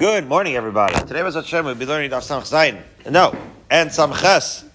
Good 0.00 0.26
morning, 0.30 0.56
everybody. 0.56 0.94
Today 0.94 1.22
was 1.22 1.34
Hashem. 1.34 1.66
We'll 1.66 1.74
be 1.74 1.84
learning 1.84 2.10
Daf 2.10 2.22
Samach 2.22 2.50
Zayin. 2.50 2.80
No, 3.10 3.36
and 3.68 3.90
Samches 3.90 4.66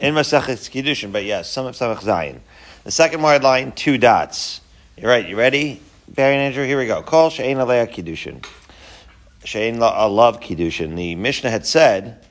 in 0.00 0.14
Masechet 0.14 0.70
Kiddushin, 0.70 1.12
but 1.12 1.26
yes, 1.26 1.50
some 1.50 1.66
of 1.66 1.74
Samach 1.74 1.98
Zayin. 1.98 2.38
The 2.84 2.90
second 2.90 3.20
word 3.20 3.42
line, 3.42 3.72
two 3.72 3.98
dots. 3.98 4.62
You're 4.96 5.10
right. 5.10 5.28
You 5.28 5.36
ready, 5.36 5.82
Barry 6.08 6.36
and 6.36 6.42
Andrew? 6.44 6.64
Here 6.64 6.78
we 6.78 6.86
go. 6.86 7.02
Call 7.02 7.28
Shein 7.28 7.60
Alea 7.60 7.86
Kiddushin. 7.86 8.42
Shein 9.44 9.78
love 9.78 10.40
Kiddushin. 10.40 10.96
The 10.96 11.16
Mishnah 11.16 11.50
had 11.50 11.66
said 11.66 12.24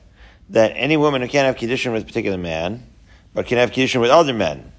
that 0.48 0.72
any 0.74 0.96
woman 0.96 1.22
who 1.22 1.28
can't 1.28 1.46
have 1.46 1.54
Kiddushin 1.54 1.92
with 1.92 2.02
a 2.02 2.06
particular 2.06 2.38
man, 2.38 2.82
but 3.34 3.46
can 3.46 3.58
have 3.58 3.70
Kiddushin 3.70 4.00
with 4.00 4.10
other 4.10 4.34
men. 4.34 4.72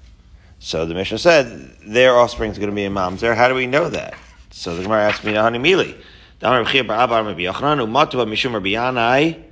So 0.58 0.84
the 0.84 0.92
Mishnah 0.92 1.16
said 1.16 1.78
their 1.80 2.14
offspring 2.14 2.50
is 2.50 2.58
going 2.58 2.68
to 2.68 2.76
be 2.76 2.84
imams 2.84 3.22
there. 3.22 3.34
How 3.34 3.48
do 3.48 3.54
we 3.54 3.66
know 3.66 3.88
that? 3.88 4.12
So 4.50 4.76
the 4.76 4.82
Gemara 4.82 5.08
asked 5.08 5.24
me, 5.24 5.32
Nahani 5.32 5.96
Rabbi 6.42 6.72
Yochanan, 6.72 7.88
Mishum 7.88 8.52
Yanai, 8.60 9.42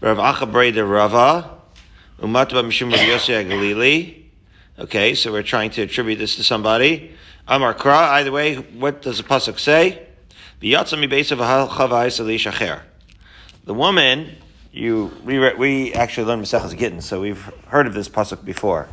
Rav 0.00 0.18
Acha 0.18 0.90
Rava, 0.90 1.58
Mishum 2.18 2.92
Yossi 2.92 3.46
Galili. 3.48 4.22
Okay, 4.78 5.14
so 5.14 5.30
we're 5.30 5.42
trying 5.42 5.70
to 5.70 5.82
attribute 5.82 6.18
this 6.18 6.36
to 6.36 6.44
somebody. 6.44 7.12
Amar 7.46 7.74
Kra, 7.74 8.08
either 8.10 8.32
way, 8.32 8.54
what 8.54 9.02
does 9.02 9.18
the 9.18 9.24
Pasuk 9.24 9.58
say? 9.58 10.06
The 10.60 10.76
woman, 13.74 14.30
you, 14.72 15.10
we, 15.24 15.54
we 15.54 15.92
actually 15.92 16.26
learned 16.26 16.44
Maseches 16.44 16.78
Gittin, 16.78 17.00
so 17.00 17.20
we've 17.20 17.50
heard 17.66 17.86
of 17.86 17.94
this 17.94 18.08
Pasuk 18.08 18.44
before. 18.44 18.88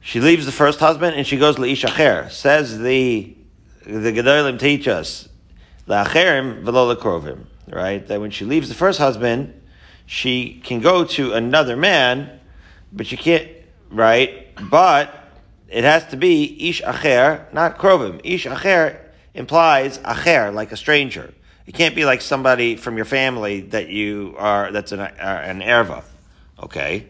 She 0.00 0.20
leaves 0.20 0.44
the 0.44 0.52
first 0.52 0.80
husband 0.80 1.16
and 1.16 1.26
she 1.26 1.38
goes 1.38 1.58
Leish 1.58 1.84
Acher. 1.84 2.30
Says 2.30 2.78
the, 2.78 3.34
the 3.86 4.12
Gedolim 4.12 4.58
teach 4.58 4.86
us, 4.86 5.28
la'acherim 5.88 6.64
v'lo 6.64 7.38
right? 7.68 8.06
That 8.06 8.20
when 8.20 8.30
she 8.30 8.44
leaves 8.44 8.68
the 8.68 8.74
first 8.74 8.98
husband, 8.98 9.60
she 10.06 10.60
can 10.64 10.80
go 10.80 11.04
to 11.04 11.32
another 11.32 11.76
man, 11.76 12.40
but 12.92 13.06
she 13.06 13.16
can't, 13.16 13.48
right? 13.90 14.48
But 14.70 15.14
it 15.68 15.84
has 15.84 16.06
to 16.06 16.16
be 16.16 16.68
ish 16.68 16.82
acher, 16.82 17.52
not 17.52 17.78
krovim. 17.78 18.20
Ish 18.22 18.46
acher 18.46 18.98
implies 19.34 19.98
acher, 19.98 20.52
like 20.52 20.72
a 20.72 20.76
stranger. 20.76 21.32
It 21.66 21.74
can't 21.74 21.94
be 21.94 22.04
like 22.04 22.20
somebody 22.20 22.76
from 22.76 22.96
your 22.96 23.06
family 23.06 23.62
that 23.62 23.88
you 23.88 24.34
are, 24.38 24.70
that's 24.70 24.92
an, 24.92 25.00
uh, 25.00 25.10
an 25.18 25.60
erva. 25.60 26.04
Okay? 26.62 27.06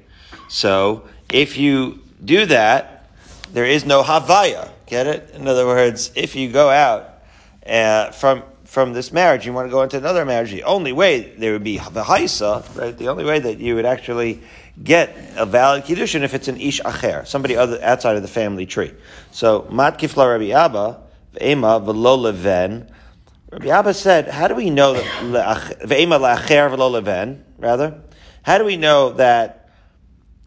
So, 0.49 1.09
if 1.33 1.59
you 1.59 2.01
do 2.25 2.47
that, 2.47 3.11
there 3.53 3.65
is 3.65 3.85
no 3.85 4.03
havaya. 4.03 4.71
Get 4.87 5.07
it? 5.07 5.31
In 5.35 5.49
other 5.49 5.67
words, 5.67 6.13
if 6.15 6.37
you 6.37 6.53
go 6.53 6.71
out 6.71 7.23
uh, 7.67 8.13
from 8.13 8.45
from 8.75 8.93
this 8.93 9.13
marriage, 9.13 9.47
you 9.47 9.53
want 9.53 9.69
to 9.69 9.71
go 9.71 9.83
into 9.83 9.97
another 9.97 10.25
marriage, 10.25 10.51
the 10.51 10.65
only 10.65 10.93
way 10.93 11.33
there 11.39 11.53
would 11.53 11.63
be 11.63 11.79
the 11.79 12.03
haisa, 12.03 12.77
right? 12.77 12.99
The 12.99 13.07
only 13.07 13.25
way 13.25 13.39
that 13.39 13.61
you 13.61 13.77
would 13.77 13.87
actually 13.87 14.41
get 14.83 15.17
a 15.37 15.47
valid 15.47 15.85
kiddushin 15.85 16.23
if 16.23 16.35
it's 16.35 16.49
an 16.49 16.61
ish 16.61 16.81
acher, 16.81 17.25
somebody 17.25 17.57
other 17.57 17.79
outside 17.85 18.17
of 18.17 18.23
the 18.23 18.29
family 18.29 18.67
tree. 18.67 18.93
So 19.31 19.69
mat 19.71 19.97
kifla 20.01 20.29
Rabbi 20.33 20.51
Abba 20.51 21.01
ve'ema 21.35 21.81
v'lo 21.87 22.19
leven. 22.19 22.91
Rabbi 23.53 23.69
Abba 23.69 23.95
said, 23.95 24.27
how 24.27 24.49
do 24.49 24.57
we 24.57 24.71
know 24.71 24.95
that 24.95 25.79
ve'ema 25.83 26.19
la'acher 26.19 26.69
v'lo 26.75 26.91
leven? 26.91 27.45
Rather, 27.59 28.03
how 28.43 28.59
do 28.59 28.65
we 28.65 28.77
know 28.77 29.11
that 29.13 29.71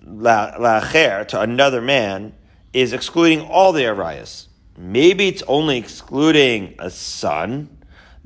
la'acher 0.06 1.26
to 1.30 1.40
another 1.40 1.82
man 1.82 2.34
is 2.74 2.92
excluding 2.92 3.40
all 3.40 3.72
the 3.72 3.84
arayas? 3.84 4.48
Maybe 4.78 5.30
it's 5.30 5.44
only 5.48 5.78
excluding 5.78 6.76
a 6.78 6.90
son 6.90 7.77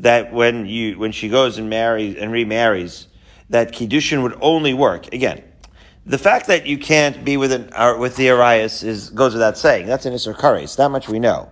that 0.02 0.34
when 0.34 0.66
you 0.66 0.98
when 1.00 1.12
she 1.12 1.30
goes 1.30 1.58
and 1.58 1.70
marries 1.70 2.16
and 2.16 2.32
remarries, 2.32 3.08
that 3.50 3.72
kiddushin 3.72 4.24
would 4.24 4.38
only 4.42 4.74
work 4.74 5.14
again. 5.14 5.44
The 6.06 6.18
fact 6.18 6.48
that 6.48 6.66
you 6.66 6.80
can't 6.80 7.24
be 7.24 7.38
with 7.38 7.52
an 7.52 7.70
uh, 7.74 7.96
with 8.00 8.16
the 8.16 8.32
Arias 8.32 8.84
is 8.84 9.10
goes 9.12 9.34
without 9.34 9.58
saying. 9.58 9.86
That's 9.86 10.06
an 10.06 10.14
Isser 10.14 10.36
Kares. 10.36 10.76
That 10.78 10.90
much 10.90 11.08
we 11.08 11.20
know. 11.20 11.50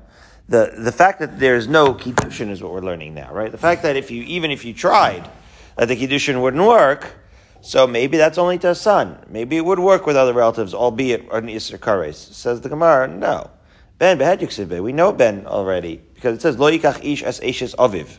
The 0.47 0.73
the 0.77 0.91
fact 0.91 1.19
that 1.19 1.39
there's 1.39 1.67
no 1.67 1.93
kiddushin 1.93 2.49
is 2.49 2.61
what 2.61 2.73
we're 2.73 2.81
learning 2.81 3.13
now, 3.13 3.31
right? 3.31 3.51
The 3.51 3.59
fact 3.59 3.83
that 3.83 3.95
if 3.95 4.09
you 4.09 4.23
even 4.23 4.49
if 4.49 4.65
you 4.65 4.73
tried, 4.73 5.29
that 5.77 5.88
the 5.88 5.95
kiddushin 5.95 6.41
wouldn't 6.41 6.65
work. 6.65 7.15
So 7.61 7.85
maybe 7.85 8.17
that's 8.17 8.38
only 8.38 8.57
to 8.59 8.69
a 8.69 8.75
son. 8.75 9.23
Maybe 9.27 9.57
it 9.57 9.65
would 9.65 9.79
work 9.79 10.05
with 10.05 10.15
other 10.15 10.33
relatives, 10.33 10.73
albeit 10.73 11.23
an 11.31 11.47
Isser 11.47 11.77
Kares. 11.77 12.15
Says 12.15 12.61
the 12.61 12.69
Gemara, 12.69 13.07
no. 13.07 13.51
Ben 13.99 14.17
behed 14.17 14.81
We 14.81 14.93
know 14.93 15.11
Ben 15.11 15.45
already 15.45 16.01
because 16.15 16.38
it 16.38 16.41
says 16.41 16.57
lo 16.57 16.71
yikach 16.71 17.03
ish 17.03 17.21
es 17.21 17.41
eshes 17.41 17.75
aviv 17.75 18.17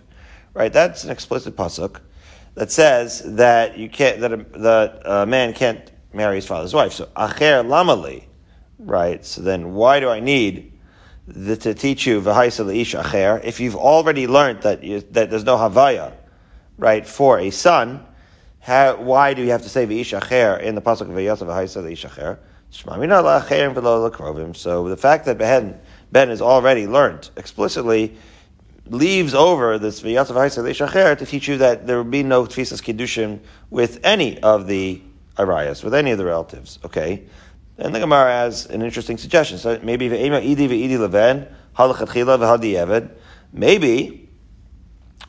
right? 0.54 0.72
That's 0.72 1.04
an 1.04 1.10
explicit 1.10 1.56
pasuk 1.56 2.00
that 2.54 2.70
says 2.70 3.22
that 3.36 3.78
you 3.78 3.88
can't 3.88 4.20
that 4.20 4.32
a, 4.32 4.36
that 4.58 5.02
a 5.04 5.26
man 5.26 5.52
can't 5.52 5.90
marry 6.12 6.36
his 6.36 6.46
father's 6.46 6.74
wife. 6.74 6.92
So 6.92 7.06
acher 7.16 7.64
lamali, 7.64 8.24
right? 8.78 9.24
So 9.24 9.42
then 9.42 9.74
why 9.74 10.00
do 10.00 10.08
I 10.08 10.20
need 10.20 10.72
the, 11.26 11.56
to 11.56 11.74
teach 11.74 12.06
you 12.06 12.20
v'haisa 12.20 12.66
leish 12.66 13.00
acher 13.00 13.42
if 13.44 13.60
you've 13.60 13.76
already 13.76 14.26
learned 14.26 14.62
that 14.62 14.82
you, 14.82 15.00
that 15.12 15.30
there's 15.30 15.44
no 15.44 15.56
havaya, 15.56 16.12
right, 16.76 17.06
for 17.06 17.38
a 17.38 17.50
son? 17.50 18.04
How, 18.58 18.96
why 18.96 19.32
do 19.32 19.42
you 19.42 19.50
have 19.50 19.62
to 19.62 19.68
say 19.68 19.86
v'ish 19.86 20.18
acher 20.18 20.60
in 20.60 20.74
the 20.74 20.82
pasuk 20.82 21.02
of 21.02 21.08
v'yasa 21.08 21.46
v'haisa 21.46 21.82
leish 21.82 22.04
acher? 22.04 22.38
So 22.72 22.88
the 24.88 24.96
fact 24.96 25.24
that 25.24 25.38
Ben, 25.38 25.80
ben 26.12 26.30
is 26.30 26.40
already 26.40 26.86
learned 26.86 27.30
explicitly 27.36 28.16
leaves 28.86 29.34
over 29.34 29.78
this 29.78 30.00
v'yatzav 30.00 30.34
ha'isar 30.34 31.18
to 31.18 31.26
teach 31.26 31.48
you 31.48 31.58
that 31.58 31.86
there 31.86 31.96
will 31.96 32.04
be 32.04 32.22
no 32.22 32.44
tfisas 32.44 32.82
kiddushin 32.82 33.40
with 33.70 34.00
any 34.02 34.40
of 34.42 34.66
the 34.66 35.00
arayas, 35.36 35.84
with 35.84 35.94
any 35.94 36.10
of 36.10 36.18
the 36.18 36.24
relatives. 36.24 36.78
Okay, 36.84 37.24
and 37.78 37.94
the 37.94 38.00
Gemara 38.00 38.30
has 38.30 38.66
an 38.66 38.82
interesting 38.82 39.16
suggestion. 39.16 39.58
So 39.58 39.78
maybe 39.82 40.08
ve'ema 40.08 40.42
idi 40.44 40.68
ve'idi 40.68 40.98
leven 40.98 41.46
v'hadi 41.76 42.74
eved. 42.74 43.10
Maybe 43.52 44.28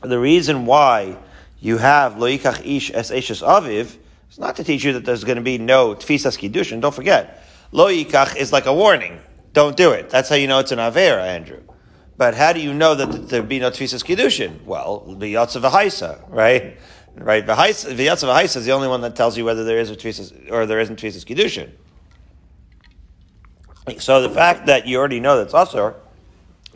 the 0.02 0.18
reason 0.18 0.66
why 0.66 1.16
you 1.60 1.78
have 1.78 2.14
loikach 2.14 2.64
ish 2.64 2.90
es 2.92 3.10
eshes 3.10 3.46
aviv 3.46 3.96
is 4.30 4.38
not 4.38 4.56
to 4.56 4.64
teach 4.64 4.84
you 4.84 4.94
that 4.94 5.04
there's 5.04 5.24
going 5.24 5.36
to 5.36 5.42
be 5.42 5.58
no 5.58 5.94
tfisas 5.94 6.36
kiddushin. 6.38 6.80
Don't 6.80 6.94
forget, 6.94 7.44
loikach 7.72 8.36
is 8.36 8.52
like 8.52 8.66
a 8.66 8.74
warning. 8.74 9.20
Don't 9.52 9.76
do 9.76 9.92
it. 9.92 10.10
That's 10.10 10.28
how 10.28 10.36
you 10.36 10.46
know 10.46 10.58
it's 10.58 10.72
an 10.72 10.78
avera, 10.78 11.22
Andrew. 11.22 11.60
But 12.22 12.36
how 12.36 12.52
do 12.52 12.60
you 12.60 12.72
know 12.72 12.94
that 12.94 13.30
there 13.30 13.42
be 13.42 13.58
no 13.58 13.72
tfisas 13.72 14.04
kiddushin? 14.04 14.62
Well, 14.64 15.00
the 15.18 15.34
yatzav 15.34 15.68
v'haisa, 15.68 16.22
right? 16.28 16.78
Right, 17.16 17.44
the 17.44 17.52
yatzav 17.52 17.96
v'haisa 17.96 18.58
is 18.58 18.64
the 18.64 18.70
only 18.70 18.86
one 18.86 19.00
that 19.00 19.16
tells 19.16 19.36
you 19.36 19.44
whether 19.44 19.64
there 19.64 19.78
is 19.78 19.90
a 19.90 19.96
tfisas 19.96 20.48
or 20.48 20.64
there 20.64 20.78
isn't 20.78 21.00
tfisas 21.00 21.24
kiddushin. 21.24 21.72
So 24.00 24.22
the 24.22 24.30
fact 24.30 24.66
that 24.66 24.86
you 24.86 24.98
already 24.98 25.18
know 25.18 25.36
that's 25.36 25.52
asur 25.52 25.96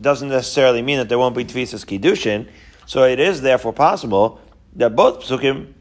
doesn't 0.01 0.31
necessarily 0.31 0.83
mean 0.83 0.99
that 0.99 1.09
there 1.09 1.17
won't 1.17 1.37
be 1.37 1.45
tfisas 1.45 1.87
kiddushin. 1.87 2.49
So 2.87 3.05
it 3.05 3.21
is 3.21 3.41
therefore 3.41 3.73
possible 3.73 4.41
that 4.75 4.97
both 4.97 5.21
psukim 5.21 5.75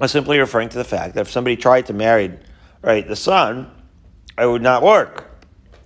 are 0.00 0.08
simply 0.08 0.40
referring 0.40 0.70
to 0.70 0.78
the 0.78 0.84
fact 0.84 1.14
that 1.14 1.20
if 1.20 1.30
somebody 1.30 1.54
tried 1.54 1.86
to 1.86 1.92
marry, 1.92 2.36
right, 2.82 3.06
the 3.06 3.14
son, 3.14 3.70
it 4.36 4.46
would 4.46 4.62
not 4.62 4.82
work. 4.82 5.30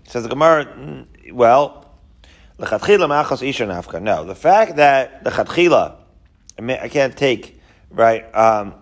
Says 0.04 0.22
the 0.22 0.30
Gemara, 0.30 0.64
mm, 0.64 1.06
mm, 2.60 3.92
well, 3.92 4.02
no, 4.02 4.24
the 4.24 4.34
fact 4.34 4.76
that 4.76 5.24
the 5.24 5.30
chatchila, 5.30 5.96
I 6.58 6.88
can't 6.88 7.16
take 7.16 7.60
right, 7.90 8.34
um, 8.34 8.74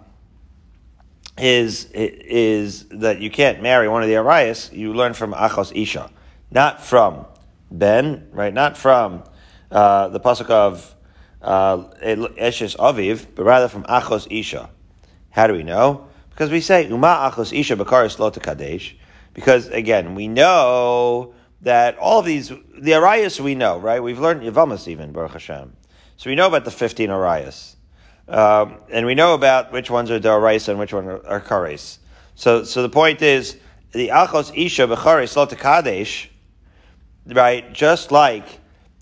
is 1.37 1.89
is 1.93 2.85
that 2.89 3.21
you 3.21 3.31
can't 3.31 3.63
marry 3.63 3.89
one 3.89 4.03
of 4.03 4.09
the 4.09 4.15
arayas. 4.15 4.73
You 4.73 4.93
learn 4.93 5.15
from 5.15 5.33
achos 5.33 5.73
isha, 5.75 6.11
not 6.51 6.83
from 6.83 7.27
ben, 7.71 8.29
right? 8.33 8.53
Not 8.53 8.77
from 8.77 9.23
uh, 9.71 10.09
the 10.09 10.21
pasuk 10.21 10.51
of 10.51 10.95
uh, 11.43 11.77
eshes 12.03 12.77
aviv, 12.77 13.27
but 13.35 13.45
rather 13.45 13.69
from 13.69 13.85
achos 13.85 14.27
isha. 14.31 14.71
How 15.31 15.47
do 15.47 15.53
we 15.53 15.63
know? 15.63 16.07
Because 16.31 16.51
we 16.51 16.61
say 16.61 16.89
uma 16.89 17.31
achos 17.33 17.57
isha 17.57 17.77
bakaris 17.77 18.19
lo 18.19 18.31
kadesh. 18.31 18.97
Because 19.35 19.69
again, 19.69 20.15
we 20.15 20.27
know 20.27 21.35
that 21.63 21.99
all 21.99 22.21
of 22.21 22.27
these, 22.27 22.53
the 22.77 22.95
Arias 22.95 23.41
we 23.41 23.55
know, 23.55 23.79
right? 23.79 24.03
We've 24.03 24.19
learned 24.19 24.43
Yavamas 24.43 24.89
even, 24.89 25.13
Baruch 25.13 25.33
Hashem. 25.33 25.77
So 26.17 26.31
we 26.31 26.37
know 26.37 26.47
about 26.47 26.65
the 26.65 26.71
15 26.71 27.11
Arias. 27.11 27.77
Um, 28.29 28.77
and 28.91 29.07
we 29.07 29.15
know 29.15 29.35
about 29.35 29.73
which 29.73 29.91
ones 29.91 30.11
are 30.11 30.21
Daraisa 30.21 30.69
and 30.69 30.79
which 30.79 30.93
ones 30.93 31.09
are, 31.09 31.27
are 31.27 31.41
Kares. 31.41 31.99
So, 32.35 32.63
so 32.65 32.83
the 32.83 32.89
point 32.89 33.23
is, 33.23 33.57
the 33.93 34.09
Achos 34.09 34.53
Isha 34.55 34.87
Bechares 34.87 35.35
Lot 35.35 35.57
Kadesh, 35.57 36.31
right? 37.27 37.73
Just 37.73 38.13
like 38.13 38.45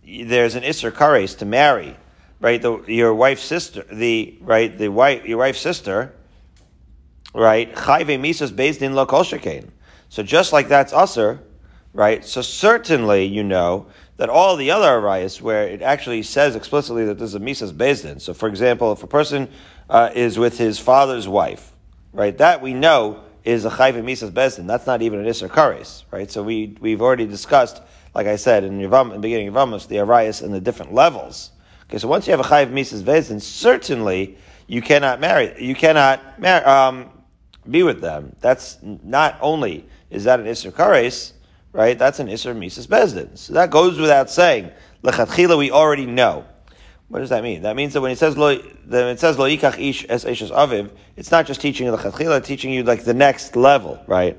there's 0.04 0.54
an 0.54 0.62
Isser 0.62 0.92
Kares 0.92 1.36
to 1.38 1.44
marry, 1.44 1.96
right? 2.40 2.62
The, 2.62 2.82
your 2.86 3.14
wife's 3.14 3.42
sister, 3.42 3.82
the, 3.92 4.38
right? 4.40 4.76
The 4.76 4.88
wife, 4.88 5.26
your 5.26 5.38
wife's 5.38 5.60
sister, 5.60 6.14
right? 7.34 7.74
Chayve 7.74 8.18
Misas 8.20 8.54
based 8.54 8.80
in 8.80 8.94
Lo 8.94 9.06
So 10.08 10.22
just 10.22 10.52
like 10.52 10.68
that's 10.68 10.92
Usser, 10.92 11.40
right? 11.96 12.24
So 12.24 12.42
certainly 12.42 13.24
you 13.24 13.42
know 13.42 13.86
that 14.18 14.28
all 14.28 14.56
the 14.56 14.70
other 14.70 15.00
arayas 15.00 15.40
where 15.40 15.66
it 15.66 15.82
actually 15.82 16.22
says 16.22 16.54
explicitly 16.54 17.06
that 17.06 17.18
this 17.18 17.30
is 17.30 17.34
a 17.34 17.40
misas 17.40 17.72
bezdin. 17.72 18.20
So, 18.20 18.34
for 18.34 18.48
example, 18.48 18.92
if 18.92 19.02
a 19.02 19.06
person 19.06 19.48
uh, 19.88 20.10
is 20.14 20.38
with 20.38 20.58
his 20.58 20.78
father's 20.78 21.26
wife, 21.26 21.72
right, 22.12 22.36
that 22.38 22.62
we 22.62 22.74
know 22.74 23.22
is 23.44 23.64
a 23.64 23.70
chayv 23.70 23.94
misas 24.04 24.30
bezdin. 24.30 24.66
That's 24.66 24.86
not 24.86 25.00
even 25.02 25.20
an 25.20 25.26
isser 25.26 25.48
kares, 25.48 26.04
right? 26.10 26.30
So 26.30 26.42
we 26.42 26.76
we've 26.80 27.00
already 27.00 27.26
discussed, 27.26 27.82
like 28.14 28.26
I 28.26 28.36
said 28.36 28.62
in, 28.62 28.78
Yavam, 28.78 29.06
in 29.06 29.12
the 29.14 29.18
beginning 29.18 29.48
of 29.48 29.56
Amos, 29.56 29.86
the 29.86 29.96
arayas 29.96 30.42
and 30.42 30.52
the 30.52 30.60
different 30.60 30.92
levels. 30.92 31.50
Okay, 31.88 31.98
so 31.98 32.08
once 32.08 32.26
you 32.26 32.32
have 32.32 32.40
a 32.40 32.48
chayv 32.48 32.72
misas 32.72 33.02
bezdin, 33.02 33.40
certainly 33.40 34.36
you 34.66 34.82
cannot 34.82 35.18
marry, 35.20 35.54
you 35.62 35.74
cannot 35.74 36.44
um, 36.66 37.10
be 37.70 37.82
with 37.82 38.02
them. 38.02 38.36
That's 38.40 38.78
not 38.82 39.38
only 39.40 39.86
is 40.10 40.24
that 40.24 40.40
an 40.40 40.46
isser 40.46 40.72
kares 40.72 41.32
right? 41.76 41.98
That's 41.98 42.18
an 42.20 42.28
Isser 42.28 42.56
Mises 42.56 42.86
Bezdin. 42.86 43.36
So 43.36 43.52
that 43.52 43.70
goes 43.70 43.98
without 43.98 44.30
saying. 44.30 44.70
Lechatchila, 45.04 45.58
we 45.58 45.70
already 45.70 46.06
know. 46.06 46.46
What 47.08 47.20
does 47.20 47.28
that 47.28 47.42
mean? 47.42 47.62
That 47.62 47.76
means 47.76 47.92
that 47.92 48.00
when 48.00 48.10
it 48.10 48.18
says 48.18 48.36
lo, 48.36 48.48
it 48.48 49.20
says 49.20 49.38
lo 49.38 49.44
yikach 49.44 49.78
ish 49.78 50.06
es 50.08 50.24
eshes 50.24 50.50
aviv, 50.50 50.90
it's 51.16 51.30
not 51.30 51.46
just 51.46 51.60
teaching 51.60 51.86
you 51.86 51.92
lechatchila, 51.92 52.42
teaching 52.42 52.72
you 52.72 52.82
like 52.82 53.04
the 53.04 53.14
next 53.14 53.54
level, 53.54 54.02
right? 54.06 54.36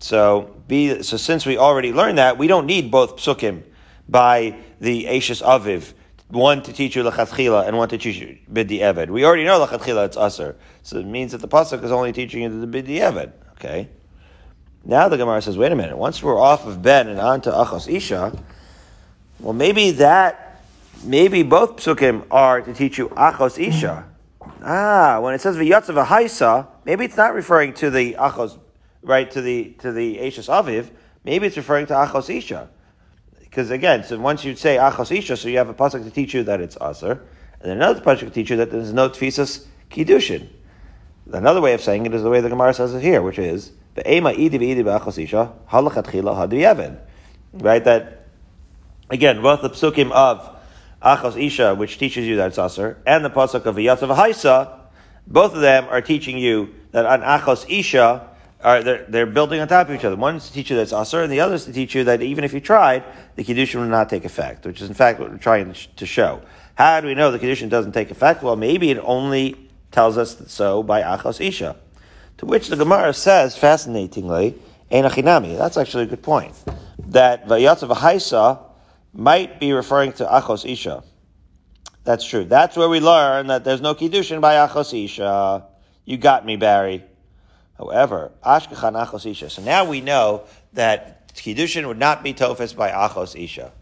So 0.00 0.54
be 0.66 1.02
so 1.02 1.16
since 1.16 1.46
we 1.46 1.56
already 1.56 1.92
learned 1.92 2.18
that, 2.18 2.36
we 2.36 2.48
don't 2.48 2.66
need 2.66 2.90
both 2.90 3.16
psukim 3.16 3.62
by 4.08 4.56
the 4.80 5.04
eshes 5.04 5.40
aviv, 5.40 5.94
one 6.28 6.62
to 6.64 6.72
teach 6.72 6.96
you 6.96 7.04
lechatchila 7.04 7.66
and 7.66 7.78
one 7.78 7.88
to 7.90 7.96
teach 7.96 8.16
you 8.16 8.36
bidi 8.52 8.80
eved. 8.80 9.08
We 9.08 9.24
already 9.24 9.44
know 9.44 9.64
lechatchila 9.64 10.06
it's 10.06 10.16
usher, 10.16 10.56
so 10.82 10.98
it 10.98 11.06
means 11.06 11.30
that 11.30 11.40
the 11.40 11.48
pasuk 11.48 11.82
is 11.84 11.92
only 11.92 12.12
teaching 12.12 12.42
you 12.42 12.60
the 12.60 12.66
bidi 12.66 12.98
eved. 12.98 13.32
Okay. 13.52 13.88
Now 14.84 15.08
the 15.08 15.16
Gemara 15.16 15.40
says, 15.42 15.56
wait 15.56 15.70
a 15.70 15.76
minute, 15.76 15.96
once 15.96 16.22
we're 16.22 16.38
off 16.38 16.66
of 16.66 16.82
Ben 16.82 17.08
and 17.08 17.20
on 17.20 17.40
to 17.42 17.50
Achos 17.50 17.92
Isha, 17.92 18.36
well, 19.38 19.52
maybe 19.52 19.92
that, 19.92 20.62
maybe 21.04 21.44
both 21.44 21.76
psukim 21.76 22.26
are 22.30 22.60
to 22.60 22.74
teach 22.74 22.98
you 22.98 23.08
Achos 23.10 23.64
Isha. 23.64 24.08
Ah, 24.64 25.20
when 25.20 25.34
it 25.34 25.40
says 25.40 25.56
V'yatzav 25.56 26.04
Haisa, 26.06 26.66
maybe 26.84 27.04
it's 27.04 27.16
not 27.16 27.34
referring 27.34 27.74
to 27.74 27.90
the 27.90 28.14
Achos, 28.14 28.58
right, 29.02 29.30
to 29.30 29.40
the, 29.40 29.70
to 29.78 29.92
the 29.92 30.20
Ashes 30.26 30.48
Aviv, 30.48 30.90
maybe 31.24 31.46
it's 31.46 31.56
referring 31.56 31.86
to 31.86 31.94
Achos 31.94 32.34
Isha. 32.34 32.68
Because 33.38 33.70
again, 33.70 34.02
so 34.02 34.18
once 34.18 34.44
you 34.44 34.56
say 34.56 34.78
Achos 34.78 35.16
Isha, 35.16 35.36
so 35.36 35.48
you 35.48 35.58
have 35.58 35.68
a 35.68 35.74
pasuk 35.74 36.02
to 36.02 36.10
teach 36.10 36.34
you 36.34 36.42
that 36.44 36.60
it's 36.60 36.76
Aser, 36.80 37.22
and 37.60 37.70
another 37.70 38.00
pasuk 38.00 38.20
to 38.20 38.30
teach 38.30 38.50
you 38.50 38.56
that 38.56 38.72
there's 38.72 38.92
no 38.92 39.08
Tfisas 39.10 39.66
Kiddushin. 39.90 40.48
Another 41.32 41.60
way 41.60 41.74
of 41.74 41.80
saying 41.80 42.04
it 42.06 42.14
is 42.14 42.24
the 42.24 42.30
way 42.30 42.40
the 42.40 42.48
Gemara 42.48 42.74
says 42.74 42.94
it 42.94 43.02
here, 43.02 43.22
which 43.22 43.38
is, 43.38 43.72
Right, 47.52 47.84
that 47.84 48.26
again, 49.10 49.42
both 49.42 49.62
the 49.62 49.70
psukim 49.70 50.10
of 50.10 50.56
Achos 51.02 51.42
Isha, 51.42 51.74
which 51.74 51.98
teaches 51.98 52.26
you 52.26 52.36
that 52.36 52.48
it's 52.48 52.58
Aser, 52.58 52.98
and 53.06 53.24
the 53.24 53.30
pasuk 53.30 53.66
of 53.66 53.76
V'yatzav 53.76 54.16
Haisa, 54.16 54.78
both 55.26 55.54
of 55.54 55.60
them 55.60 55.86
are 55.90 56.00
teaching 56.00 56.38
you 56.38 56.74
that 56.92 57.04
on 57.04 57.20
Achos 57.20 57.66
Isha, 57.68 58.28
are 58.62 58.82
they're, 58.82 59.04
they're 59.08 59.26
building 59.26 59.60
on 59.60 59.66
top 59.68 59.88
of 59.88 59.94
each 59.94 60.04
other. 60.04 60.16
One 60.16 60.36
is 60.36 60.46
to 60.46 60.52
teach 60.52 60.70
you 60.70 60.76
that 60.76 60.82
it's 60.82 60.92
Aser, 60.92 61.22
and 61.22 61.32
the 61.32 61.40
other 61.40 61.56
is 61.56 61.64
to 61.64 61.72
teach 61.72 61.94
you 61.94 62.04
that 62.04 62.22
even 62.22 62.44
if 62.44 62.54
you 62.54 62.60
tried, 62.60 63.04
the 63.36 63.44
Kiddushin 63.44 63.74
will 63.74 63.86
not 63.86 64.08
take 64.08 64.24
effect, 64.24 64.64
which 64.64 64.80
is 64.80 64.88
in 64.88 64.94
fact 64.94 65.20
what 65.20 65.30
we're 65.30 65.38
trying 65.38 65.74
to 65.96 66.06
show. 66.06 66.40
How 66.76 67.00
do 67.00 67.08
we 67.08 67.14
know 67.14 67.30
the 67.30 67.38
Kiddushin 67.38 67.68
doesn't 67.68 67.92
take 67.92 68.10
effect? 68.10 68.42
Well, 68.42 68.56
maybe 68.56 68.90
it 68.90 68.98
only 69.02 69.68
tells 69.90 70.16
us 70.16 70.40
so 70.46 70.82
by 70.82 71.02
Achos 71.02 71.44
Isha. 71.44 71.76
To 72.38 72.46
which 72.46 72.68
the 72.68 72.76
Gemara 72.76 73.14
says, 73.14 73.56
fascinatingly, 73.56 74.58
Einachinami. 74.90 75.56
That's 75.56 75.76
actually 75.76 76.04
a 76.04 76.06
good 76.06 76.22
point. 76.22 76.54
That 77.08 77.46
Vayatzav 77.46 77.94
Haisa 77.96 78.60
might 79.12 79.60
be 79.60 79.72
referring 79.72 80.12
to 80.14 80.26
Achos 80.26 80.70
Isha. 80.70 81.02
That's 82.04 82.24
true. 82.24 82.44
That's 82.44 82.76
where 82.76 82.88
we 82.88 83.00
learn 83.00 83.46
that 83.48 83.64
there's 83.64 83.80
no 83.80 83.94
Kiddushin 83.94 84.40
by 84.40 84.54
Achos 84.54 85.04
Isha. 85.04 85.66
You 86.04 86.16
got 86.16 86.44
me, 86.44 86.56
Barry. 86.56 87.04
However, 87.78 88.32
Ashkechan 88.44 88.94
Achos 88.94 89.30
Isha. 89.30 89.50
So 89.50 89.62
now 89.62 89.84
we 89.84 90.00
know 90.00 90.44
that 90.72 91.32
Kiddushin 91.34 91.86
would 91.86 91.98
not 91.98 92.22
be 92.22 92.34
Tofis 92.34 92.76
by 92.76 92.90
Achos 92.90 93.40
Isha. 93.42 93.72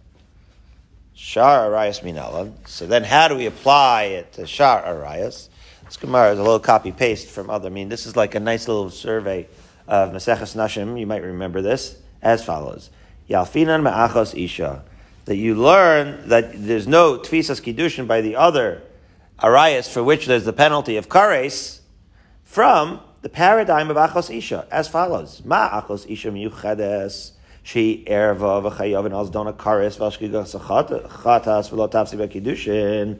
Shar 1.14 1.75
Arias 1.75 2.00
Minalan. 2.00 2.55
So 2.67 2.87
then 2.87 3.05
how 3.05 3.29
do 3.29 3.37
we 3.37 3.44
apply 3.44 4.05
it 4.05 4.32
to 4.35 4.46
Shar 4.46 4.82
Arias? 4.82 5.50
This 5.91 5.97
Gemara 5.97 6.31
is 6.31 6.39
a 6.39 6.43
little 6.45 6.61
copy 6.61 6.93
paste 6.93 7.27
from 7.27 7.51
other. 7.51 7.67
I 7.67 7.71
mean, 7.73 7.89
this 7.89 8.07
is 8.07 8.15
like 8.15 8.37
a 8.37 8.41
nice 8.41 8.69
little 8.69 8.91
survey 8.91 9.49
of 9.89 10.11
Maseches 10.11 10.55
Nashim. 10.55 10.97
You 10.97 11.05
might 11.05 11.25
remember 11.25 11.63
this 11.63 11.99
as 12.23 12.45
follows: 12.45 12.91
Yalfinan 13.29 13.83
ma'achos 13.83 14.41
isha. 14.41 14.85
That 15.25 15.35
you 15.35 15.57
learn 15.57 16.29
that 16.29 16.53
there's 16.55 16.87
no 16.87 17.19
tfisas 17.19 17.61
kiddushin 17.61 18.07
by 18.07 18.21
the 18.21 18.37
other 18.37 18.83
arayas 19.41 19.93
for 19.93 20.05
which 20.05 20.27
there's 20.27 20.45
the 20.45 20.53
penalty 20.53 20.97
of 20.97 21.09
kares 21.09 21.81
from 22.45 23.01
the 23.23 23.29
paradigm 23.29 23.91
of 23.91 23.97
achos 23.97 24.33
isha 24.33 24.69
as 24.71 24.87
follows: 24.87 25.43
Ma 25.45 25.83
achos 25.83 26.09
isha 26.09 26.31
miyuchades 26.31 27.33
she 27.65 28.05
erva 28.07 28.63
v'chayav 28.63 29.07
and 29.07 29.15
azdona 29.15 29.53
kares 29.57 29.99
v'ashkigas 29.99 30.57
chatas 30.61 31.69
v'lo 31.69 31.91
tafsi 31.91 32.17
b'kiddushin 32.17 33.19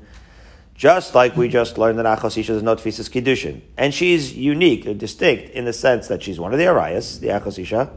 just 0.81 1.15
like 1.15 1.37
we 1.37 1.47
just 1.47 1.77
learned 1.77 1.99
that 1.99 2.07
Achos 2.07 2.39
Isha 2.39 2.55
is 2.55 2.63
not 2.63 2.79
Tfisas 2.79 3.11
Kiddushin. 3.11 3.61
And 3.77 3.93
she's 3.93 4.35
unique 4.35 4.87
and 4.87 4.99
distinct 4.99 5.51
in 5.51 5.67
the 5.67 5.75
sense 5.75 6.09
that 6.09 6.23
she's 6.23 6.41
one 6.41 6.55
of 6.55 6.59
the 6.59 6.69
Arias, 6.69 7.21
the 7.21 7.27
Achos 7.27 7.59
Isha. 7.59 7.93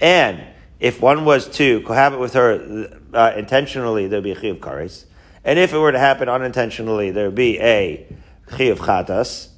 And 0.00 0.42
if 0.80 1.00
one 1.00 1.24
was 1.24 1.48
to 1.50 1.80
cohabit 1.82 2.18
with 2.18 2.32
her 2.32 2.90
uh, 3.12 3.34
intentionally, 3.36 4.08
there'd 4.08 4.24
be 4.24 4.32
a 4.32 4.34
Chiyuv 4.34 4.58
Kares. 4.58 5.04
And 5.44 5.60
if 5.60 5.72
it 5.72 5.78
were 5.78 5.92
to 5.92 5.98
happen 6.00 6.28
unintentionally, 6.28 7.12
there 7.12 7.26
would 7.26 7.36
be 7.36 7.60
a 7.60 8.04
Chiyuv 8.48 8.78
Chatas. 8.78 9.50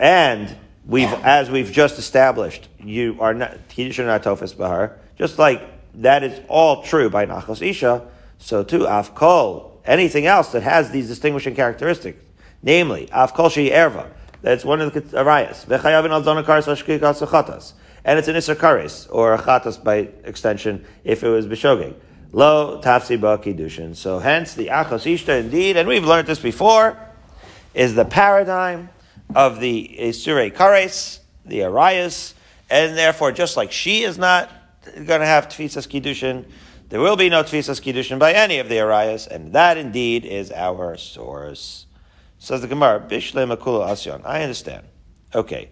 And 0.00 0.56
we've, 0.86 1.12
as 1.12 1.50
we've 1.50 1.70
just 1.70 1.98
established, 1.98 2.68
you 2.82 3.18
are 3.20 3.34
not, 3.34 3.68
Kiddushin 3.68 4.06
not 4.06 4.22
Tofes 4.22 4.54
Bahar. 4.54 4.98
Just 5.18 5.38
like 5.38 5.60
that 6.00 6.22
is 6.22 6.40
all 6.48 6.84
true 6.84 7.10
by 7.10 7.26
Nachos 7.26 7.60
Isha, 7.60 8.02
so 8.38 8.64
too, 8.64 8.84
Afkol 8.84 9.71
anything 9.84 10.26
else 10.26 10.52
that 10.52 10.62
has 10.62 10.90
these 10.90 11.08
distinguishing 11.08 11.54
characteristics, 11.54 12.22
namely, 12.62 13.08
Afkol 13.08 13.70
Erva, 13.70 14.08
that's 14.42 14.64
one 14.64 14.80
of 14.80 14.92
the 14.92 15.00
arayas. 15.00 15.64
And 18.04 18.18
it's 18.18 18.28
an 18.28 18.34
Isser 18.34 18.56
Kares, 18.56 19.06
or 19.10 19.34
a 19.34 19.38
Chatas 19.38 19.82
by 19.82 20.08
extension, 20.24 20.84
if 21.04 21.22
it 21.22 21.28
was 21.28 21.46
Bishogeg. 21.46 21.94
Lo 22.32 22.80
Tafsi 22.82 23.20
Ba 23.20 23.38
Kiddushin. 23.38 23.94
So 23.94 24.18
hence 24.18 24.54
the 24.54 24.68
Achos 24.68 25.04
Ishta 25.06 25.38
indeed, 25.38 25.76
and 25.76 25.86
we've 25.86 26.04
learned 26.04 26.26
this 26.26 26.40
before, 26.40 26.98
is 27.74 27.94
the 27.94 28.04
paradigm 28.04 28.88
of 29.34 29.60
the 29.60 29.96
Isure 30.00 30.52
Kares, 30.52 31.20
the 31.44 31.64
Arias, 31.64 32.34
and 32.70 32.96
therefore 32.96 33.32
just 33.32 33.56
like 33.56 33.70
she 33.70 34.02
is 34.02 34.18
not 34.18 34.50
going 34.94 35.20
to 35.20 35.26
have 35.26 35.48
Tfisas 35.48 35.86
Kiddushin, 35.86 36.44
there 36.92 37.00
will 37.00 37.16
be 37.16 37.30
no 37.30 37.42
Tfisas 37.42 37.80
Kiddushin 37.80 38.18
by 38.18 38.34
any 38.34 38.58
of 38.58 38.68
the 38.68 38.78
Arias, 38.78 39.26
and 39.26 39.54
that 39.54 39.78
indeed 39.78 40.26
is 40.26 40.52
our 40.52 40.98
source. 40.98 41.86
Says 42.38 42.60
the 42.60 42.66
Gemara, 42.66 43.00
Bishle 43.00 43.50
Makula 43.50 43.88
Asyon. 43.88 44.20
I 44.26 44.42
understand. 44.42 44.84
Okay. 45.34 45.70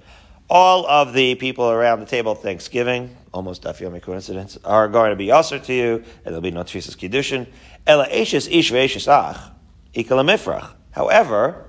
All 0.49 0.87
of 0.87 1.12
the 1.12 1.35
people 1.35 1.71
around 1.71 2.00
the 2.00 2.07
table 2.07 2.35
Thanksgiving, 2.35 3.15
almost 3.35 3.67
a 3.67 3.69
Dafyomi 3.69 4.00
coincidence, 4.00 4.57
are 4.65 4.89
going 4.89 5.11
to 5.11 5.17
be 5.17 5.31
also 5.31 5.59
to 5.59 5.75
you, 5.75 5.97
and 5.97 6.25
there'll 6.25 6.41
be 6.41 6.53
no 6.53 6.62
Tfisas 6.62 6.97
Kiddushin. 6.97 7.47
Ela 7.87 8.09
Eishis 8.09 8.50
Ish 8.50 8.73
Veishis 8.73 9.07
Ach, 9.07 9.53
Ikalamifrach. 9.95 10.71
However, 10.93 11.67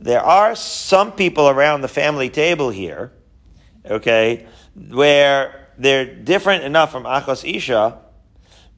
there 0.00 0.22
are 0.22 0.56
some 0.56 1.12
people 1.12 1.48
around 1.48 1.82
the 1.82 1.88
family 1.88 2.30
table 2.30 2.70
here, 2.70 3.12
okay, 3.88 4.48
where 4.74 5.68
they're 5.78 6.16
different 6.16 6.64
enough 6.64 6.90
from 6.90 7.04
Achos 7.04 7.48
Isha 7.48 8.00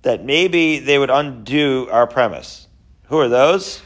that 0.02 0.24
maybe 0.24 0.78
they 0.78 0.98
would 0.98 1.10
undo 1.10 1.88
our 1.90 2.06
premise. 2.06 2.66
Who 3.08 3.18
are 3.18 3.28
those? 3.28 3.82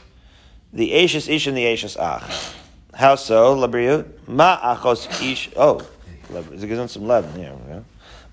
The 0.73 1.02
Ashes 1.02 1.28
Ish 1.28 1.47
and 1.47 1.57
the 1.57 1.66
Ashes 1.66 1.97
Ach. 1.97 2.54
How 2.95 3.14
so, 3.14 3.57
Labriu? 3.57 4.07
Ma 4.26 4.76
Achos 4.76 5.07
Ish. 5.23 5.50
Oh, 5.57 5.81
is 6.52 6.62
it 6.62 6.88
some 6.88 7.07
leaven? 7.07 7.40
Yeah. 7.40 7.81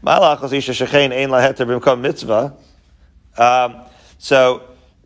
Ma 0.02 0.36
Achos 0.36 0.54
Ish 0.54 0.70
Shechein 0.70 1.12
Ein 1.12 1.30
Laheter 1.30 1.66
Bimkom 1.66 2.02
Mitzvah. 2.02 2.56
Um, 3.38 3.82
so 4.18 4.64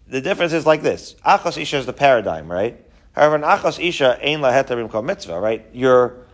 the 0.07 0.21
difference 0.21 0.53
is 0.53 0.65
like 0.65 0.81
this. 0.81 1.15
Achos 1.25 1.61
Isha 1.61 1.77
is 1.77 1.85
the 1.85 1.93
paradigm, 1.93 2.51
right? 2.51 2.79
However, 3.13 3.35
an 3.35 3.41
Achos 3.43 3.83
Isha 3.83 4.19
Ein 4.21 4.41
Laheter 4.41 4.75
Bimkom 4.75 5.05
Mitzvah, 5.05 5.39
right? 5.39 5.65
Your 5.73 6.25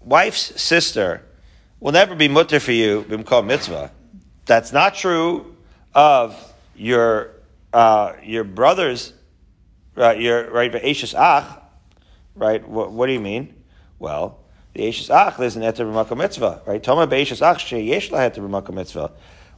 wife's 0.00 0.60
sister 0.60 1.22
will 1.80 1.92
never 1.92 2.14
be 2.14 2.28
mutter 2.28 2.60
for 2.60 2.72
you 2.72 3.04
Bimkom 3.08 3.46
Mitzvah. 3.46 3.90
That's 4.44 4.72
not 4.72 4.94
true 4.94 5.55
of 5.96 6.54
your 6.76 7.30
uh, 7.72 8.12
your 8.22 8.44
brothers, 8.44 9.14
uh, 9.96 10.10
your 10.10 10.48
right, 10.50 10.72
Ashes 10.74 11.14
Ach, 11.14 11.58
right? 12.36 12.66
What, 12.68 12.92
what, 12.92 13.06
do 13.06 13.12
you 13.12 13.20
mean? 13.20 13.54
Well, 13.98 14.38
the 14.74 14.86
Ashes 14.86 15.10
Ach 15.10 15.36
there's 15.38 15.56
an 15.56 15.62
Eter 15.62 16.16
Mitzvah, 16.16 16.62
right? 16.66 16.82
Toma 16.82 17.06
Be'Ashes 17.06 17.42
Ach 17.42 17.58
Sheyesh 17.58 18.10
La 18.12 18.18
Eter 18.20 18.46
B'Makom 18.46 18.74
Mitzvah. 18.74 19.10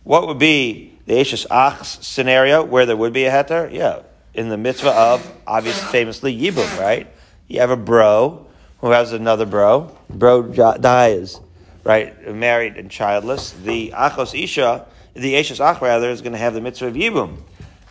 What 0.04 0.28
would 0.28 0.38
be 0.38 0.94
the 1.06 1.14
Eshes 1.14 1.44
Ach 1.50 1.84
scenario 1.84 2.64
where 2.64 2.86
there 2.86 2.96
would 2.96 3.12
be 3.12 3.24
a 3.24 3.30
heter, 3.30 3.70
yeah, 3.72 4.02
in 4.32 4.48
the 4.48 4.56
mitzvah 4.56 4.92
of 4.92 5.32
obviously 5.46 5.88
famously 5.88 6.38
Yibum, 6.38 6.78
right? 6.78 7.08
You 7.48 7.60
have 7.60 7.70
a 7.70 7.76
bro 7.76 8.46
who 8.80 8.90
has 8.90 9.12
another 9.12 9.44
bro, 9.44 9.90
bro 10.08 10.42
dies, 10.42 11.40
right, 11.82 12.32
married 12.32 12.76
and 12.76 12.88
childless. 12.90 13.50
The 13.50 13.90
Achos 13.90 14.40
Isha, 14.40 14.86
the 15.18 15.34
Eshes 15.34 15.60
Ach 15.60 15.80
rather, 15.80 16.10
is 16.10 16.20
going 16.20 16.32
to 16.32 16.38
have 16.38 16.54
the 16.54 16.60
mitzvah 16.60 16.86
of 16.86 16.94
Yibum. 16.94 17.38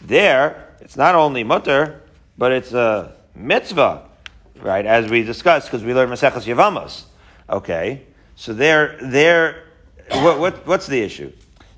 There, 0.01 0.73
it's 0.79 0.95
not 0.95 1.15
only 1.15 1.43
mutter, 1.43 2.01
but 2.37 2.51
it's 2.51 2.73
a 2.73 3.15
mitzvah, 3.35 4.03
right? 4.61 4.85
As 4.85 5.09
we 5.09 5.23
discussed, 5.23 5.67
because 5.67 5.83
we 5.83 5.93
learned 5.93 6.11
Maseches 6.11 6.45
Yevamos. 6.45 7.03
Okay, 7.49 8.03
so 8.35 8.53
there, 8.53 8.97
there, 9.01 9.63
what, 10.11 10.39
what, 10.39 10.67
what's 10.67 10.87
the 10.87 11.01
issue? 11.01 11.31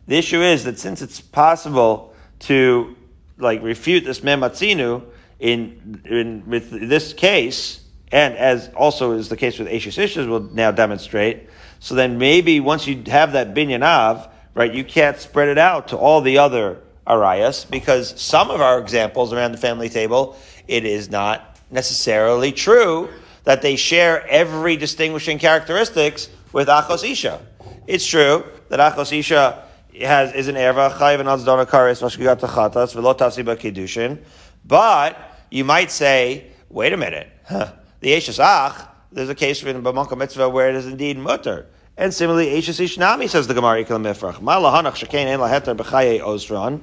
The 0.08 0.18
issue 0.18 0.42
is 0.42 0.64
that 0.64 0.80
since 0.80 1.02
it's 1.02 1.22
possible 1.22 2.14
to 2.40 2.96
like 3.38 3.62
refute 3.64 4.04
this 4.06 4.22
mematzinu 4.22 5.04
in, 5.40 6.02
in 6.06 6.44
with 6.48 6.72
this 6.72 7.14
case, 7.14 7.82
and 8.12 8.36
as 8.36 8.70
also 8.76 9.12
is 9.12 9.30
the 9.30 9.38
case 9.38 9.60
with 9.60 9.68
Ashes 9.68 9.98
Ishas, 9.98 10.28
will 10.28 10.42
now 10.42 10.72
demonstrate. 10.72 11.48
So 11.80 11.96
then 11.96 12.18
maybe 12.18 12.60
once 12.60 12.88
you 12.88 13.04
have 13.08 13.34
that 13.34 13.54
binyan 13.54 13.84
av, 13.84 14.30
right, 14.54 14.74
you 14.74 14.84
can't 14.84 15.18
spread 15.18 15.48
it 15.48 15.58
out 15.58 15.90
to 15.90 15.98
all 15.98 16.22
the 16.22 16.38
other 16.38 16.80
arayas 17.08 17.70
because 17.70 18.20
some 18.22 18.50
of 18.50 18.62
our 18.62 18.80
examples 18.80 19.34
around 19.34 19.52
the 19.52 19.58
family 19.58 19.90
table, 19.90 20.38
it 20.68 20.86
is 20.86 21.10
not 21.10 21.58
necessarily 21.72 22.52
true 22.52 23.10
that 23.44 23.62
they 23.62 23.76
share 23.76 24.28
every 24.28 24.76
distinguishing 24.76 25.40
characteristics 25.40 26.30
with 26.54 26.68
Achos 26.68 27.10
Isha. 27.10 27.42
It's 27.88 28.06
true 28.06 28.46
that 28.70 28.80
Achos 28.80 29.18
Isha 29.18 29.66
has 30.02 30.34
is 30.34 30.48
an 30.48 30.56
erva 30.56 30.92
chayiv 30.92 31.20
and 31.20 31.30
azdona 31.30 31.66
kares 31.66 32.02
mashkigat 32.02 32.40
tachatas 32.40 32.96
v'lo 32.96 33.18
tasiba 33.18 33.58
kedushin. 33.58 34.20
But 34.66 35.18
you 35.50 35.64
might 35.64 35.92
say, 35.92 36.52
wait 36.70 36.94
a 36.94 36.98
minute, 36.98 37.28
huh, 37.48 37.74
the 38.00 38.10
eshes 38.10 38.40
ach. 38.40 38.88
There's 39.12 39.30
a 39.30 39.36
case 39.36 39.64
in 39.64 39.82
b'monka 39.82 40.18
mitzvah 40.18 40.50
where 40.50 40.70
it 40.70 40.76
is 40.76 40.86
indeed 40.86 41.18
mutter. 41.18 41.68
And 42.00 42.14
similarly, 42.14 42.48
eshes 42.52 42.80
ishnami 42.80 43.28
says 43.28 43.48
the 43.48 43.54
Gemara 43.54 43.84
ikal 43.84 44.02
mifrach. 44.02 44.42
Ma 44.42 44.56
lahanach 44.56 44.96
shekein 44.96 45.26
en 45.26 45.38
b'chaye 45.38 46.22
ozron. 46.22 46.80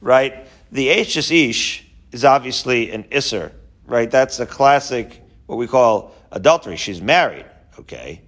Right, 0.00 0.46
the 0.72 0.88
eshes 0.88 1.30
ish 1.30 1.86
is 2.10 2.24
obviously 2.24 2.90
an 2.90 3.04
isser. 3.04 3.52
Right, 3.84 4.10
that's 4.10 4.40
a 4.40 4.46
classic 4.46 5.22
what 5.44 5.56
we 5.56 5.66
call 5.66 6.14
adultery. 6.32 6.76
She's 6.76 7.02
married. 7.02 7.44
Okay, 7.78 8.22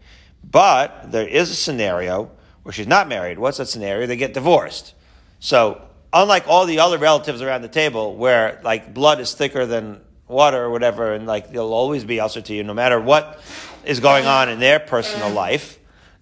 but 0.45 1.11
there 1.11 1.27
is 1.27 1.51
a 1.51 1.55
scenario 1.55 2.31
where 2.63 2.75
she's 2.75 2.87
not 2.87 3.09
married. 3.09 3.39
What's 3.39 3.57
that 3.57 3.69
scenario? 3.69 4.07
They 4.07 4.19
get 4.19 4.35
divorced. 4.35 4.93
So, 5.41 5.81
unlike 6.13 6.47
all 6.47 6.67
the 6.67 6.81
other 6.81 6.99
relatives 6.99 7.41
around 7.41 7.63
the 7.63 7.69
table 7.69 8.17
where 8.17 8.61
like 8.63 8.93
blood 8.93 9.19
is 9.21 9.33
thicker 9.33 9.65
than 9.65 10.03
water 10.27 10.63
or 10.63 10.69
whatever, 10.69 11.15
and 11.15 11.27
like 11.27 11.51
they'll 11.51 11.73
always 11.73 12.05
be 12.05 12.21
also 12.21 12.43
to 12.43 12.53
you 12.53 12.65
no 12.65 12.75
matter 12.75 13.01
what 13.01 13.41
is 13.87 14.01
going 14.01 14.27
on 14.27 14.51
in 14.51 14.61
their 14.61 14.79
personal 14.79 15.31
life, 15.31 15.78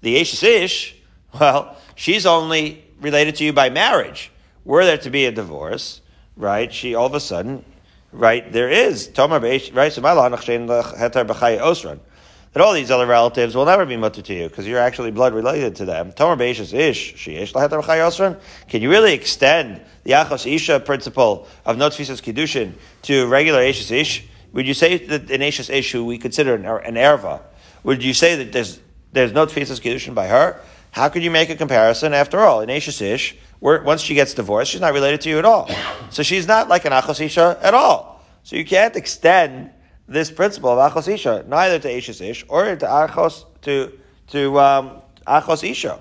the 0.06 0.16
Ish 0.18 0.40
Ish, 0.40 0.94
well, 1.38 1.76
she's 1.96 2.26
only 2.26 2.84
related 3.00 3.34
to 3.36 3.44
you 3.44 3.52
by 3.52 3.70
marriage. 3.70 4.30
Were 4.64 4.84
there 4.84 4.98
to 4.98 5.10
be 5.10 5.26
a 5.26 5.32
divorce, 5.32 6.00
right? 6.36 6.72
She 6.72 6.94
all 6.94 7.06
of 7.06 7.14
a 7.14 7.20
sudden, 7.20 7.64
right, 8.12 8.52
there 8.52 8.70
is. 8.70 9.08
Tomar 9.08 9.40
right? 9.40 9.92
So 9.92 10.00
my 10.00 10.14
osran. 10.14 11.98
that 12.52 12.62
all 12.62 12.72
these 12.72 12.92
other 12.92 13.06
relatives 13.06 13.56
will 13.56 13.64
never 13.64 13.84
be 13.84 13.96
mutter 13.96 14.22
to 14.22 14.32
you 14.32 14.48
because 14.48 14.64
you're 14.64 14.78
actually 14.78 15.10
blood 15.10 15.34
related 15.34 15.74
to 15.76 15.84
them. 15.84 16.12
Tomer 16.12 16.38
Beishas 16.38 16.72
Ish, 16.72 17.14
Sheish 17.14 18.40
Can 18.68 18.82
you 18.82 18.88
really 18.88 19.12
extend 19.12 19.82
the 20.04 20.12
Achos 20.12 20.46
Isha 20.46 20.78
principle 20.80 21.48
of 21.64 21.78
not 21.78 21.90
Tfisas 21.90 22.22
Kiddushin 22.22 22.74
to 23.02 23.26
regular 23.26 23.58
Ishas 23.58 23.90
Ish? 23.90 24.24
Would 24.52 24.68
you 24.68 24.74
say 24.74 24.98
that 24.98 25.32
in 25.32 25.40
Ishas 25.40 25.68
Ish, 25.68 25.90
who 25.90 26.04
we 26.04 26.16
consider 26.16 26.54
an, 26.54 26.64
er, 26.64 26.78
an 26.78 26.94
erva, 26.94 27.42
would 27.82 28.04
you 28.04 28.14
say 28.14 28.36
that 28.36 28.52
there's 28.52 28.80
there's 29.12 29.32
no 29.32 29.46
Tfisas 29.46 29.80
Kiddushin 29.80 30.14
by 30.14 30.26
her? 30.26 30.60
How 30.90 31.08
could 31.08 31.22
you 31.22 31.30
make 31.30 31.50
a 31.50 31.56
comparison? 31.56 32.14
After 32.14 32.40
all, 32.40 32.60
in 32.60 32.68
Ishas 32.68 33.02
Ish, 33.02 33.36
once 33.60 34.00
she 34.00 34.14
gets 34.14 34.34
divorced, 34.34 34.70
she's 34.70 34.80
not 34.80 34.92
related 34.94 35.20
to 35.22 35.28
you 35.28 35.38
at 35.38 35.44
all. 35.44 35.68
So 36.10 36.22
she's 36.22 36.46
not 36.46 36.68
like 36.68 36.84
an 36.84 36.92
Achos 36.92 37.20
Isha 37.20 37.58
at 37.62 37.74
all. 37.74 38.24
So 38.42 38.54
you 38.54 38.64
can't 38.64 38.94
extend 38.94 39.70
this 40.08 40.30
principle 40.30 40.70
of 40.70 40.92
achos 40.92 41.12
isha, 41.12 41.44
neither 41.48 41.78
to 41.80 41.92
Ashes 41.92 42.20
ish 42.20 42.44
or 42.48 42.76
to 42.76 42.86
achos 42.86 43.44
to 43.62 43.92
to 44.28 44.60
um, 44.60 45.02
achos 45.26 45.68
isha. 45.68 45.98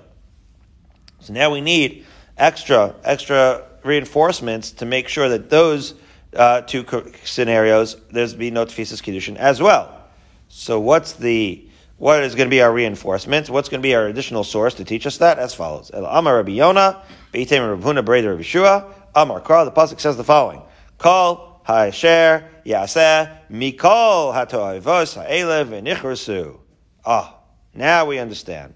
So 1.20 1.32
now 1.32 1.50
we 1.50 1.60
need 1.60 2.06
extra 2.38 2.94
extra 3.04 3.64
reinforcements 3.82 4.70
to 4.72 4.86
make 4.86 5.08
sure 5.08 5.28
that 5.28 5.50
those 5.50 5.94
uh, 6.34 6.60
two 6.60 6.84
scenarios 7.24 7.96
there's 8.10 8.34
be 8.34 8.50
no 8.50 8.64
tefisas 8.64 9.02
kiddushin 9.02 9.36
as 9.36 9.60
well. 9.60 10.04
So 10.48 10.78
what's 10.78 11.14
the 11.14 11.66
what 11.98 12.22
is 12.22 12.34
going 12.34 12.46
to 12.46 12.50
be 12.50 12.60
our 12.60 12.72
reinforcement? 12.72 13.48
What's 13.48 13.68
going 13.68 13.80
to 13.80 13.86
be 13.86 13.94
our 13.94 14.06
additional 14.06 14.44
source 14.44 14.74
to 14.74 14.84
teach 14.84 15.06
us 15.06 15.18
that? 15.18 15.38
As 15.38 15.54
follows: 15.54 15.90
El 15.92 16.06
Amar 16.06 16.36
Rabbi 16.36 16.52
Yona, 16.52 17.02
Beitem 17.32 17.68
Rav 17.68 17.80
Huna, 17.80 18.04
Breder 18.04 18.30
Rabbi 18.30 18.42
Shua, 18.42 18.92
Amar 19.14 19.40
Kar. 19.40 19.64
The 19.64 19.72
pasuk 19.72 20.00
says 20.00 20.16
the 20.16 20.24
following: 20.24 20.62
Call 20.98 21.62
Ha'esher 21.64 22.44
Yaseh 22.64 23.38
Mikol 23.50 24.34
Hatoivos 24.34 25.14
Ha'elev 25.14 25.68
V'nichrasu. 25.68 26.58
Ah, 27.04 27.38
now 27.74 28.06
we 28.06 28.18
understand. 28.18 28.74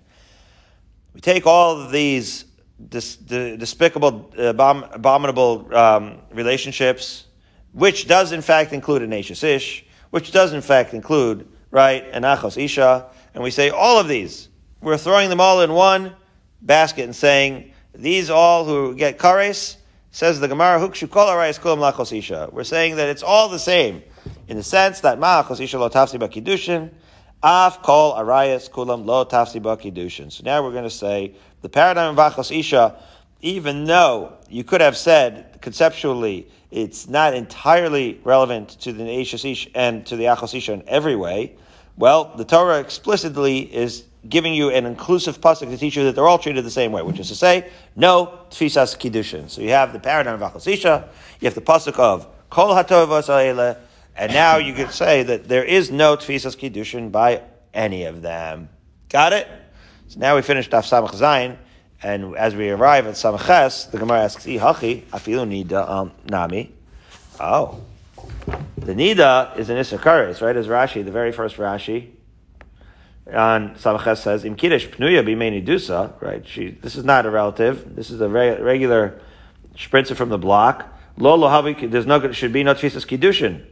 We 1.14 1.20
take 1.20 1.46
all 1.46 1.80
of 1.80 1.90
these 1.90 2.44
dis, 2.88 3.16
despicable, 3.16 4.32
abominable 4.38 5.74
um, 5.76 6.18
relationships, 6.32 7.26
which 7.72 8.06
does 8.06 8.32
in 8.32 8.42
fact 8.42 8.72
include 8.72 9.02
an 9.02 9.12
Ish, 9.12 9.84
which 10.10 10.32
does 10.32 10.52
in 10.52 10.60
fact 10.60 10.94
include, 10.94 11.48
right, 11.70 12.04
and 12.12 12.24
Achos 12.24 12.62
Isha, 12.62 13.06
and 13.34 13.42
we 13.42 13.50
say 13.50 13.70
all 13.70 13.98
of 13.98 14.08
these, 14.08 14.48
we're 14.80 14.98
throwing 14.98 15.28
them 15.28 15.40
all 15.40 15.60
in 15.60 15.72
one 15.72 16.14
basket 16.62 17.04
and 17.04 17.14
saying, 17.14 17.72
these 17.94 18.30
all 18.30 18.64
who 18.64 18.94
get 18.94 19.18
kares, 19.18 19.76
Says 20.12 20.40
the 20.40 20.48
Gemara, 20.48 20.80
Hukshu 20.80 21.08
kol 21.08 21.26
kulam 21.28 21.92
lachos 21.92 22.16
isha. 22.16 22.48
We're 22.50 22.64
saying 22.64 22.96
that 22.96 23.08
it's 23.08 23.22
all 23.22 23.48
the 23.48 23.60
same, 23.60 24.02
in 24.48 24.56
the 24.56 24.62
sense 24.62 25.00
that 25.00 25.20
ma'achos 25.20 25.60
isha 25.60 25.78
lo 25.78 25.88
tafsi 25.88 26.18
b'kiddushin, 26.18 26.90
af 27.44 27.80
kol 27.82 28.14
arayis 28.14 28.68
kulam 28.68 29.06
lo 29.06 29.24
tafsi 29.24 29.62
b'kiddushin. 29.62 30.32
So 30.32 30.42
now 30.44 30.64
we're 30.64 30.72
going 30.72 30.82
to 30.82 30.90
say, 30.90 31.36
the 31.62 31.68
paradigm 31.68 32.18
of 32.18 32.32
achos 32.32 32.56
isha, 32.56 33.00
even 33.40 33.84
though 33.84 34.32
you 34.48 34.64
could 34.64 34.80
have 34.80 34.96
said, 34.96 35.58
conceptually, 35.60 36.48
it's 36.70 37.08
not 37.08 37.34
entirely 37.34 38.20
relevant 38.24 38.70
to 38.80 38.92
the 38.92 39.02
Eishas 39.02 39.50
Ish 39.50 39.68
and 39.74 40.06
to 40.06 40.16
the 40.16 40.24
Achos 40.24 40.68
in 40.68 40.82
every 40.86 41.16
way, 41.16 41.56
well, 41.96 42.32
the 42.36 42.44
Torah 42.44 42.78
explicitly 42.78 43.60
is 43.60 44.04
giving 44.28 44.54
you 44.54 44.70
an 44.70 44.86
inclusive 44.86 45.40
pasuk 45.40 45.70
to 45.70 45.76
teach 45.76 45.96
you 45.96 46.04
that 46.04 46.14
they're 46.14 46.28
all 46.28 46.38
treated 46.38 46.64
the 46.64 46.70
same 46.70 46.92
way, 46.92 47.02
which 47.02 47.18
is 47.18 47.28
to 47.28 47.34
say, 47.34 47.70
no 47.96 48.38
tfisas 48.50 48.96
kiddushin. 48.96 49.48
So 49.48 49.62
you 49.62 49.70
have 49.70 49.92
the 49.92 49.98
paradigm 49.98 50.40
of 50.40 50.52
achosisha, 50.52 51.08
you 51.40 51.46
have 51.46 51.54
the 51.54 51.60
pasuk 51.60 51.98
of 51.98 52.26
kol 52.50 52.74
hatov 52.74 53.78
and 54.16 54.32
now 54.32 54.58
you 54.58 54.74
could 54.74 54.90
say 54.90 55.22
that 55.22 55.48
there 55.48 55.64
is 55.64 55.90
no 55.90 56.16
tfisas 56.16 56.56
kiddushin 56.56 57.10
by 57.10 57.42
any 57.72 58.04
of 58.04 58.22
them. 58.22 58.68
Got 59.08 59.32
it? 59.32 59.48
So 60.08 60.18
now 60.20 60.36
we 60.36 60.42
finished 60.42 60.74
off 60.74 60.88
samach 60.88 61.14
zayin, 61.14 61.56
and 62.02 62.36
as 62.36 62.54
we 62.54 62.70
arrive 62.70 63.06
at 63.06 63.14
samach 63.14 63.46
ches, 63.46 63.84
the 63.86 63.98
Gemara 63.98 64.22
asks, 64.22 64.46
hachi 64.46 65.02
afilu 65.06 65.46
nida 65.46 65.88
um, 65.88 66.12
nami. 66.24 66.72
Oh. 67.38 67.80
The 68.76 68.94
nida 68.94 69.56
is 69.58 69.68
an 69.68 69.76
isakaris, 69.76 70.40
right? 70.40 70.56
As 70.56 70.66
Rashi, 70.66 71.04
the 71.04 71.10
very 71.10 71.32
first 71.32 71.56
Rashi, 71.56 72.10
on 73.32 73.74
Samaches 73.74 74.18
says, 74.18 74.44
Im 74.44 74.56
Kiddush 74.56 74.86
Pnuya 74.86 75.22
Dusa, 75.64 76.20
right? 76.20 76.46
She, 76.46 76.70
this 76.70 76.96
is 76.96 77.04
not 77.04 77.26
a 77.26 77.30
relative. 77.30 77.94
This 77.94 78.10
is 78.10 78.20
a 78.20 78.28
re- 78.28 78.60
regular 78.60 79.20
sprinter 79.76 80.14
from 80.14 80.30
the 80.30 80.38
block. 80.38 80.86
Lo 81.16 81.36
lohavi, 81.38 81.90
there's 81.90 82.06
no, 82.06 82.32
should 82.32 82.52
be 82.52 82.62
no 82.62 82.74
tfisas 82.74 83.06
kiddushin. 83.06 83.64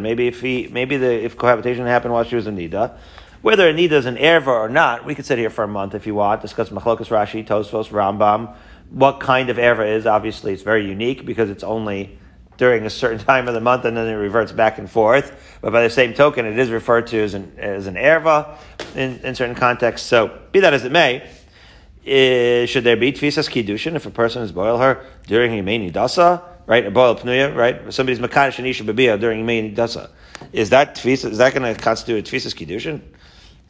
Maybe 0.00 0.28
if 0.28 0.40
he, 0.40 0.68
maybe 0.70 0.96
the, 0.96 1.24
if 1.24 1.36
cohabitation 1.36 1.86
happened 1.86 2.14
while 2.14 2.24
she 2.24 2.36
was 2.36 2.46
in 2.46 2.56
Nida, 2.56 2.96
whether 3.42 3.68
a 3.68 3.72
Nida 3.72 3.92
is 3.92 4.06
an 4.06 4.16
erva 4.16 4.48
or 4.48 4.68
not, 4.68 5.04
we 5.04 5.14
could 5.14 5.26
sit 5.26 5.38
here 5.38 5.50
for 5.50 5.64
a 5.64 5.68
month 5.68 5.94
if 5.94 6.06
you 6.06 6.14
want, 6.14 6.42
discuss 6.42 6.70
Machlokas 6.70 7.08
Rashi, 7.08 7.46
Tosfos, 7.46 7.88
Rambam, 7.88 8.54
what 8.90 9.20
kind 9.20 9.50
of 9.50 9.56
erva 9.56 9.86
is. 9.86 10.06
Obviously, 10.06 10.52
it's 10.52 10.62
very 10.62 10.86
unique 10.86 11.24
because 11.24 11.50
it's 11.50 11.62
only 11.62 12.18
during 12.56 12.84
a 12.84 12.90
certain 12.90 13.18
time 13.24 13.48
of 13.48 13.54
the 13.54 13.60
month, 13.60 13.84
and 13.84 13.96
then 13.96 14.08
it 14.08 14.16
reverts 14.16 14.52
back 14.52 14.78
and 14.78 14.90
forth. 14.90 15.58
But 15.60 15.72
by 15.72 15.82
the 15.82 15.90
same 15.90 16.14
token, 16.14 16.46
it 16.46 16.58
is 16.58 16.70
referred 16.70 17.06
to 17.08 17.22
as 17.22 17.34
an 17.34 17.52
as 17.58 17.86
an 17.86 17.94
erva 17.94 18.56
in, 18.94 19.18
in 19.20 19.34
certain 19.34 19.54
contexts. 19.54 20.06
So, 20.06 20.38
be 20.52 20.60
that 20.60 20.74
as 20.74 20.84
it 20.84 20.92
may, 20.92 21.22
uh, 21.22 22.66
should 22.66 22.84
there 22.84 22.96
be 22.96 23.12
tfisas 23.12 23.48
kiddushin 23.48 23.94
if 23.94 24.06
a 24.06 24.10
person 24.10 24.42
is 24.42 24.52
boil 24.52 24.78
her 24.78 25.04
during 25.26 25.52
yemeni 25.52 25.92
dasa, 25.92 26.42
right? 26.66 26.86
A 26.86 26.90
boil 26.90 27.14
pnuya, 27.14 27.54
right? 27.54 27.92
Somebody's 27.92 28.18
makadosh 28.18 28.56
anisha 28.56 28.84
babia 28.84 29.18
during 29.20 29.46
yemeni 29.46 29.76
dasa. 29.76 30.10
Is 30.52 30.70
that 30.70 30.94
tfisa, 30.94 31.30
is 31.30 31.38
that 31.38 31.54
going 31.54 31.74
to 31.74 31.80
constitute 31.80 32.24
tfisas 32.24 32.54
kiddushin? 32.54 33.02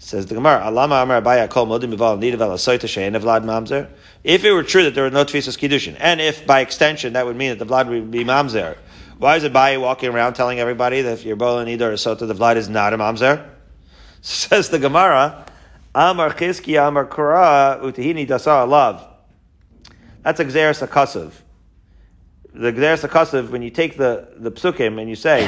Says 0.00 0.26
the 0.26 0.36
Gemara, 0.36 0.62
Alama 0.62 1.02
Amar 1.02 1.20
Abaya 1.20 1.50
Kol 1.50 1.66
Modim 1.66 1.92
Bival 1.92 2.20
Nida 2.20 2.36
Valasoita 2.36 2.86
Shein 2.86 3.20
Vlad 3.20 3.44
Mamzer. 3.44 3.88
If 4.22 4.44
it 4.44 4.52
were 4.52 4.62
true 4.62 4.84
that 4.84 4.94
there 4.94 5.02
were 5.02 5.10
no 5.10 5.24
Tfisas 5.24 5.58
Kiddushin, 5.58 5.96
and 5.98 6.20
if 6.20 6.46
by 6.46 6.60
extension 6.60 7.14
that 7.14 7.26
would 7.26 7.34
mean 7.36 7.50
that 7.50 7.58
the 7.58 7.66
Vlad 7.66 7.88
would 7.88 8.08
be 8.08 8.24
Mamzer, 8.24 8.76
why 9.18 9.36
is 9.36 9.42
Abaya 9.42 9.80
walking 9.80 10.10
around 10.10 10.34
telling 10.34 10.60
everybody 10.60 11.02
that 11.02 11.14
if 11.14 11.24
you're 11.24 11.34
Bola 11.34 11.64
Nida 11.64 11.80
or 11.80 11.92
Sota, 11.94 12.28
the 12.28 12.34
Vlad 12.34 12.54
is 12.54 12.68
not 12.68 12.92
a 12.92 12.96
Mamzer? 12.98 13.44
Says 14.20 14.68
the 14.68 14.78
Gemara, 14.78 15.44
Amar 15.96 16.32
Chizki 16.32 16.80
Amar 16.80 17.06
Kura 17.06 17.80
Utahini 17.82 18.24
Dasa 18.24 18.66
Alav. 18.66 19.04
That's 20.22 20.38
a 20.38 20.44
Gzeres 20.44 20.86
Akasav 20.86 21.32
the 22.54 22.72
Gzeres 22.72 23.06
HaKasav, 23.06 23.50
when 23.50 23.62
you 23.62 23.70
take 23.70 23.96
the, 23.96 24.28
the 24.36 24.50
psukim 24.50 24.98
and 25.00 25.08
you 25.08 25.16
say 25.16 25.44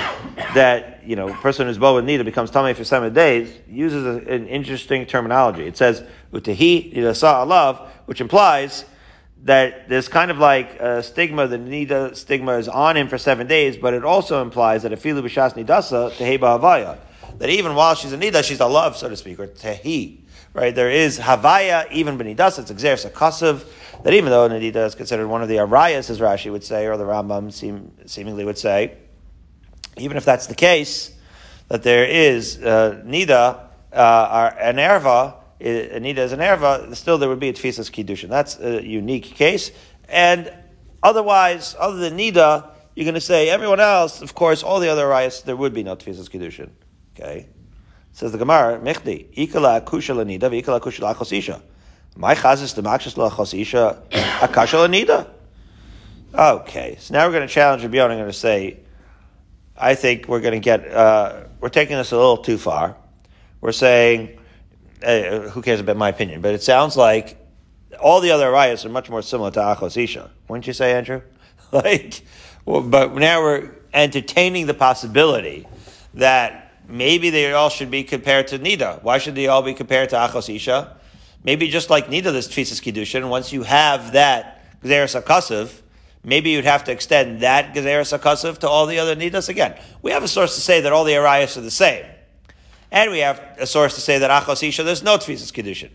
that, 0.55 1.03
you 1.05 1.17
know, 1.17 1.29
a 1.29 1.35
person 1.35 1.67
who's 1.67 1.79
bow 1.79 1.95
with 1.95 2.05
nida 2.05 2.25
becomes 2.25 2.51
tummy 2.51 2.75
for 2.75 2.85
seven 2.85 3.13
days, 3.15 3.53
uses 3.69 4.05
a, 4.05 4.33
an 4.33 4.47
interesting 4.47 5.07
terminology. 5.07 5.63
It 5.65 5.77
says, 5.77 6.05
utahi 6.33 6.95
nidasa 6.95 7.47
alav, 7.47 7.89
which 8.05 8.21
implies 8.21 8.85
that 9.45 9.89
there's 9.89 10.09
kind 10.09 10.31
of 10.31 10.39
like 10.39 10.79
a 10.79 11.03
stigma, 11.03 11.47
the 11.47 11.57
nida 11.57 12.15
stigma 12.15 12.59
is 12.59 12.69
on 12.69 12.99
him 12.99 13.09
for 13.09 13.17
seven 13.17 13.47
days, 13.47 13.79
but 13.79 13.95
it 13.95 14.05
also 14.05 14.43
implies 14.43 14.83
that 14.83 14.93
afilu 14.93 15.23
b'shas 15.23 15.55
nidasa 15.55 16.11
teheba 16.13 16.61
havaya. 16.61 16.99
That 17.39 17.49
even 17.49 17.75
while 17.75 17.95
she's 17.95 18.13
a 18.13 18.19
nida, 18.19 18.45
she's 18.45 18.61
a 18.61 18.67
love, 18.67 18.99
so 18.99 19.09
to 19.09 19.17
speak, 19.17 19.41
or 19.41 19.47
tehi. 19.47 20.19
Right? 20.53 20.75
There 20.75 20.91
is 20.91 21.19
havaya, 21.19 21.91
even 21.91 22.19
b'nidasa, 22.19 22.59
it's 22.59 22.71
a 22.71 22.75
Gzeres 22.75 23.11
HaKasav, 23.11 23.65
that 24.03 24.15
even 24.15 24.31
though 24.31 24.49
Nadita 24.49 24.87
is 24.87 24.95
considered 24.95 25.27
one 25.29 25.43
of 25.43 25.49
the 25.49 25.57
Arayas, 25.57 26.11
as 26.11 26.21
Rashi 26.21 26.51
would 26.51 26.65
say, 26.65 26.87
or 26.87 26.97
the 26.97 27.05
Rambam 27.05 27.53
seem, 27.53 27.93
seemingly 28.07 28.45
would 28.45 28.59
say, 28.59 28.97
even 29.97 30.17
if 30.17 30.25
that's 30.25 30.47
the 30.47 30.55
case, 30.55 31.13
that 31.69 31.83
there 31.83 32.05
is 32.05 32.59
uh, 32.63 33.03
Nida, 33.05 33.61
uh, 33.93 34.51
an 34.59 34.77
Erva, 34.77 35.35
Nida 35.61 36.19
is 36.19 36.33
an 36.33 36.41
Erva, 36.41 36.95
still 36.97 37.19
there 37.19 37.29
would 37.29 37.41
be 37.41 37.51
a 37.51 37.53
Tfisas 37.53 37.91
Kiddushin. 37.91 38.29
That's 38.29 38.59
a 38.59 38.83
unique 38.83 39.25
case. 39.25 39.71
And 40.09 40.53
otherwise, 41.03 41.77
other 41.79 41.99
than 41.99 42.17
Nida, 42.17 42.71
you're 42.95 43.05
going 43.05 43.15
to 43.15 43.21
say 43.21 43.51
everyone 43.51 43.81
else, 43.81 44.23
of 44.23 44.35
course, 44.35 44.63
all 44.63 44.81
the 44.81 44.89
other 44.89 45.07
Arayas, 45.07 45.45
there 45.45 45.57
would 45.57 45.75
be 45.75 45.83
no 45.83 45.97
Tfisas 45.97 46.29
Kiddushin. 46.29 46.71
Okay? 47.15 47.49
Says 48.13 48.33
the 48.33 48.39
Gemara, 48.39 48.79
Mechdi, 48.81 49.33
Ikala 49.35 49.85
Kusha 49.85 50.15
Nida, 50.17 50.51
Ikala 50.51 50.81
Kusha 50.81 51.01
Lachosisha. 51.01 51.61
My 52.17 52.35
chazis 52.35 52.75
the 52.75 52.83
makshas 52.83 53.15
lachosisha 53.15 54.03
akasha 54.43 54.77
lanida. 54.77 55.29
Okay, 56.35 56.97
so 57.01 57.15
now 57.15 57.27
we're 57.27 57.33
going 57.33 57.47
to 57.47 57.53
challenge 57.53 57.83
Rabbi 57.83 58.01
I'm 58.01 58.11
going 58.11 58.27
to 58.27 58.33
say, 58.33 58.79
I 59.77 59.95
think 59.95 60.29
we're 60.29 60.41
going 60.41 60.55
to 60.55 60.61
get, 60.61 60.89
uh, 60.89 61.45
we're 61.61 61.71
taking 61.71 61.97
this 61.97 62.13
a 62.13 62.17
little 62.17 62.37
too 62.37 62.57
far. 62.57 62.97
We're 63.61 63.73
saying, 63.73 64.39
uh, 65.03 65.49
who 65.49 65.63
cares 65.63 65.81
about 65.81 65.97
my 65.97 66.09
opinion? 66.09 66.41
But 66.41 66.55
it 66.55 66.63
sounds 66.63 66.97
like 66.97 67.37
all 68.01 68.21
the 68.21 68.31
other 68.31 68.51
riots 68.51 68.85
are 68.85 68.91
much 68.91 69.11
more 69.11 69.23
similar 69.23 69.51
to 69.53 69.61
Achosisha. 69.61 70.31
Wouldn't 70.49 70.67
you 70.67 70.73
say, 70.73 70.93
Andrew? 70.93 71.23
like, 71.73 72.23
well, 72.65 72.83
but 72.83 73.15
now 73.15 73.43
we're 73.43 73.71
entertaining 73.93 74.67
the 74.67 74.75
possibility 74.75 75.67
that 76.15 76.75
maybe 76.89 77.31
they 77.31 77.53
all 77.53 77.71
should 77.71 77.91
be 77.91 78.05
compared 78.05 78.49
to 78.49 78.59
Nida. 78.59 79.03
Why 79.03 79.19
should 79.19 79.35
they 79.35 79.49
all 79.49 79.63
be 79.63 79.75
compared 79.75 80.11
to 80.11 80.17
Achosisha? 80.17 80.93
Maybe 81.43 81.69
just 81.69 81.89
like 81.89 82.09
Nida, 82.09 82.25
this 82.25 82.49
Tfisas 82.49 82.81
Kiddushin, 82.81 83.29
once 83.29 83.53
you 83.53 83.63
have 83.63 84.13
that 84.13 84.81
Gzeres 84.83 85.21
HaKasav, 85.21 85.81
maybe 86.23 86.51
you'd 86.51 86.65
have 86.65 86.85
to 86.85 86.93
extend 86.93 87.41
that 87.41 87.75
Gzeres 87.75 88.17
HaKasav 88.19 88.59
to 88.59 88.69
all 88.69 88.87
the 88.87 88.99
other 88.99 89.17
Nidas 89.17 89.49
again. 89.49 89.79
We 90.03 90.11
have 90.11 90.23
a 90.23 90.29
source 90.29 90.55
to 90.57 90.61
say 90.61 90.83
that 90.83 90.93
all 90.93 91.05
the 91.05 91.17
Arias 91.17 91.57
are 91.57 91.63
the 91.63 91.71
same. 91.71 92.05
And 92.91 93.11
we 93.11 93.21
have 93.21 93.41
a 93.59 93.67
source 93.67 93.95
to 93.95 94.01
say 94.01 94.19
that 94.19 94.31
Achos 94.31 94.67
Isha, 94.67 94.83
there's 94.83 95.03
no 95.03 95.17
Tfisas 95.17 95.53
Kiddushin. 95.53 95.91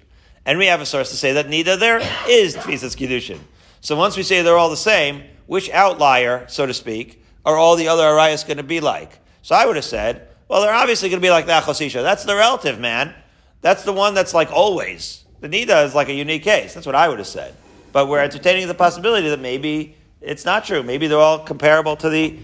And 0.45 0.57
we 0.57 0.67
have 0.67 0.81
a 0.81 0.85
source 0.85 1.09
to 1.11 1.17
say 1.17 1.33
that 1.33 1.47
Nida, 1.47 1.77
there 1.77 1.99
is 2.27 2.55
Tfisas 2.55 2.95
Kiddushin. 2.95 3.39
So 3.81 3.95
once 3.95 4.17
we 4.17 4.23
say 4.23 4.41
they're 4.41 4.57
all 4.57 4.69
the 4.69 4.77
same, 4.77 5.23
which 5.45 5.69
outlier, 5.69 6.45
so 6.47 6.65
to 6.65 6.73
speak, 6.73 7.23
are 7.45 7.57
all 7.57 7.75
the 7.75 7.87
other 7.87 8.03
Arayas 8.03 8.47
going 8.47 8.57
to 8.57 8.63
be 8.63 8.79
like? 8.79 9.19
So 9.43 9.53
I 9.53 9.65
would 9.65 9.75
have 9.75 9.85
said, 9.85 10.29
well, 10.47 10.61
they're 10.61 10.73
obviously 10.73 11.09
going 11.09 11.21
to 11.21 11.25
be 11.25 11.29
like 11.29 11.45
the 11.45 11.51
Achos 11.51 11.85
Isha. 11.85 12.01
That's 12.01 12.23
the 12.23 12.35
relative, 12.35 12.79
man. 12.79 13.13
That's 13.61 13.83
the 13.83 13.93
one 13.93 14.13
that's 14.13 14.33
like 14.33 14.51
always. 14.51 15.24
The 15.45 15.63
Nida 15.63 15.85
is 15.85 15.93
like 15.93 16.09
a 16.09 16.13
unique 16.13 16.41
case. 16.41 16.73
That's 16.73 16.87
what 16.87 16.95
I 16.95 17.07
would 17.07 17.19
have 17.19 17.27
said. 17.27 17.53
But 17.91 18.07
we're 18.07 18.19
entertaining 18.19 18.67
the 18.67 18.73
possibility 18.73 19.29
that 19.29 19.39
maybe 19.39 19.95
it's 20.19 20.43
not 20.43 20.65
true. 20.65 20.81
Maybe 20.81 21.05
they're 21.05 21.19
all 21.19 21.37
comparable 21.37 21.95
to 21.97 22.09
the 22.09 22.39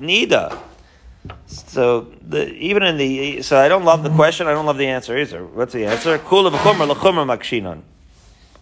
Nida. 0.00 0.58
So 1.44 2.10
the, 2.26 2.50
even 2.54 2.84
in 2.84 2.96
the 2.96 3.42
so 3.42 3.58
I 3.58 3.68
don't 3.68 3.84
love 3.84 4.02
the 4.02 4.08
question. 4.08 4.46
I 4.46 4.52
don't 4.52 4.64
love 4.64 4.78
the 4.78 4.86
answer 4.86 5.18
either. 5.18 5.44
What's 5.44 5.74
the 5.74 5.84
answer? 5.84 6.16
Kula 6.18 6.50
v'chumra 6.50 6.88
l'chumra 6.88 7.26
makshinon. 7.26 7.82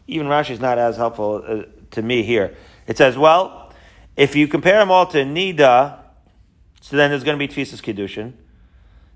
Even 0.09 0.27
Rashi 0.27 0.51
is 0.51 0.59
not 0.59 0.77
as 0.77 0.97
helpful 0.97 1.45
uh, 1.47 1.63
to 1.93 2.03
me 2.03 2.25
here. 2.25 2.57
It 2.89 2.99
says, 2.99 3.17
well, 3.17 3.73
if 4.17 4.35
you 4.35 4.49
compare 4.49 4.79
them 4.79 4.91
all 4.91 5.07
to 5.07 5.19
Nida, 5.19 6.01
so 6.81 6.97
then 6.97 7.11
there's 7.11 7.23
going 7.23 7.39
to 7.39 7.47
be 7.47 7.55
Tfisas 7.55 7.81
Kiddushin. 7.81 8.33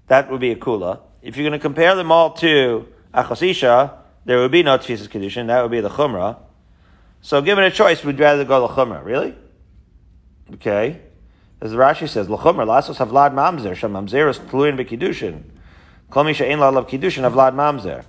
That 0.06 0.30
would 0.30 0.40
be 0.40 0.52
a 0.52 0.56
Kula. 0.56 1.00
If 1.22 1.36
you're 1.36 1.48
going 1.48 1.58
to 1.58 1.62
compare 1.62 1.96
them 1.96 2.12
all 2.12 2.34
to 2.34 2.86
Achosisha, 3.12 3.98
there 4.28 4.40
would 4.40 4.50
be 4.50 4.62
no 4.62 4.76
tefisas 4.76 5.08
kedushin. 5.08 5.46
That 5.46 5.62
would 5.62 5.70
be 5.70 5.80
the 5.80 5.88
chumrah. 5.88 6.36
So, 7.22 7.40
given 7.40 7.64
a 7.64 7.70
choice, 7.70 8.04
we'd 8.04 8.20
rather 8.20 8.44
go 8.44 8.62
l'chumrah. 8.66 9.02
Really? 9.02 9.34
Okay. 10.52 11.00
As 11.62 11.70
the 11.70 11.78
Rashi 11.78 12.06
says, 12.06 12.28
l'chumrah 12.28 12.66
lasos 12.66 12.98
havlad 12.98 13.32
mamzer 13.32 13.74
sham 13.74 13.94
mamzer 13.94 14.28
is 14.28 14.38
tluin 14.38 14.78
b'kedushin. 14.78 15.44
Kol 16.10 16.24
mi 16.24 16.34
she'en 16.34 16.58
la'lav 16.58 16.90
kedushin 16.90 17.24
havlad 17.24 17.54
mamzer. 17.54 18.04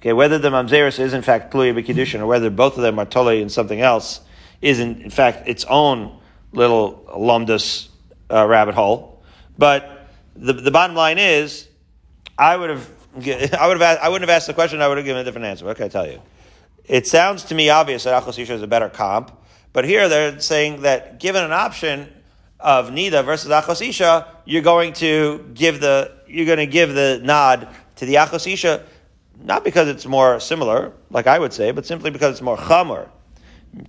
Okay, 0.00 0.14
whether 0.14 0.38
the 0.38 0.48
mamzeris 0.48 0.98
is 0.98 1.12
in 1.12 1.20
fact 1.20 1.52
tluy 1.52 1.78
b'kedushin 1.78 2.20
or 2.20 2.26
whether 2.26 2.48
both 2.48 2.78
of 2.78 2.82
them 2.82 2.98
are 2.98 3.04
totally 3.04 3.42
in 3.42 3.50
something 3.50 3.82
else 3.82 4.22
is 4.62 4.80
in, 4.80 5.02
in 5.02 5.10
fact 5.10 5.46
its 5.46 5.66
own 5.66 6.18
little 6.52 7.04
lumdus 7.14 7.88
uh, 8.30 8.46
rabbit 8.46 8.74
hole. 8.74 9.22
But 9.58 10.08
the, 10.34 10.54
the 10.54 10.70
bottom 10.70 10.96
line 10.96 11.18
is, 11.18 11.68
I 12.38 12.56
would 12.56 12.70
have 12.70 12.88
I 13.16 13.66
would 13.66 13.80
have 13.80 13.82
asked, 13.82 14.00
I 14.00 14.08
wouldn't 14.08 14.28
have 14.28 14.36
asked 14.36 14.46
the 14.48 14.54
question. 14.54 14.82
I 14.82 14.88
would 14.88 14.96
have 14.96 15.06
given 15.06 15.22
a 15.22 15.24
different 15.24 15.46
answer. 15.46 15.64
What 15.64 15.76
can 15.76 15.86
I 15.86 15.88
tell 15.88 16.06
you? 16.06 16.20
It 16.84 17.06
sounds 17.06 17.44
to 17.44 17.54
me 17.54 17.70
obvious 17.70 18.04
that 18.04 18.22
Achos 18.22 18.38
is 18.38 18.62
a 18.62 18.66
better 18.66 18.88
comp, 18.88 19.30
but 19.72 19.84
here 19.84 20.08
they're 20.08 20.38
saying 20.40 20.82
that 20.82 21.18
given 21.20 21.42
an 21.42 21.52
option 21.52 22.12
of 22.60 22.90
Nida 22.90 23.24
versus 23.24 23.50
Achos 23.50 24.26
you're 24.44 24.62
going 24.62 24.92
to 24.94 25.50
give 25.54 25.80
the 25.80 26.12
you're 26.26 26.46
going 26.46 26.58
to 26.58 26.66
give 26.66 26.94
the 26.94 27.20
nod 27.22 27.68
to 27.96 28.06
the 28.06 28.14
Achos 28.14 28.82
not 29.40 29.64
because 29.64 29.88
it's 29.88 30.06
more 30.06 30.40
similar, 30.40 30.92
like 31.10 31.26
I 31.26 31.38
would 31.38 31.52
say, 31.52 31.70
but 31.70 31.86
simply 31.86 32.10
because 32.10 32.32
it's 32.32 32.42
more 32.42 32.56
chamor. 32.56 33.08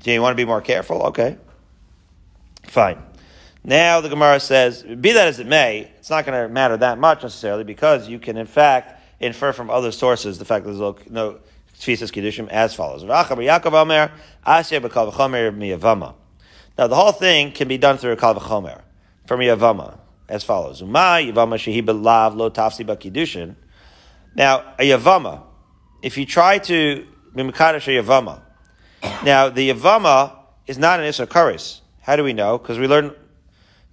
Do 0.04 0.12
you 0.12 0.22
want 0.22 0.34
to 0.34 0.38
be 0.38 0.46
more 0.46 0.62
careful? 0.62 1.04
Okay, 1.04 1.38
fine. 2.64 2.98
Now 3.64 4.00
the 4.00 4.10
Gemara 4.10 4.40
says, 4.40 4.84
be 4.84 5.14
that 5.14 5.28
as 5.28 5.40
it 5.40 5.48
may, 5.48 5.92
it's 5.98 6.10
not 6.10 6.26
going 6.26 6.40
to 6.40 6.54
matter 6.54 6.78
that 6.78 7.00
much 7.00 7.24
necessarily 7.24 7.64
because 7.64 8.08
you 8.08 8.20
can 8.20 8.38
in 8.38 8.46
fact 8.46 8.95
infer 9.20 9.54
from 9.54 9.70
other 9.70 9.92
sources 9.92 10.38
the 10.40 10.46
fact 10.46 10.66
that 10.66 10.72
there's 10.74 11.10
no 11.10 11.40
tfisas 11.80 12.12
kedushin 12.12 12.48
as 12.50 12.74
follows. 12.74 13.04
Now 16.78 16.88
the 16.88 16.96
whole 16.96 17.12
thing 17.12 17.52
can 17.52 17.68
be 17.68 17.78
done 17.78 17.98
through 17.98 18.14
a 18.14 18.18
kal 18.18 18.36
v'chomer 18.36 18.82
from 19.28 19.40
yavama 19.40 19.98
as 20.28 20.44
follows. 20.44 20.82
Now 20.82 21.18
a 21.18 21.32
yavama, 24.82 25.44
if 26.02 26.18
you 26.18 26.26
try 26.26 26.58
to 26.60 27.08
mimkadash 27.34 27.88
a 27.88 28.04
yavama, 28.04 28.42
now 29.24 29.50
the 29.50 29.70
yavama 29.70 30.34
is 30.68 30.78
not 30.78 31.00
an 31.00 31.06
isser. 31.06 31.82
How 32.02 32.16
do 32.16 32.24
we 32.24 32.34
know? 32.34 32.58
Because 32.58 32.78
we 32.78 32.88
learned 32.88 33.14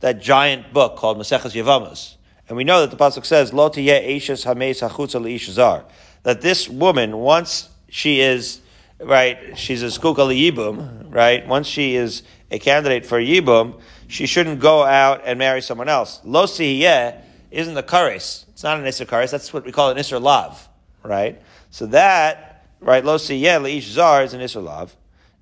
that 0.01 0.21
giant 0.21 0.73
book 0.73 0.97
called 0.97 1.19
Maseches 1.19 1.53
Yavamas. 1.55 2.17
And 2.53 2.59
we 2.59 2.65
know 2.65 2.83
that 2.83 2.91
the 2.91 3.03
pasuk 3.03 3.25
says, 3.25 3.55
"Lo 3.55 3.71
eshes 3.71 4.45
hameis 4.45 4.87
hachutza 4.87 5.51
zar," 5.51 5.85
that 6.23 6.43
this 6.43 6.69
woman, 6.69 7.17
once 7.17 7.71
she 7.89 8.21
is 8.21 8.61
right, 9.01 9.57
she's 9.57 9.83
a 9.83 9.87
skuka 9.87 10.17
yibum, 10.17 11.07
right? 11.09 11.49
Once 11.49 11.67
she 11.67 11.97
is 11.97 12.23
a 12.51 12.59
candidate 12.59 13.07
for 13.07 13.19
yibum, 13.19 13.81
she 14.07 14.27
shouldn't 14.27 14.61
go 14.61 14.85
out 14.85 15.23
and 15.25 15.39
marry 15.39 15.63
someone 15.63 15.89
else. 15.89 16.21
Lo 16.25 16.43
isn't 16.45 17.75
the 17.75 17.83
kares. 17.83 18.45
It's 18.51 18.63
not 18.63 18.77
an 18.77 18.85
isser 18.85 19.07
kares. 19.07 19.31
That's 19.31 19.51
what 19.55 19.65
we 19.65 19.73
call 19.73 19.89
an 19.89 19.97
isser 19.97 20.21
lav, 20.21 20.69
right? 21.03 21.41
So 21.71 21.87
that 21.87 22.67
right, 22.81 23.03
lo 23.03 23.17
leish 23.17 23.85
zar 23.85 24.25
is 24.25 24.35
an 24.35 24.43
isser 24.43 24.63
lav, 24.63 24.95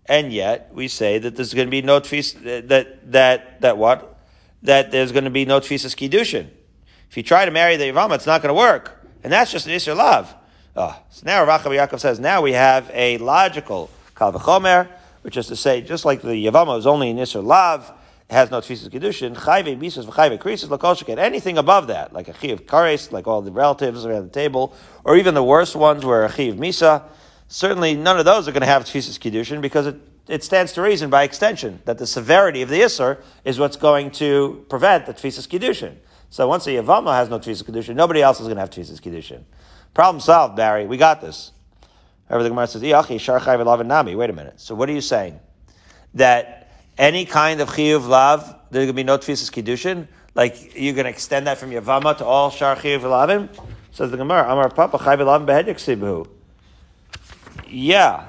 and 0.06 0.32
yet 0.32 0.70
we 0.72 0.86
say 0.86 1.18
that 1.18 1.34
there's 1.34 1.54
going 1.54 1.66
to 1.66 1.72
be 1.72 1.82
no 1.82 1.98
tfis 2.00 2.40
that 2.68 3.10
that 3.10 3.62
that 3.62 3.78
what 3.78 4.16
that 4.62 4.92
there's 4.92 5.10
going 5.10 5.24
to 5.24 5.30
be 5.30 5.44
no 5.44 5.58
tfisas 5.58 5.96
kiddushin. 5.96 6.50
If 7.10 7.16
you 7.16 7.24
try 7.24 7.44
to 7.44 7.50
marry 7.50 7.76
the 7.76 7.90
Yavama, 7.90 8.14
it's 8.14 8.26
not 8.26 8.40
going 8.40 8.54
to 8.54 8.58
work. 8.58 9.04
And 9.24 9.32
that's 9.32 9.50
just 9.50 9.66
an 9.66 9.72
Isser 9.72 9.96
love. 9.96 10.32
Oh, 10.76 10.96
so 11.10 11.22
now 11.26 11.44
Rav 11.44 11.62
Yaakov 11.64 11.98
says, 11.98 12.20
now 12.20 12.40
we 12.40 12.52
have 12.52 12.88
a 12.94 13.18
logical 13.18 13.90
Kal 14.14 14.32
V'chomer, 14.32 14.86
which 15.22 15.36
is 15.36 15.48
to 15.48 15.56
say, 15.56 15.80
just 15.80 16.04
like 16.04 16.22
the 16.22 16.28
Yavama 16.28 16.78
is 16.78 16.86
only 16.86 17.10
an 17.10 17.16
Isser 17.16 17.44
Lav, 17.44 17.92
has 18.30 18.52
no 18.52 18.60
tefisas 18.60 18.88
kedushin. 18.88 19.34
Chayve 19.34 19.76
misos 19.76 20.04
v'chayve 20.04 20.38
krisis 20.38 20.66
lakolshiket. 20.66 21.18
Anything 21.18 21.58
above 21.58 21.88
that, 21.88 22.12
like 22.12 22.28
a 22.28 22.34
chiv 22.34 22.64
kares, 22.64 23.10
like 23.10 23.26
all 23.26 23.42
the 23.42 23.50
relatives 23.50 24.06
around 24.06 24.22
the 24.22 24.30
table, 24.30 24.72
or 25.02 25.16
even 25.16 25.34
the 25.34 25.42
worst 25.42 25.74
ones 25.74 26.06
where 26.06 26.24
a 26.24 26.32
chiv 26.32 26.54
misa. 26.54 27.02
Certainly, 27.48 27.96
none 27.96 28.20
of 28.20 28.24
those 28.24 28.46
are 28.46 28.52
going 28.52 28.60
to 28.60 28.68
have 28.68 28.84
tefisas 28.84 29.18
kedushin 29.18 29.60
because 29.60 29.88
it, 29.88 29.96
it 30.28 30.44
stands 30.44 30.72
to 30.74 30.82
reason 30.82 31.10
by 31.10 31.24
extension 31.24 31.82
that 31.86 31.98
the 31.98 32.06
severity 32.06 32.62
of 32.62 32.68
the 32.68 32.82
isser 32.82 33.20
is 33.44 33.58
what's 33.58 33.76
going 33.76 34.12
to 34.12 34.64
prevent 34.68 35.06
the 35.06 35.12
tefisas 35.12 35.48
kedushin. 35.48 35.96
So 36.30 36.46
once 36.46 36.66
a 36.68 36.70
yavama 36.70 37.12
has 37.14 37.28
no 37.28 37.40
tefisas 37.40 37.64
kedushin, 37.64 37.96
nobody 37.96 38.22
else 38.22 38.40
is 38.40 38.46
going 38.46 38.56
to 38.56 38.60
have 38.60 38.70
tefisas 38.70 39.00
kedushin. 39.00 39.42
Problem 39.92 40.20
solved, 40.20 40.56
Barry. 40.56 40.86
We 40.86 40.96
got 40.96 41.20
this. 41.20 41.50
However, 42.28 42.44
the 42.44 42.48
Gemara 42.50 42.68
says, 42.68 42.82
nami. 43.86 44.14
Wait 44.14 44.30
a 44.30 44.32
minute. 44.32 44.60
So 44.60 44.76
what 44.76 44.88
are 44.88 44.92
you 44.92 45.00
saying? 45.00 45.40
That 46.14 46.72
any 46.96 47.24
kind 47.24 47.60
of 47.60 47.68
chiyuv 47.70 48.06
lav, 48.06 48.42
there's 48.70 48.84
going 48.84 48.88
to 48.88 48.92
be 48.92 49.02
no 49.02 49.18
tefisas 49.18 49.50
kiddushin? 49.50 50.06
Like, 50.36 50.76
you're 50.76 50.94
going 50.94 51.06
to 51.06 51.10
extend 51.10 51.48
that 51.48 51.58
from 51.58 51.70
Yavama 51.70 52.16
to 52.18 52.24
all 52.24 52.50
shar 52.50 52.76
chiyuv 52.76 53.00
lavim? 53.00 53.48
Says 53.90 54.12
the 54.12 54.16
Gemara, 54.16 54.44
Amar 54.50 54.70
Papa 54.70 54.98
chayv 54.98 55.18
lavim 55.18 55.46
behedek 55.46 56.28
Yeah. 57.68 58.28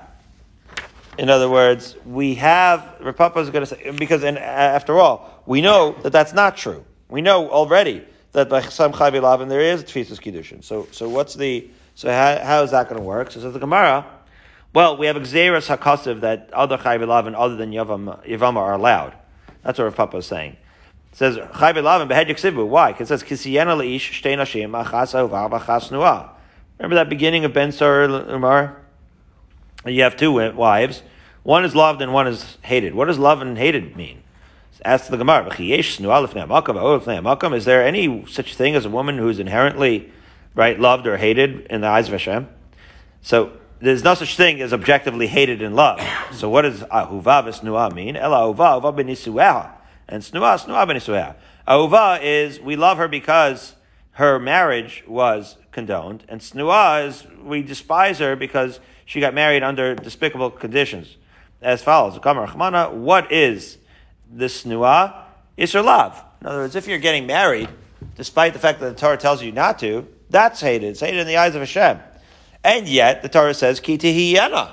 In 1.20 1.30
other 1.30 1.50
words, 1.50 1.96
we 2.04 2.36
have, 2.36 2.96
Rav 3.00 3.16
Papa 3.16 3.40
is 3.40 3.52
going 3.52 3.66
to 3.66 3.68
say, 3.68 3.92
because 3.92 4.24
in, 4.24 4.38
after 4.38 4.98
all, 4.98 5.44
we 5.46 5.62
know 5.62 5.96
that 6.02 6.12
that's 6.12 6.34
not 6.34 6.58
true. 6.58 6.84
We 7.12 7.22
know 7.22 7.50
already 7.50 8.06
that 8.32 8.48
by 8.48 8.62
Chasam 8.62 8.94
Chayv 8.94 9.22
Lavin 9.22 9.50
there 9.50 9.60
is 9.60 9.82
a 9.82 9.84
Tfisas 9.84 10.20
Kiddushin. 10.22 10.64
So, 10.64 10.88
so 10.92 11.10
what's 11.10 11.34
the, 11.36 11.70
so 11.94 12.10
how, 12.10 12.40
how 12.42 12.64
is 12.64 12.72
that 12.72 12.88
going 12.88 13.02
to 13.02 13.06
work? 13.06 13.32
So 13.32 13.42
says 13.42 13.52
the 13.52 13.60
Gemara, 13.60 14.06
well, 14.74 14.96
we 14.96 15.08
have 15.08 15.18
Gzeres 15.18 15.78
HaKasiv 15.78 16.22
that 16.22 16.50
other 16.54 16.78
Chayv 16.78 17.06
Lavin 17.06 17.36
other 17.36 17.58
than 17.58 17.72
Yavam, 17.72 18.26
Yavama 18.26 18.58
are 18.58 18.74
allowed. 18.74 19.14
That's 19.62 19.78
what 19.78 19.86
Rav 19.86 19.96
Papa 19.98 20.18
is 20.18 20.26
saying. 20.26 20.54
It 21.12 21.18
says 21.18 21.36
Chayv 21.36 21.84
Lavin 21.84 22.08
Behed 22.08 22.30
Yaksibu. 22.30 22.66
Why? 22.66 22.94
Because 22.94 23.12
it 23.12 23.20
says 23.20 23.30
Kisiyena 23.30 23.78
Leish 23.78 24.22
Shtei 24.22 24.38
Nashim 24.38 24.72
Achas 24.82 25.14
Ahuvav 25.14 25.52
Achas 25.60 25.92
Nuah. 25.92 26.30
Remember 26.80 26.96
that 26.96 27.10
beginning 27.10 27.44
of 27.44 27.52
Ben 27.52 27.74
Sar 27.74 28.04
Umar? 28.04 28.82
You 29.86 30.04
have 30.04 30.16
two 30.16 30.32
wives. 30.54 31.04
One 31.44 31.66
is 31.66 31.76
loved 31.76 32.02
and 32.02 32.14
one 32.14 32.28
is 32.28 32.58
hated. 32.62 32.96
What 32.96 33.06
does 33.06 33.20
love 33.20 33.42
and 33.42 33.58
hated 33.58 33.98
mean? 33.98 34.24
Ask 34.84 35.10
the 35.10 35.18
Gemara, 35.18 35.48
is 37.56 37.66
there 37.66 37.86
any 37.86 38.26
such 38.28 38.56
thing 38.56 38.76
as 38.76 38.86
a 38.86 38.90
woman 38.90 39.18
who 39.18 39.30
is 39.30 39.40
inherently 39.40 40.12
right 40.56 40.80
loved 40.80 41.06
or 41.06 41.18
hated 41.18 41.68
in 41.68 41.82
the 41.82 41.88
eyes 41.88 42.08
of 42.08 42.14
Hashem? 42.14 42.48
So 43.22 43.52
there's 43.80 44.04
no 44.04 44.16
such 44.16 44.36
thing 44.36 44.60
as 44.62 44.74
objectively 44.74 45.28
hated 45.28 45.62
and 45.62 45.76
loved. 45.76 46.02
So 46.34 46.50
what 46.50 46.64
does 46.64 46.82
ahuva 46.82 47.44
v'snua 47.44 47.94
mean? 47.94 48.16
Ela 48.16 48.38
ahuva, 48.38 48.82
ahuva 48.82 48.96
b'nisueha. 48.96 49.72
And 50.08 50.24
snua, 50.24 50.60
snua 50.64 50.88
b'nisueha. 50.88 51.36
Ahuva 51.68 52.20
is, 52.24 52.60
we 52.60 52.76
love 52.76 52.98
her 52.98 53.08
because 53.08 53.76
her 54.14 54.40
marriage 54.40 55.04
was 55.08 55.58
condoned. 55.72 56.24
And 56.28 56.42
snua 56.42 57.08
is, 57.08 57.28
we 57.44 57.62
despise 57.62 58.18
her 58.18 58.36
because 58.36 58.80
she 59.06 59.20
got 59.20 59.34
married 59.34 59.62
under 59.62 59.94
despicable 59.94 60.50
conditions. 60.50 61.18
As 61.62 61.84
follows, 61.84 62.18
what 62.18 63.32
is 63.32 63.78
the 64.34 64.46
snua, 64.46 65.24
Isser 65.58 65.84
Lav. 65.84 66.24
In 66.42 66.48
other 66.48 66.60
words, 66.60 66.76
if 66.76 66.88
you're 66.88 67.00
getting 67.00 67.28
married, 67.28 67.70
despite 68.16 68.54
the 68.54 68.60
fact 68.60 68.80
that 68.80 68.96
the 68.96 69.00
Torah 69.00 69.18
tells 69.18 69.44
you 69.44 69.52
not 69.52 69.80
to, 69.80 70.08
that's 70.30 70.62
hated. 70.62 70.90
It's 70.90 71.00
hated 71.00 71.20
in 71.20 71.28
the 71.28 71.38
eyes 71.38 71.56
of 71.56 71.62
Hashem. 71.62 72.00
And 72.64 72.88
yet, 72.88 73.22
the 73.22 73.30
Torah 73.30 73.54
says, 73.54 73.80
Ki 73.80 73.98
tehiyena. 73.98 74.72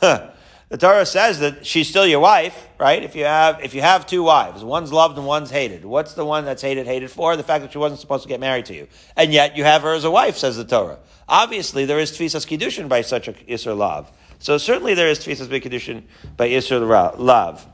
the 0.00 0.78
Torah 0.78 1.06
says 1.06 1.38
that 1.40 1.64
she's 1.64 1.88
still 1.88 2.06
your 2.06 2.20
wife, 2.20 2.68
right? 2.78 3.02
If 3.02 3.14
you 3.14 3.24
have 3.24 3.62
if 3.62 3.74
you 3.74 3.80
have 3.80 4.06
two 4.06 4.22
wives, 4.22 4.64
one's 4.64 4.92
loved 4.92 5.16
and 5.16 5.26
one's 5.26 5.50
hated. 5.50 5.84
What's 5.84 6.14
the 6.14 6.24
one 6.24 6.44
that's 6.44 6.62
hated 6.62 6.86
hated 6.86 7.10
for? 7.10 7.36
The 7.36 7.42
fact 7.42 7.62
that 7.62 7.72
she 7.72 7.78
wasn't 7.78 8.00
supposed 8.00 8.24
to 8.24 8.28
get 8.28 8.40
married 8.40 8.66
to 8.66 8.74
you, 8.74 8.88
and 9.16 9.32
yet 9.32 9.56
you 9.56 9.64
have 9.64 9.82
her 9.82 9.94
as 9.94 10.04
a 10.04 10.10
wife, 10.10 10.36
says 10.36 10.56
the 10.56 10.64
Torah. 10.64 10.98
Obviously, 11.28 11.84
there 11.84 11.98
is 11.98 12.12
tfisas 12.12 12.46
kiddushin 12.46 12.88
by 12.88 13.02
such 13.02 13.28
a 13.28 13.32
isur 13.32 13.76
lav. 13.76 14.10
So 14.40 14.58
certainly 14.58 14.94
there 14.94 15.08
is 15.08 15.20
tfisas 15.20 15.48
kiddushin 15.48 16.02
by 16.36 16.48
isur 16.48 17.18
lav. 17.18 17.66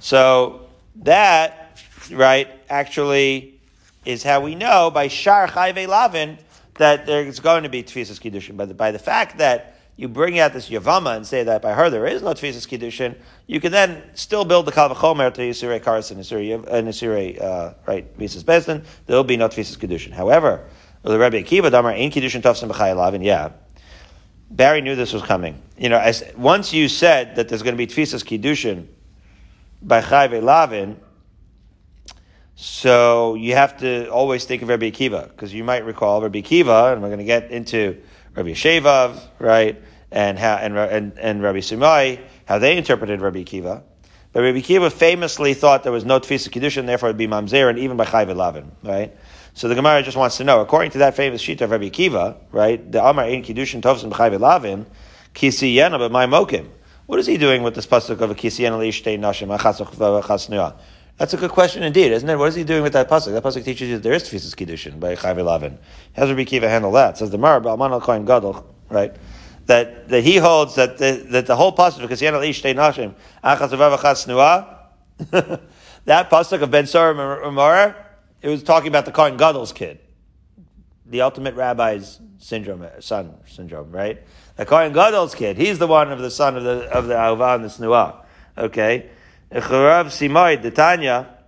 So 0.00 0.68
that, 0.96 1.80
right, 2.10 2.48
actually 2.68 3.60
is 4.04 4.22
how 4.22 4.40
we 4.40 4.54
know 4.54 4.90
by 4.90 5.08
Shar 5.08 5.46
Chayve 5.48 5.86
Lavin 5.86 6.38
that 6.74 7.06
there's 7.06 7.40
going 7.40 7.64
to 7.64 7.68
be 7.68 7.82
Tfisas 7.82 8.20
Kiddushin. 8.20 8.56
But 8.56 8.76
by 8.76 8.90
the 8.90 8.98
fact 8.98 9.38
that 9.38 9.74
you 9.96 10.08
bring 10.08 10.38
out 10.38 10.52
this 10.52 10.70
Yavama 10.70 11.16
and 11.16 11.26
say 11.26 11.42
that 11.42 11.60
by 11.60 11.74
her 11.74 11.90
there 11.90 12.06
is 12.06 12.22
no 12.22 12.30
Tfisas 12.30 12.66
Kiddushin, 12.68 13.16
you 13.46 13.60
can 13.60 13.72
then 13.72 14.02
still 14.14 14.44
build 14.44 14.66
the 14.66 14.72
Kalvachomer 14.72 15.34
to 15.34 15.40
Yisirei 15.40 15.80
Karas 15.80 16.10
and 16.10 16.20
Yisirei, 16.20 17.42
uh, 17.42 17.74
right, 17.86 18.18
Mises 18.18 18.44
Bezdin. 18.44 18.84
There 19.06 19.16
will 19.16 19.24
be 19.24 19.36
no 19.36 19.48
Tfisas 19.48 19.76
Kiddushin. 19.76 20.12
However, 20.12 20.68
the 21.02 21.18
Rebbe 21.18 21.42
Akiva 21.42 21.70
Damar 21.70 21.92
Ein 21.92 22.10
Kiddushin 22.10 22.42
Tofsim 22.42 22.70
B'chai 22.70 22.96
Lavin, 22.96 23.22
yeah. 23.22 23.50
Barry 24.50 24.80
knew 24.80 24.94
this 24.94 25.12
was 25.12 25.22
coming. 25.22 25.60
You 25.76 25.88
know, 25.90 25.98
as, 25.98 26.24
once 26.36 26.72
you 26.72 26.88
said 26.88 27.36
that 27.36 27.48
there's 27.48 27.62
going 27.62 27.76
to 27.76 27.78
be 27.78 27.86
Tfisas 27.86 28.24
Kiddushin, 28.24 28.86
by 29.82 30.00
Chayve 30.00 30.42
Lavin, 30.42 30.98
so 32.60 33.36
you 33.36 33.54
have 33.54 33.78
to 33.78 34.08
always 34.08 34.44
think 34.44 34.62
of 34.62 34.68
Rabbi 34.68 34.90
Akiva, 34.90 35.28
because 35.28 35.54
you 35.54 35.62
might 35.62 35.84
recall 35.84 36.20
Rabbi 36.20 36.40
Akiva, 36.40 36.92
and 36.92 37.00
we're 37.00 37.08
going 37.08 37.18
to 37.18 37.24
get 37.24 37.52
into 37.52 38.02
Rabbi 38.34 38.50
Shevav, 38.50 39.20
right, 39.38 39.80
and 40.10 40.36
how, 40.38 40.56
and, 40.56 40.76
and, 40.76 41.18
and 41.18 41.42
Rabbi 41.42 41.58
Simai, 41.58 42.20
how 42.46 42.58
they 42.58 42.76
interpreted 42.76 43.20
Rabbi 43.20 43.44
Akiva. 43.44 43.82
But 44.32 44.42
Rabbi 44.42 44.58
Akiva 44.58 44.90
famously 44.90 45.54
thought 45.54 45.84
there 45.84 45.92
was 45.92 46.04
no 46.04 46.18
Tfisa 46.18 46.48
Kedushin, 46.48 46.86
therefore 46.86 47.10
it 47.10 47.12
would 47.12 47.18
be 47.18 47.28
Mamzer, 47.28 47.70
and 47.70 47.78
even 47.78 47.96
by 47.96 48.06
Chayve 48.06 48.34
Lavin, 48.34 48.72
right? 48.82 49.16
So 49.54 49.68
the 49.68 49.76
Gemara 49.76 50.02
just 50.02 50.16
wants 50.16 50.36
to 50.38 50.44
know, 50.44 50.60
according 50.60 50.90
to 50.92 50.98
that 50.98 51.14
famous 51.14 51.40
sheet 51.40 51.60
of 51.60 51.70
Rabbi 51.70 51.90
Akiva, 51.90 52.36
right, 52.50 52.90
the 52.90 53.04
Amar 53.04 53.24
Ein 53.24 53.44
Kedushin 53.44 53.80
Tovsim 53.82 54.10
Chayve 54.10 54.40
Lavin, 54.40 54.84
Kisi 55.32 55.76
Yena, 55.76 55.98
but 55.98 56.10
my 56.10 56.26
Mokim. 56.26 56.68
What 57.08 57.18
is 57.18 57.26
he 57.26 57.38
doing 57.38 57.62
with 57.62 57.74
this 57.74 57.86
pasuk 57.86 58.20
of 58.20 58.30
a 58.30 58.34
kisiyan 58.34 58.72
shtei 58.92 59.18
nashim 59.18 59.48
achas 59.58 60.74
That's 61.16 61.32
a 61.32 61.36
good 61.38 61.50
question 61.50 61.82
indeed, 61.82 62.12
isn't 62.12 62.28
it? 62.28 62.36
What 62.36 62.50
is 62.50 62.54
he 62.54 62.64
doing 62.64 62.82
with 62.82 62.92
that 62.92 63.08
pasuk? 63.08 63.32
That 63.32 63.42
pasuk 63.42 63.64
teaches 63.64 63.88
you 63.88 63.94
that 63.94 64.02
there 64.02 64.12
is 64.12 64.24
tefisas 64.24 64.54
kiddushin 64.54 65.00
by 65.00 65.16
Chayv 65.16 65.42
Lavin. 65.42 65.78
How 66.14 66.26
does 66.26 66.46
Kiva 66.46 66.68
handle 66.68 66.92
that? 66.92 67.16
Says 67.16 67.30
the 67.30 67.38
Mar 67.38 67.62
Balman 67.62 67.92
al 67.92 68.02
Kohen 68.02 68.26
Gadol, 68.26 68.62
right? 68.90 69.16
That 69.64 70.10
that 70.10 70.20
he 70.20 70.36
holds 70.36 70.74
that 70.74 70.98
the, 70.98 71.24
that 71.30 71.46
the 71.46 71.56
whole 71.56 71.74
pasuk 71.74 72.04
of 72.04 72.10
kisiyan 72.10 72.34
shtei 72.50 72.74
nashim 72.74 73.14
achas 73.42 73.70
achas 73.70 75.60
That 76.04 76.28
pasuk 76.28 76.60
of 76.60 76.70
Ben 76.70 76.86
Sar 76.86 77.12
Umar, 77.42 77.96
it 78.42 78.50
was 78.50 78.62
talking 78.62 78.88
about 78.88 79.06
the 79.06 79.12
Kohen 79.12 79.38
Gadol's 79.38 79.72
kid, 79.72 79.98
the 81.06 81.22
ultimate 81.22 81.54
rabbi's 81.54 82.20
syndrome, 82.36 82.86
son 83.00 83.34
syndrome, 83.46 83.92
right? 83.92 84.22
The 84.58 84.66
Kohen 84.66 84.92
Gadol's 84.92 85.36
kid. 85.36 85.56
He's 85.56 85.78
the 85.78 85.86
one 85.86 86.10
of 86.10 86.18
the 86.18 86.32
son 86.32 86.56
of 86.56 86.64
the 86.64 86.90
of 86.90 87.06
the 87.06 87.14
Ahava 87.14 87.54
and 87.54 87.64
the 87.64 87.68
Snua. 87.68 88.24
Okay, 88.58 89.08
Charav 89.52 90.06
Simoid, 90.06 90.62
the 90.62 90.72
Tanna, 90.72 91.38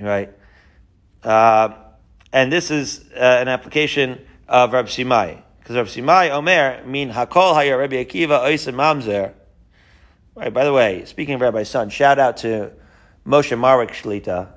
right? 0.00 0.32
Uh, 1.24 1.70
and 2.32 2.52
this 2.52 2.70
is 2.70 3.04
uh, 3.16 3.18
an 3.18 3.48
application 3.48 4.24
of 4.46 4.72
Rab 4.72 4.86
Simai. 4.86 5.42
Because 5.58 5.74
Rab 5.74 5.86
Simai 5.86 6.30
Omer 6.30 6.84
mean 6.86 7.10
Hakol 7.10 7.54
Haya 7.54 7.76
Rabbi 7.76 7.96
Akiva 7.96 8.44
Oisa 8.44 8.72
Mamzer. 8.72 9.32
Right, 10.36 10.54
by 10.54 10.64
the 10.64 10.72
way, 10.72 11.04
speaking 11.04 11.34
of 11.34 11.40
Rabbi 11.40 11.64
Son, 11.64 11.90
shout 11.90 12.20
out 12.20 12.36
to 12.38 12.70
Moshe 13.26 13.58
Marek 13.58 13.90
Shlita, 13.90 14.50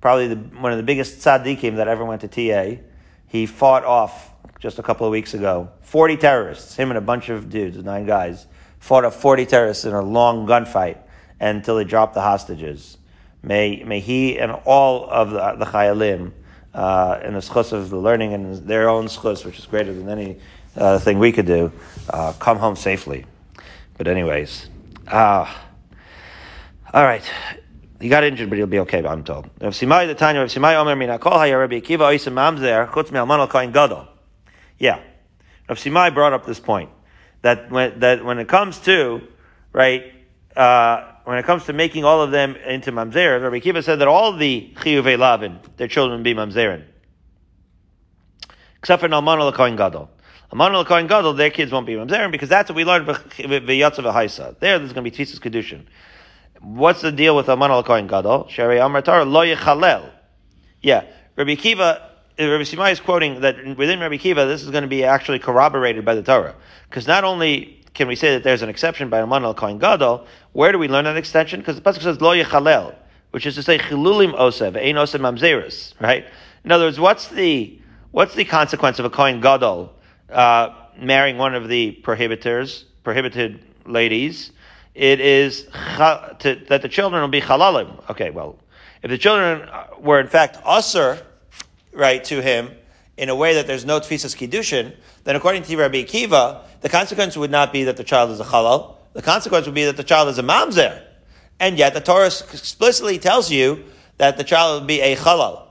probably 0.00 0.28
the, 0.28 0.36
one 0.36 0.70
of 0.70 0.76
the 0.76 0.84
biggest 0.84 1.18
tzaddikim 1.18 1.76
that 1.76 1.88
ever 1.88 2.04
went 2.04 2.20
to 2.20 2.28
TA. 2.28 2.80
He 3.26 3.46
fought 3.46 3.84
off 3.84 4.33
just 4.64 4.78
a 4.78 4.82
couple 4.82 5.06
of 5.06 5.10
weeks 5.10 5.34
ago. 5.34 5.68
40 5.82 6.16
terrorists, 6.16 6.74
him 6.74 6.90
and 6.90 6.96
a 6.96 7.02
bunch 7.02 7.28
of 7.28 7.50
dudes, 7.50 7.76
nine 7.84 8.06
guys, 8.06 8.46
fought 8.78 9.04
off 9.04 9.14
40 9.14 9.44
terrorists 9.44 9.84
in 9.84 9.92
a 9.92 10.00
long 10.00 10.46
gunfight 10.46 10.96
until 11.38 11.76
they 11.76 11.84
dropped 11.84 12.14
the 12.14 12.22
hostages. 12.22 12.96
May, 13.42 13.84
may 13.84 14.00
he 14.00 14.38
and 14.38 14.52
all 14.64 15.06
of 15.10 15.32
the, 15.32 15.56
the 15.62 15.70
Chayalim, 15.70 16.32
uh, 16.72 17.20
in 17.22 17.34
the 17.34 17.40
schus 17.40 17.72
of 17.72 17.90
the 17.90 17.98
learning 17.98 18.32
and 18.32 18.66
their 18.66 18.88
own 18.88 19.04
schus, 19.04 19.44
which 19.44 19.58
is 19.58 19.66
greater 19.66 19.92
than 19.92 20.08
any 20.08 20.38
uh, 20.78 20.98
thing 20.98 21.18
we 21.18 21.30
could 21.30 21.44
do, 21.44 21.70
uh, 22.08 22.32
come 22.38 22.56
home 22.56 22.74
safely. 22.74 23.26
But 23.98 24.08
anyways, 24.08 24.70
uh, 25.08 25.46
all 26.94 27.04
right. 27.04 27.30
He 28.00 28.08
got 28.08 28.24
injured, 28.24 28.48
but 28.48 28.56
he'll 28.56 28.66
be 28.66 28.78
okay, 28.80 29.04
I'm 29.06 29.24
told. 29.24 29.50
Simai, 29.58 30.06
the 30.06 30.14
Tanna, 30.14 30.40
Omer, 30.40 30.96
Mina 30.96 31.18
Kol 31.18 31.32
Haya 31.32 31.58
Rabbi 31.58 31.80
Akiva 31.80 32.10
Gadol. 33.72 34.08
Yeah. 34.78 35.00
Rav 35.68 35.78
Simai 35.78 36.12
brought 36.12 36.32
up 36.32 36.46
this 36.46 36.60
point 36.60 36.90
that 37.42 37.70
when, 37.70 38.00
that 38.00 38.24
when 38.24 38.38
it 38.38 38.48
comes 38.48 38.78
to, 38.80 39.22
right, 39.72 40.12
uh, 40.56 41.12
when 41.24 41.38
it 41.38 41.44
comes 41.44 41.64
to 41.64 41.72
making 41.72 42.04
all 42.04 42.20
of 42.22 42.30
them 42.30 42.56
into 42.56 42.92
mamzer, 42.92 43.42
Rabbi 43.42 43.60
Kiva 43.60 43.82
said 43.82 43.98
that 44.00 44.08
all 44.08 44.36
the 44.36 44.72
chiyuvei 44.76 45.18
lavin, 45.18 45.58
their 45.76 45.88
children 45.88 46.22
be 46.22 46.34
mamzerin. 46.34 46.84
Except 48.78 49.00
for 49.00 49.08
Nalman 49.08 49.38
al 49.38 49.50
Gadol. 49.76 50.10
Alman 50.52 50.74
al 50.74 50.84
Gadol, 50.84 51.32
their 51.32 51.50
kids 51.50 51.72
won't 51.72 51.86
be 51.86 51.94
mamzerin 51.94 52.30
because 52.30 52.50
that's 52.50 52.68
what 52.68 52.76
we 52.76 52.84
learned 52.84 53.06
v'yatzav 53.06 54.04
v'haisa. 54.04 54.58
There, 54.58 54.78
there's 54.78 54.92
going 54.92 55.04
to 55.04 55.10
be 55.10 55.24
tfisas 55.24 55.40
kedushin. 55.40 55.86
What's 56.60 57.00
the 57.00 57.12
deal 57.12 57.34
with 57.36 57.48
Alman 57.48 57.70
al 57.70 57.82
Gadol? 57.82 58.48
Shari 58.48 58.78
Torah 59.02 59.24
lo 59.24 59.44
yechalel. 59.44 60.10
Yeah, 60.82 61.04
Rabbi 61.36 61.54
Kiva, 61.54 62.10
Rabbi 62.38 62.64
Simai 62.64 62.90
is 62.90 63.00
quoting 63.00 63.42
that 63.42 63.76
within 63.76 64.00
Rabbi 64.00 64.16
Kiva, 64.16 64.46
this 64.46 64.62
is 64.62 64.70
going 64.70 64.82
to 64.82 64.88
be 64.88 65.04
actually 65.04 65.38
corroborated 65.38 66.04
by 66.04 66.14
the 66.14 66.22
Torah. 66.22 66.54
Because 66.88 67.06
not 67.06 67.22
only 67.22 67.80
can 67.94 68.08
we 68.08 68.16
say 68.16 68.32
that 68.32 68.42
there's 68.42 68.62
an 68.62 68.68
exception 68.68 69.08
by 69.08 69.20
Alman 69.20 69.44
al 69.44 69.54
Kohen 69.54 69.78
Gadol, 69.78 70.26
where 70.52 70.72
do 70.72 70.78
we 70.78 70.88
learn 70.88 71.04
that 71.04 71.16
extension? 71.16 71.60
Because 71.60 71.76
the 71.76 71.82
pasuk 71.82 72.02
says 72.02 72.20
lo 72.20 72.34
yechalel, 72.36 72.96
which 73.30 73.46
is 73.46 73.54
to 73.54 73.62
say 73.62 73.78
chilulim 73.78 74.36
osev, 74.36 74.76
ein 74.76 74.96
osev 74.96 75.20
mamzeris, 75.20 75.94
right? 76.00 76.26
In 76.64 76.72
other 76.72 76.86
words, 76.86 76.98
what's 76.98 77.28
the 77.28 77.78
what's 78.10 78.34
the 78.34 78.44
consequence 78.44 78.98
of 78.98 79.04
a 79.04 79.10
Kohen 79.10 79.40
Gadol 79.40 79.92
uh, 80.30 80.70
marrying 80.98 81.38
one 81.38 81.54
of 81.54 81.68
the 81.68 82.00
prohibitors, 82.02 82.84
prohibited 83.04 83.64
ladies? 83.86 84.50
It 84.96 85.20
is 85.20 85.62
to, 85.62 86.62
that 86.68 86.82
the 86.82 86.88
children 86.88 87.22
will 87.22 87.28
be 87.28 87.40
Chalalim. 87.40 88.10
Okay, 88.10 88.30
well, 88.30 88.58
if 89.02 89.10
the 89.10 89.18
children 89.18 89.68
were 90.00 90.18
in 90.18 90.28
fact 90.28 90.58
usher, 90.64 91.24
right, 91.94 92.22
to 92.24 92.42
him 92.42 92.70
in 93.16 93.28
a 93.28 93.34
way 93.34 93.54
that 93.54 93.66
there's 93.66 93.84
no 93.84 94.00
tfisas 94.00 94.36
kiddushin, 94.36 94.94
then 95.24 95.36
according 95.36 95.62
to 95.62 95.76
Rabbi 95.76 96.02
Akiva, 96.02 96.62
the 96.80 96.88
consequence 96.88 97.36
would 97.36 97.50
not 97.50 97.72
be 97.72 97.84
that 97.84 97.96
the 97.96 98.04
child 98.04 98.30
is 98.30 98.40
a 98.40 98.44
halal. 98.44 98.96
The 99.12 99.22
consequence 99.22 99.66
would 99.66 99.74
be 99.74 99.84
that 99.84 99.96
the 99.96 100.04
child 100.04 100.28
is 100.28 100.38
a 100.38 100.42
mamzer. 100.42 101.02
And 101.60 101.78
yet 101.78 101.94
the 101.94 102.00
Torah 102.00 102.26
explicitly 102.26 103.18
tells 103.18 103.50
you 103.50 103.84
that 104.18 104.36
the 104.36 104.44
child 104.44 104.82
would 104.82 104.88
be 104.88 105.00
a 105.00 105.16
halal. 105.16 105.62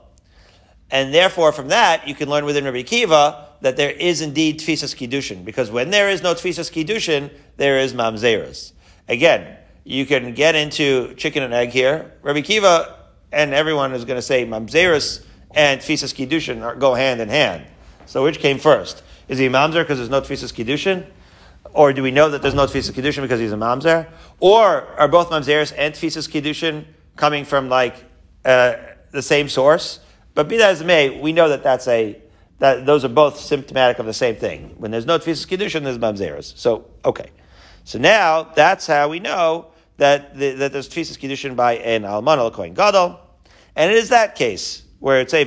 And 0.90 1.12
therefore, 1.12 1.52
from 1.52 1.68
that, 1.68 2.08
you 2.08 2.14
can 2.14 2.28
learn 2.28 2.44
within 2.44 2.64
Rabbi 2.64 2.82
Kiva 2.82 3.48
that 3.60 3.76
there 3.76 3.90
is 3.90 4.20
indeed 4.20 4.60
tfisas 4.60 4.94
kiddushin, 4.94 5.44
because 5.44 5.70
when 5.70 5.90
there 5.90 6.08
is 6.08 6.22
no 6.22 6.34
tfisas 6.34 6.70
kiddushin, 6.70 7.30
there 7.56 7.78
is 7.78 7.92
mamzeras. 7.94 8.72
Again, 9.08 9.56
you 9.84 10.06
can 10.06 10.34
get 10.34 10.54
into 10.54 11.14
chicken 11.14 11.42
and 11.42 11.52
egg 11.52 11.70
here. 11.70 12.12
Rabbi 12.22 12.40
Kiva 12.40 12.96
and 13.32 13.52
everyone 13.52 13.92
is 13.92 14.04
going 14.04 14.16
to 14.16 14.22
say 14.22 14.46
mamzeras 14.46 15.24
and 15.54 15.80
tfisas 15.80 16.14
kiddushin 16.14 16.78
go 16.78 16.94
hand 16.94 17.20
in 17.20 17.28
hand. 17.28 17.66
So 18.06 18.24
which 18.24 18.38
came 18.38 18.58
first? 18.58 19.02
Is 19.28 19.38
he 19.38 19.48
mamzer 19.48 19.82
because 19.82 19.98
there's 19.98 20.10
no 20.10 20.20
tfisas 20.20 20.52
kiddushin? 20.52 21.06
Or 21.72 21.92
do 21.92 22.02
we 22.02 22.10
know 22.10 22.28
that 22.30 22.42
there's 22.42 22.54
no 22.54 22.66
tfisas 22.66 22.92
kiddushin 22.92 23.22
because 23.22 23.40
he's 23.40 23.52
a 23.52 23.56
mamzer? 23.56 24.06
Or 24.40 24.86
are 24.98 25.08
both 25.08 25.30
mamzeras 25.30 25.72
and 25.76 25.94
tfisas 25.94 26.28
kiddushin 26.28 26.84
coming 27.16 27.44
from 27.44 27.68
like 27.68 27.96
uh, 28.44 28.76
the 29.10 29.22
same 29.22 29.48
source? 29.48 30.00
But 30.34 30.48
be 30.48 30.58
that 30.58 30.70
as 30.70 30.80
it 30.80 30.86
may, 30.86 31.20
we 31.20 31.32
know 31.32 31.48
that 31.48 31.62
that's 31.62 31.88
a 31.88 32.20
that 32.58 32.86
those 32.86 33.04
are 33.04 33.08
both 33.08 33.38
symptomatic 33.40 33.98
of 33.98 34.06
the 34.06 34.12
same 34.12 34.36
thing. 34.36 34.74
When 34.78 34.90
there's 34.90 35.06
no 35.06 35.18
tefisas 35.18 35.46
kiddushin, 35.46 35.82
there's 35.82 35.98
mamzeres. 35.98 36.56
So 36.56 36.86
okay, 37.04 37.30
so 37.84 37.98
now 37.98 38.44
that's 38.44 38.86
how 38.86 39.08
we 39.08 39.20
know 39.20 39.72
that 39.96 40.36
the, 40.36 40.52
that 40.52 40.72
there's 40.72 40.88
tefisas 40.88 41.18
kiddushin 41.18 41.56
by 41.56 41.74
an 41.78 42.04
alman 42.04 42.38
al 42.38 42.50
kohen 42.50 42.74
gadol, 42.74 43.18
and 43.74 43.90
it 43.90 43.96
is 43.96 44.10
that 44.10 44.34
case 44.34 44.83
where 45.04 45.20
it's 45.20 45.34
a 45.34 45.42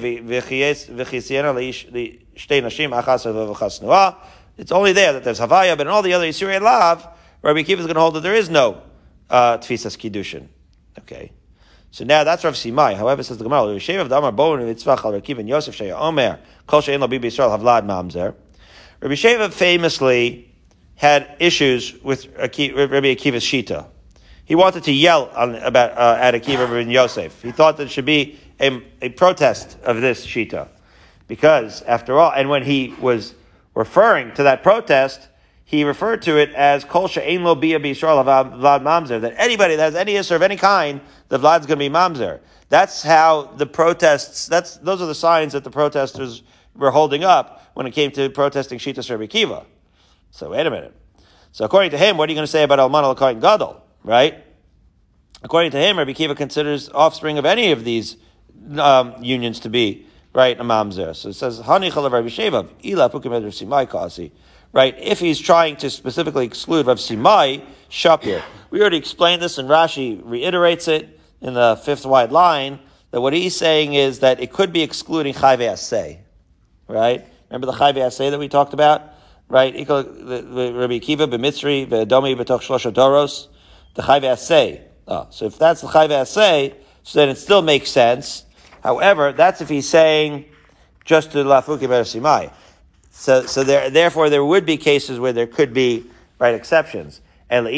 it's 4.59 4.71
only 4.71 4.93
there 4.93 5.13
that 5.13 5.23
there's 5.23 5.39
havaya, 5.39 5.75
but 5.75 5.81
in 5.81 5.87
all 5.87 6.03
the 6.03 6.13
other 6.13 6.25
Yisrael 6.27 6.61
lav, 6.61 7.07
Rabbi 7.41 7.63
Kiva 7.63 7.79
is 7.81 7.87
going 7.87 7.95
to 7.95 8.01
hold 8.01 8.13
that 8.13 8.19
there 8.19 8.35
is 8.35 8.51
no 8.51 8.83
uh, 9.31 9.57
tefisas 9.57 9.97
kiddushin. 9.97 10.47
Okay. 10.99 11.31
So 11.89 12.05
now 12.05 12.23
that's 12.23 12.43
Rav 12.43 12.53
Simai. 12.53 12.95
However, 12.95 13.23
says 13.23 13.39
the 13.39 13.43
Gemara, 13.45 13.75
Sheva 13.77 14.01
of 14.01 14.09
Damar 14.09 14.31
Bon 14.31 14.63
Mitzvah 14.63 14.95
Chal 15.01 15.13
Rakiv 15.13 15.39
and 15.39 15.49
Yosef 15.49 15.75
Shaya 15.75 15.99
Omer 15.99 16.37
Kol 16.67 16.81
Shein 16.81 16.99
Lo 16.99 17.07
Bibi 17.07 17.29
Yisrael 17.29 17.49
Havlad 17.57 17.83
Mamzer. 17.83 18.35
Rabbi 18.99 19.15
Sheva 19.15 19.51
famously 19.51 20.53
had 20.97 21.35
issues 21.39 21.95
with 22.03 22.27
Rabbi 22.37 22.51
Akiva's 22.51 23.43
Shita. 23.43 23.87
He 24.45 24.53
wanted 24.53 24.83
to 24.83 24.91
yell 24.91 25.31
on, 25.35 25.55
about 25.55 25.97
uh, 25.97 26.17
at 26.21 26.35
Akiva 26.35 26.69
ben 26.69 26.91
Yosef. 26.91 27.41
He 27.41 27.51
thought 27.51 27.77
that 27.77 27.87
it 27.87 27.89
should 27.89 28.05
be 28.05 28.39
a, 28.59 28.83
a 29.01 29.09
protest 29.09 29.77
of 29.83 30.01
this 30.01 30.25
Shita. 30.25 30.67
Because, 31.27 31.81
after 31.83 32.17
all, 32.17 32.31
and 32.31 32.49
when 32.49 32.63
he 32.63 32.95
was 32.99 33.35
referring 33.75 34.33
to 34.35 34.43
that 34.43 34.63
protest, 34.63 35.27
he 35.65 35.83
referred 35.83 36.21
to 36.21 36.37
it 36.37 36.53
as 36.53 36.85
kol 36.85 37.09
she'ein 37.09 37.43
lo 37.43 37.53
bia 37.53 37.79
vlad 37.79 38.81
mamzer. 38.81 39.19
That 39.19 39.33
anybody 39.37 39.75
that 39.75 39.83
has 39.83 39.95
any 39.95 40.15
issue 40.15 40.35
of 40.35 40.41
any 40.41 40.55
kind, 40.55 41.01
the 41.27 41.37
vlad's 41.37 41.65
going 41.65 41.77
to 41.77 41.89
be 41.89 41.89
mamzer. 41.89 42.39
That's 42.69 43.03
how 43.03 43.51
the 43.57 43.65
protests. 43.65 44.47
That's 44.47 44.77
those 44.77 45.01
are 45.01 45.05
the 45.05 45.15
signs 45.15 45.53
that 45.53 45.65
the 45.65 45.69
protesters 45.69 46.43
were 46.75 46.91
holding 46.91 47.23
up 47.25 47.69
when 47.73 47.85
it 47.85 47.91
came 47.91 48.11
to 48.11 48.29
protesting 48.29 48.79
Shita 48.79 49.09
Rabbi 49.09 49.25
Kiva. 49.25 49.65
So 50.31 50.51
wait 50.51 50.65
a 50.65 50.71
minute. 50.71 50.95
So 51.51 51.65
according 51.65 51.91
to 51.91 51.97
him, 51.97 52.17
what 52.17 52.29
are 52.29 52.31
you 52.31 52.37
going 52.37 52.43
to 52.43 52.51
say 52.51 52.63
about 52.63 52.79
Alman 52.79 53.03
al 53.03 53.15
Gadol? 53.15 53.83
Right? 54.03 54.43
According 55.43 55.71
to 55.71 55.77
him, 55.77 55.97
Rabbi 55.97 56.13
Kiva 56.13 56.35
considers 56.35 56.89
offspring 56.89 57.37
of 57.37 57.45
any 57.45 57.71
of 57.71 57.83
these 57.83 58.17
um, 58.77 59.15
unions 59.23 59.59
to 59.61 59.69
be 59.69 60.05
right 60.33 60.59
a 60.59 60.63
mamzer. 60.63 61.15
So 61.15 61.29
it 61.29 61.33
says 61.33 61.59
Hani 61.59 61.93
Rabbi 61.93 62.27
Sheva 62.27 62.67
Ila 62.83 63.09
Pukim 63.09 63.31
Simai 63.47 63.89
Kasi 63.89 64.31
right? 64.73 64.95
If 64.99 65.19
he's 65.19 65.39
trying 65.39 65.77
to 65.77 65.89
specifically 65.89 66.45
exclude 66.45 66.85
Rav 66.85 66.97
Simai, 66.97 67.63
Shapir. 67.89 68.43
We 68.69 68.81
already 68.81 68.97
explained 68.97 69.41
this, 69.41 69.57
and 69.57 69.69
Rashi 69.69 70.21
reiterates 70.23 70.87
it 70.87 71.19
in 71.41 71.53
the 71.53 71.79
fifth 71.83 72.05
wide 72.05 72.31
line, 72.31 72.79
that 73.11 73.21
what 73.21 73.33
he's 73.33 73.55
saying 73.55 73.93
is 73.93 74.19
that 74.19 74.39
it 74.39 74.51
could 74.51 74.73
be 74.73 74.81
excluding 74.81 75.33
Chayve 75.33 75.59
Asay, 75.59 76.19
right? 76.87 77.25
Remember 77.49 77.67
the 77.67 77.73
Chayve 77.73 77.95
Asay 77.95 78.29
that 78.29 78.39
we 78.39 78.49
talked 78.49 78.73
about? 78.73 79.13
Right? 79.49 79.73
Rabbi 79.73 80.99
Kiva, 80.99 81.27
B'mitzri, 81.27 81.87
V'edomi, 81.87 82.35
B'toch 82.35 82.61
Shlosha 82.61 82.91
Doros, 82.93 83.47
the 83.95 84.01
Chayve 84.01 84.23
Asay. 84.23 84.81
Oh, 85.07 85.27
so 85.29 85.45
if 85.45 85.57
that's 85.57 85.81
the 85.81 85.87
Chayve 85.87 86.09
Asay, 86.09 86.75
so 87.03 87.19
then 87.19 87.29
it 87.29 87.37
still 87.37 87.61
makes 87.61 87.89
sense. 87.89 88.43
However, 88.87 89.33
that's 89.33 89.59
if 89.59 89.67
he's 89.67 89.89
saying 89.89 90.45
just 91.03 91.33
to 91.33 91.39
Lafuki 91.39 91.89
Simai. 91.89 92.53
So, 93.11 93.45
so 93.45 93.65
there, 93.65 93.89
therefore, 93.89 94.29
there 94.29 94.45
would 94.45 94.65
be 94.65 94.77
cases 94.77 95.19
where 95.19 95.33
there 95.33 95.45
could 95.45 95.73
be 95.73 96.05
right 96.39 96.55
exceptions. 96.55 97.19
However, 97.49 97.73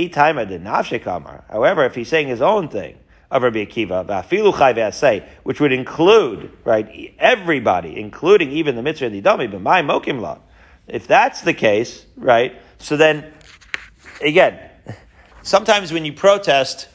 if 1.86 1.96
he's 1.96 2.10
saying 2.10 2.28
his 2.28 2.44
own 2.44 2.70
thing 2.70 3.00
of 3.32 3.42
Rabbi 3.42 3.66
Akiva, 3.66 5.26
which 5.42 5.60
would 5.60 5.72
include 5.72 6.52
right 6.64 7.16
everybody, 7.18 8.00
including 8.00 8.52
even 8.52 8.76
the 8.76 8.84
mitzvah 8.84 9.08
and 9.08 9.16
the 9.16 9.24
dami, 9.24 9.50
but 9.50 9.62
my 9.62 9.82
mokim 9.82 10.22
law. 10.22 10.38
If 10.88 11.08
that's 11.08 11.42
the 11.42 11.56
case, 11.56 12.06
right? 12.18 12.56
So 12.78 12.98
then, 12.98 13.34
again, 14.22 14.60
sometimes 15.42 15.92
when 15.92 16.06
you 16.06 16.14
protest, 16.14 16.88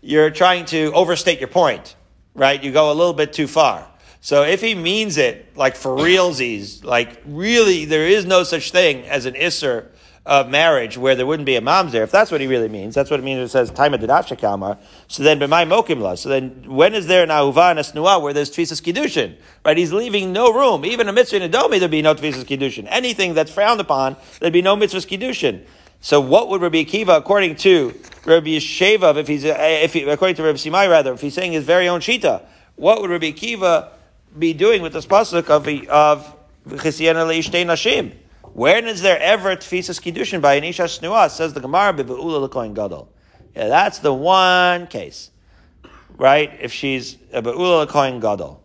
you're 0.00 0.30
trying 0.30 0.64
to 0.66 0.90
overstate 0.94 1.38
your 1.38 1.48
point, 1.48 1.96
right? 2.34 2.62
You 2.62 2.72
go 2.72 2.90
a 2.90 2.94
little 2.94 3.12
bit 3.12 3.32
too 3.32 3.46
far. 3.46 3.86
So 4.20 4.44
if 4.44 4.60
he 4.60 4.74
means 4.74 5.16
it 5.16 5.56
like 5.56 5.74
for 5.74 5.96
realsies, 5.96 6.84
like 6.84 7.20
really 7.26 7.84
there 7.84 8.06
is 8.06 8.24
no 8.24 8.44
such 8.44 8.70
thing 8.70 9.04
as 9.06 9.26
an 9.26 9.34
isser 9.34 9.88
of 10.24 10.48
marriage 10.48 10.96
where 10.96 11.16
there 11.16 11.26
wouldn't 11.26 11.46
be 11.46 11.56
a 11.56 11.60
mamzer, 11.60 12.02
if 12.02 12.12
that's 12.12 12.30
what 12.30 12.40
he 12.40 12.46
really 12.46 12.68
means, 12.68 12.94
that's 12.94 13.10
what 13.10 13.18
it 13.18 13.24
means 13.24 13.40
it 13.40 13.48
says 13.48 13.72
time 13.72 13.92
of 13.92 14.00
the 14.00 14.36
kamar. 14.38 14.78
So 15.08 15.24
then 15.24 15.40
b'may 15.40 15.66
mokimla. 15.66 16.16
So 16.16 16.28
then 16.28 16.64
when 16.68 16.94
is 16.94 17.08
there 17.08 17.24
an 17.24 17.30
ahuva 17.30 17.70
and 17.70 17.80
a 17.80 17.82
snua 17.82 18.22
where 18.22 18.32
there's 18.32 18.50
tfisas 18.50 18.80
kiddushin? 18.80 19.34
Right? 19.64 19.76
He's 19.76 19.92
leaving 19.92 20.32
no 20.32 20.52
room. 20.52 20.84
Even 20.84 21.08
a 21.08 21.12
mitzvah 21.12 21.38
in 21.38 21.42
a 21.42 21.48
domi, 21.48 21.80
there'd 21.80 21.90
be 21.90 22.02
no 22.02 22.14
tfisas 22.14 22.44
kiddushin. 22.44 22.86
Anything 22.88 23.34
that's 23.34 23.50
frowned 23.50 23.80
upon, 23.80 24.16
there'd 24.38 24.52
be 24.52 24.62
no 24.62 24.76
mitzvahs 24.76 25.08
kiddushin. 25.08 25.64
So 26.02 26.20
what 26.20 26.48
would 26.48 26.60
Rabbi 26.60 26.82
Akiva, 26.82 27.16
according 27.16 27.54
to 27.56 27.94
Rabbi 28.24 28.48
Yesheva, 28.48 29.16
if 29.16 29.28
he's, 29.28 29.44
eh, 29.44 29.84
if 29.84 29.92
he, 29.92 30.02
according 30.02 30.34
to 30.34 30.42
Rabbi 30.42 30.58
Simai 30.58 30.90
rather, 30.90 31.12
if 31.12 31.20
he's 31.20 31.32
saying 31.32 31.52
his 31.52 31.64
very 31.64 31.88
own 31.88 32.00
shita, 32.00 32.42
what 32.74 33.00
would 33.00 33.08
Rabbi 33.08 33.30
Akiva 33.30 33.90
be 34.36 34.52
doing 34.52 34.82
with 34.82 34.94
this 34.94 35.06
pasuk 35.06 35.48
of 35.48 35.68
of 35.88 36.36
nashim? 36.66 38.14
When 38.52 38.86
is 38.88 39.00
there 39.00 39.20
ever 39.20 39.54
tfisas 39.54 40.02
kiddushin 40.02 40.42
by 40.42 40.54
an 40.54 40.64
isha 40.64 40.82
snua? 40.82 41.30
Says 41.30 41.54
the 41.54 41.60
Gemara 41.60 41.94
bebeula 41.94 42.48
lekoin 42.48 42.74
gadol. 42.74 43.08
Yeah, 43.54 43.68
that's 43.68 44.00
the 44.00 44.12
one 44.12 44.88
case, 44.88 45.30
right? 46.16 46.50
If 46.60 46.72
she's 46.72 47.16
a 47.32 47.40
beula 47.40 47.86
lekoin 47.86 48.20
gadol, 48.20 48.60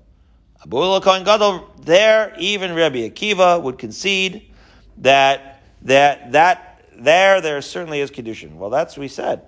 a 0.64 0.68
beula 0.68 1.00
lekoin 1.00 1.24
gadol, 1.24 1.70
there 1.80 2.34
even 2.40 2.74
Rabbi 2.74 3.08
Akiva 3.08 3.62
would 3.62 3.78
concede 3.78 4.52
that 4.98 5.62
that 5.84 6.32
that 6.32 6.67
there 7.04 7.42
there 7.42 7.62
certainly 7.62 8.00
is 8.00 8.12
kiddushin. 8.12 8.56
Well, 8.56 8.70
that's 8.70 8.98
what 8.98 9.02
we 9.02 9.08
said, 9.08 9.44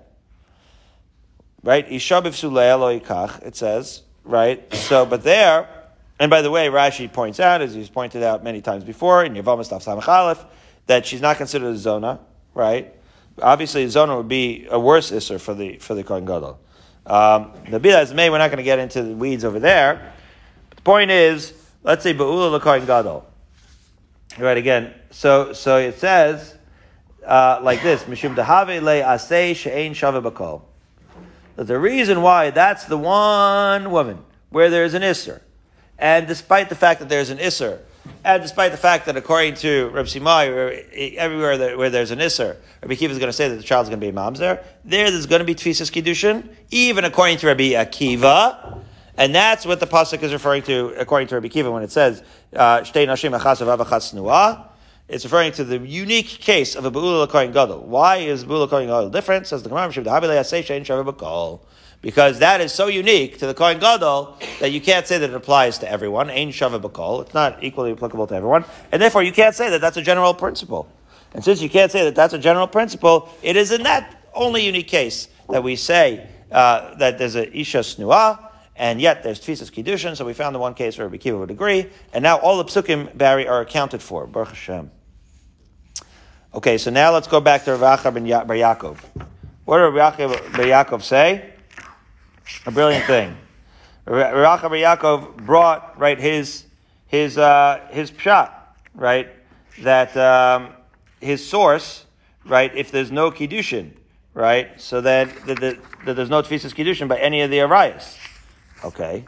right? 1.64 1.90
Isha 1.92 2.22
b'vsulei 2.22 3.46
It 3.46 3.56
says 3.56 4.04
right. 4.24 4.74
So, 4.74 5.06
but 5.06 5.24
there 5.24 5.68
and 6.20 6.30
by 6.30 6.42
the 6.42 6.52
way, 6.52 6.68
Rashi 6.68 7.12
points 7.12 7.40
out, 7.40 7.62
as 7.62 7.74
he's 7.74 7.90
pointed 7.90 8.24
out 8.24 8.44
many 8.44 8.62
times 8.62 8.84
before 8.84 9.24
in 9.24 9.34
Yavama 9.34 9.62
Stav 9.62 10.46
that 10.88 11.06
she's 11.06 11.22
not 11.22 11.38
considered 11.38 11.74
a 11.74 11.78
zona, 11.78 12.20
right? 12.54 12.94
Obviously, 13.42 13.86
a 13.86 13.90
zona 13.90 14.18
would 14.18 14.28
be 14.28 14.68
a 14.70 14.78
worse 14.78 15.12
isser 15.12 15.40
for 15.40 15.54
the 15.54 15.78
for 15.78 15.96
the 15.96 16.04
Kohen 16.04 16.26
Gadol. 16.26 16.60
Um, 17.06 17.54
Bila 17.68 18.14
May, 18.14 18.30
we're 18.30 18.38
not 18.38 18.50
going 18.50 18.58
to 18.58 18.64
get 18.64 18.80
into 18.80 19.02
the 19.02 19.14
weeds 19.14 19.46
over 19.46 19.60
there. 19.60 20.14
But 20.68 20.78
the 20.78 20.84
point 20.84 21.10
is, 21.10 21.54
let's 21.84 22.04
say 22.04 22.14
Ba'ula 22.14 22.60
Kohen 22.60 22.86
Gadol. 22.86 23.26
Right 24.38 24.58
again. 24.58 24.94
So 25.12 25.54
so 25.54 25.78
it 25.78 26.00
says 26.00 26.56
uh, 27.30 27.60
like 27.62 27.84
this: 27.84 28.04
Mishum 28.04 28.36
dehave 28.36 28.82
le 28.82 29.02
asay 29.02 29.56
she'ein 29.56 29.94
shave 29.94 30.16
bakol. 30.24 30.64
that 31.56 31.66
the 31.66 31.80
reason 31.80 32.24
why 32.24 32.50
that's 32.50 32.86
the 32.86 32.98
one 32.98 33.92
woman 33.92 34.18
where 34.50 34.72
there's 34.72 34.96
an 34.96 35.04
Isser, 35.04 35.40
and 36.00 36.28
despite 36.28 36.70
the 36.70 36.76
fact 36.76 37.00
that 37.00 37.08
there's 37.08 37.30
an 37.30 37.38
Isser, 37.38 37.80
and 38.26 38.42
despite 38.42 38.72
the 38.72 38.78
fact 38.78 39.06
that 39.06 39.16
according 39.16 39.54
to 39.56 39.90
Reb 39.90 40.08
Simai, 40.08 41.16
everywhere 41.18 41.58
that, 41.60 41.78
where 41.78 41.92
there's 41.92 42.10
an 42.10 42.18
Isser, 42.18 42.58
Rabbi 42.82 42.96
Akiva 42.96 43.12
is 43.12 43.20
going 43.20 43.30
to 43.30 43.34
say 43.34 43.48
that 43.48 43.58
the 43.58 43.64
child's 43.64 43.90
going 43.90 44.02
to 44.02 44.08
be 44.08 44.12
mamzer, 44.12 44.64
there 44.84 45.12
there's 45.12 45.28
going 45.28 45.40
to 45.40 45.46
be 45.46 45.54
Tfisas 45.54 45.92
Kiddushin, 45.92 46.50
even 46.72 47.06
according 47.06 47.38
to 47.38 47.48
Rabbi 47.48 47.74
Akiva, 47.74 48.82
and 49.18 49.36
that's 49.36 49.68
what 49.68 49.80
the 49.80 49.88
pasuk 49.88 50.24
is 50.24 50.34
referring 50.34 50.64
to, 50.64 50.96
according 50.98 51.28
to 51.28 51.36
Rabbi 51.36 51.50
Akiva, 51.50 51.72
when 51.72 51.84
it 51.84 51.92
says 51.92 52.24
uh, 52.56 52.80
"Shtei 52.80 53.06
nashim 53.06 53.40
achas 53.40 53.64
avachas 53.64 54.16
nuah." 54.16 54.69
It's 55.10 55.24
referring 55.24 55.54
to 55.54 55.64
the 55.64 55.80
unique 55.80 56.28
case 56.28 56.76
of 56.76 56.86
a 56.86 56.92
beula 56.92 57.28
kohen 57.28 57.52
gadol. 57.52 57.80
Why 57.80 58.18
is 58.18 58.46
beula 58.46 58.70
kohen 58.70 58.86
gadol 58.86 59.10
different? 59.10 59.48
Says 59.48 59.64
the 59.64 59.70
Gemara, 59.70 61.60
because 62.02 62.40
that 62.40 62.62
is 62.62 62.72
so 62.72 62.88
unique 62.88 63.40
to 63.40 63.48
the 63.48 63.56
kohen 63.56 63.80
gadol 63.80 64.38
that 64.60 64.72
you 64.72 64.80
can't 64.80 65.08
say 65.08 65.18
that 65.18 65.32
it 65.32 65.36
applies 65.36 65.80
to 65.80 65.90
everyone. 65.92 66.30
Ain 66.30 66.52
shava 66.52 66.80
bakol. 66.80 67.24
It's 67.24 67.34
not 67.34 67.64
equally 67.64 67.92
applicable 67.92 68.28
to 68.28 68.36
everyone, 68.36 68.66
and 68.92 69.02
therefore 69.02 69.24
you 69.24 69.32
can't 69.32 69.56
say 69.56 69.72
that 69.72 69.82
that's 69.82 69.98
a 69.98 70.02
general 70.04 70.36
principle. 70.36 70.88
And 71.34 71.44
since 71.44 71.60
you 71.60 71.70
can't 71.72 71.92
say 71.92 72.04
that 72.04 72.14
that's 72.14 72.34
a 72.34 72.40
general 72.40 72.68
principle, 72.68 73.30
it 73.42 73.56
is 73.56 73.72
in 73.72 73.82
that 73.84 74.16
only 74.36 74.64
unique 74.64 74.88
case 74.88 75.28
that 75.50 75.64
we 75.64 75.76
say 75.76 76.28
uh, 76.52 76.94
that 76.96 77.18
there's 77.18 77.36
a 77.36 77.58
isha 77.58 77.80
snua 77.80 78.48
and 78.76 79.02
yet 79.02 79.24
there's 79.24 79.40
tfisas 79.40 79.72
kiddushin. 79.72 80.16
So 80.16 80.24
we 80.24 80.34
found 80.34 80.54
the 80.54 80.60
one 80.60 80.76
case 80.76 81.00
where 81.00 81.08
Rabbi 81.08 81.18
Kiva 81.18 81.38
would 81.38 81.52
agree, 81.52 81.88
and 82.14 82.22
now 82.22 82.38
all 82.38 82.58
the 82.58 82.66
psukim 82.66 83.18
Barry 83.18 83.48
are 83.48 83.62
accounted 83.62 84.04
for. 84.04 84.28
Baruch 84.28 84.50
Hashem. 84.50 84.92
Okay, 86.52 86.80
so 86.80 86.90
now 86.90 87.14
let's 87.14 87.28
go 87.28 87.40
back 87.40 87.66
to 87.66 87.76
Rav 87.76 88.04
ben 88.12 88.26
ya- 88.26 88.44
Bar 88.44 88.56
Yaakov. 88.56 88.98
What 89.66 89.78
did 89.78 89.94
Rav 89.94 90.18
Bar 90.18 90.28
Yaakov 90.28 91.04
say? 91.04 91.54
A 92.66 92.72
brilliant 92.72 93.06
thing. 93.06 93.38
Rav 94.06 94.62
Bar 94.64 94.72
Yaakov 94.72 95.38
brought 95.46 96.00
right 96.00 96.20
his 96.20 96.66
his 97.06 97.38
uh, 97.38 97.88
his 97.92 98.10
pshat 98.10 98.52
right 98.96 99.30
that 99.82 100.18
um, 100.18 100.74
his 101.22 101.48
source 101.48 102.06
right 102.46 102.76
if 102.76 102.92
there's 102.92 103.12
no 103.12 103.30
kiddushin 103.30 103.92
right 104.34 104.82
so 104.82 105.02
that, 105.02 105.30
that, 105.46 105.60
that, 105.60 105.78
that 106.06 106.14
there's 106.16 106.30
no 106.32 106.42
tfisas 106.42 106.74
kiddushin 106.74 107.08
by 107.08 107.20
any 107.20 107.42
of 107.42 107.52
the 107.52 107.60
arayas. 107.60 108.18
Okay. 108.84 109.24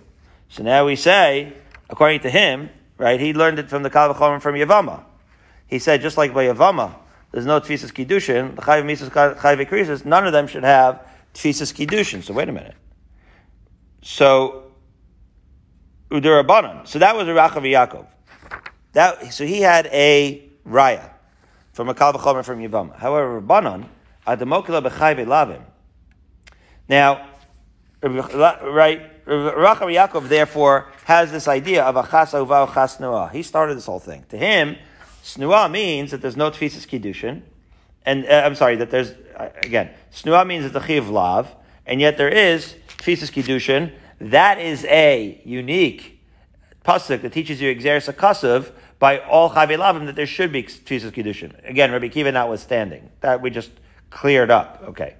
So 0.50 0.64
now 0.64 0.88
we 0.88 0.96
say, 0.96 1.54
according 1.88 2.22
to 2.22 2.32
him, 2.32 2.72
right, 2.98 3.20
he 3.20 3.34
learned 3.34 3.60
it 3.60 3.70
from 3.70 3.84
the 3.84 3.90
Kalvachomer 3.92 4.42
from 4.42 4.56
Yavama. 4.56 5.04
He 5.68 5.80
said, 5.80 6.02
just 6.02 6.18
like 6.18 6.34
by 6.34 6.46
Yavama, 6.46 6.96
there's 7.32 7.46
no 7.46 7.62
Tfisas 7.62 7.92
Kiddushin, 7.94 8.56
the 8.56 8.62
Chayv 8.62 8.84
Misas 8.84 9.10
Chayv 9.10 9.70
Krisis, 9.70 10.06
none 10.06 10.26
of 10.26 10.34
them 10.34 10.48
should 10.48 10.64
have 10.64 11.06
Tfisas 11.34 11.74
Kiddushin. 11.74 12.24
So 12.24 12.34
wait 12.34 12.50
a 12.50 12.52
minute. 12.52 12.76
So, 14.02 14.72
Udurabanan. 16.10 16.88
So 16.88 17.00
that 17.00 17.16
was 17.16 17.28
a 17.28 17.32
Rachav 17.32 17.62
Yaakov. 17.62 18.08
That, 18.94 19.34
so 19.34 19.46
he 19.46 19.62
had 19.62 19.88
a 19.88 20.50
Raya 20.68 21.10
from 21.72 21.88
a 21.88 21.94
Kalvachomer 21.94 22.44
from 22.44 22.60
Yavama. 22.60 22.98
However, 22.98 23.42
Rabbanon, 23.42 23.88
Adamokila 24.28 24.86
B'chayv 24.86 25.26
Lavim. 25.26 25.62
Now, 26.90 27.30
right, 28.04 29.02
Rachel 29.26 29.88
Yaakov 29.88 30.28
therefore 30.28 30.92
has 31.06 31.32
this 31.32 31.48
idea 31.48 31.84
of 31.84 31.96
a 31.96 32.04
chas 32.04 32.34
uva 32.34 32.70
chas. 32.74 33.00
He 33.32 33.44
started 33.44 33.78
this 33.78 33.86
whole 33.86 34.00
thing. 34.00 34.26
To 34.30 34.38
him, 34.38 34.76
snua 35.24 35.70
means 35.70 36.12
that 36.12 36.22
there's 36.22 36.38
no 36.38 36.52
tfisas 36.52 36.88
kiddushin, 36.88 37.42
and 38.06 38.26
uh, 38.26 38.44
I'm 38.46 38.56
sorry 38.56 38.76
that 38.78 38.90
there's 38.90 39.12
uh, 39.36 39.50
again 39.64 39.90
snua 40.12 40.46
means 40.46 40.66
it's 40.66 40.76
a 40.76 40.86
chiv 40.86 41.10
lav, 41.10 41.54
and 41.86 42.02
yet 42.02 42.18
there 42.18 42.30
is 42.30 42.76
tfisas 42.98 43.32
kiddushin. 43.32 43.94
That 44.20 44.60
is 44.60 44.86
a 44.86 45.42
unique 45.46 46.20
pasuk 46.86 47.22
that 47.22 47.34
teaches 47.34 47.62
you 47.62 47.74
exeris 47.74 48.12
akasav 48.12 48.72
by 49.00 49.20
all 49.20 49.50
chayve 49.50 49.78
lavim 49.78 50.06
that 50.06 50.16
there 50.16 50.28
should 50.28 50.52
be 50.52 50.64
tfisas 50.64 51.12
kiddushin. 51.12 51.54
Again, 51.68 51.92
Rabbi 51.92 52.08
Kiva 52.10 52.32
notwithstanding 52.32 53.10
that 53.22 53.42
we 53.42 53.50
just 53.50 53.72
cleared 54.10 54.52
up. 54.52 54.84
Okay. 54.90 55.16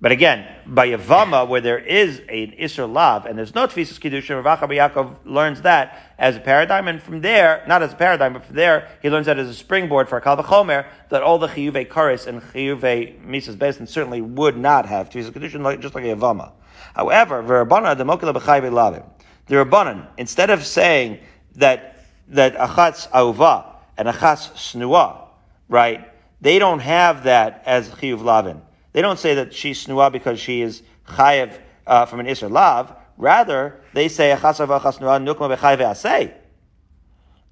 But 0.00 0.12
again, 0.12 0.46
by 0.64 0.90
Yavama, 0.90 1.48
where 1.48 1.60
there 1.60 1.78
is 1.78 2.20
an 2.20 2.54
Isser 2.60 2.90
Lav, 2.90 3.26
and 3.26 3.36
there's 3.36 3.56
no 3.56 3.66
Tfisas 3.66 3.98
Kiddushin, 3.98 4.44
Rav 4.44 4.60
Yaakov 4.60 5.16
learns 5.24 5.62
that 5.62 6.14
as 6.16 6.36
a 6.36 6.40
paradigm, 6.40 6.86
and 6.86 7.02
from 7.02 7.20
there, 7.20 7.64
not 7.66 7.82
as 7.82 7.94
a 7.94 7.96
paradigm, 7.96 8.32
but 8.32 8.44
from 8.44 8.54
there, 8.54 8.88
he 9.02 9.10
learns 9.10 9.26
that 9.26 9.40
as 9.40 9.48
a 9.48 9.54
springboard 9.54 10.08
for 10.08 10.16
a 10.16 10.22
Kalvachomer, 10.22 10.86
that 11.08 11.22
all 11.22 11.38
the 11.38 11.48
Chiyuve 11.48 11.88
Karis 11.88 12.28
and 12.28 12.40
Chiyuve 12.40 13.26
Misas 13.26 13.56
Besin 13.56 13.88
certainly 13.88 14.20
would 14.20 14.56
not 14.56 14.86
have 14.86 15.10
Tfisas 15.10 15.32
Kiddushin, 15.32 15.80
just 15.80 15.96
like 15.96 16.04
a 16.04 16.14
Yavama. 16.14 16.52
However, 16.94 17.42
Verabana, 17.42 17.98
the 17.98 18.04
Mokila 18.04 18.34
B'chayve 18.34 18.70
Lavim, 18.70 19.04
the 19.46 19.56
Rabbanan, 19.56 20.06
instead 20.16 20.50
of 20.50 20.64
saying 20.64 21.18
that, 21.56 22.04
that 22.28 22.54
Achatz 22.54 23.08
Auva 23.10 23.74
and 23.96 24.06
Achatz 24.06 24.52
Snua, 24.52 25.26
right, 25.68 26.08
they 26.40 26.60
don't 26.60 26.78
have 26.80 27.24
that 27.24 27.64
as 27.66 27.88
Chiyuv 27.88 28.22
Lavin. 28.22 28.62
They 28.92 29.02
don't 29.02 29.18
say 29.18 29.34
that 29.34 29.54
she's 29.54 29.84
snua 29.86 30.10
because 30.10 30.40
she 30.40 30.62
is 30.62 30.82
chayev 31.06 31.58
uh, 31.86 32.06
from 32.06 32.20
an 32.20 32.26
isra 32.26 32.50
lav. 32.50 32.94
Rather, 33.16 33.80
they 33.94 34.08
say 34.08 34.32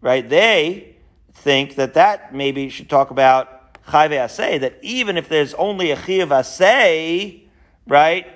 Right? 0.00 0.28
They 0.28 0.96
think 1.34 1.74
that 1.74 1.94
that 1.94 2.34
maybe 2.34 2.68
should 2.68 2.88
talk 2.88 3.10
about 3.10 3.82
chayve 3.84 4.10
asay. 4.10 4.60
That 4.60 4.78
even 4.82 5.16
if 5.16 5.28
there's 5.28 5.54
only 5.54 5.90
a 5.90 5.96
chiyav 5.96 6.28
asay, 6.28 7.42
right? 7.86 8.26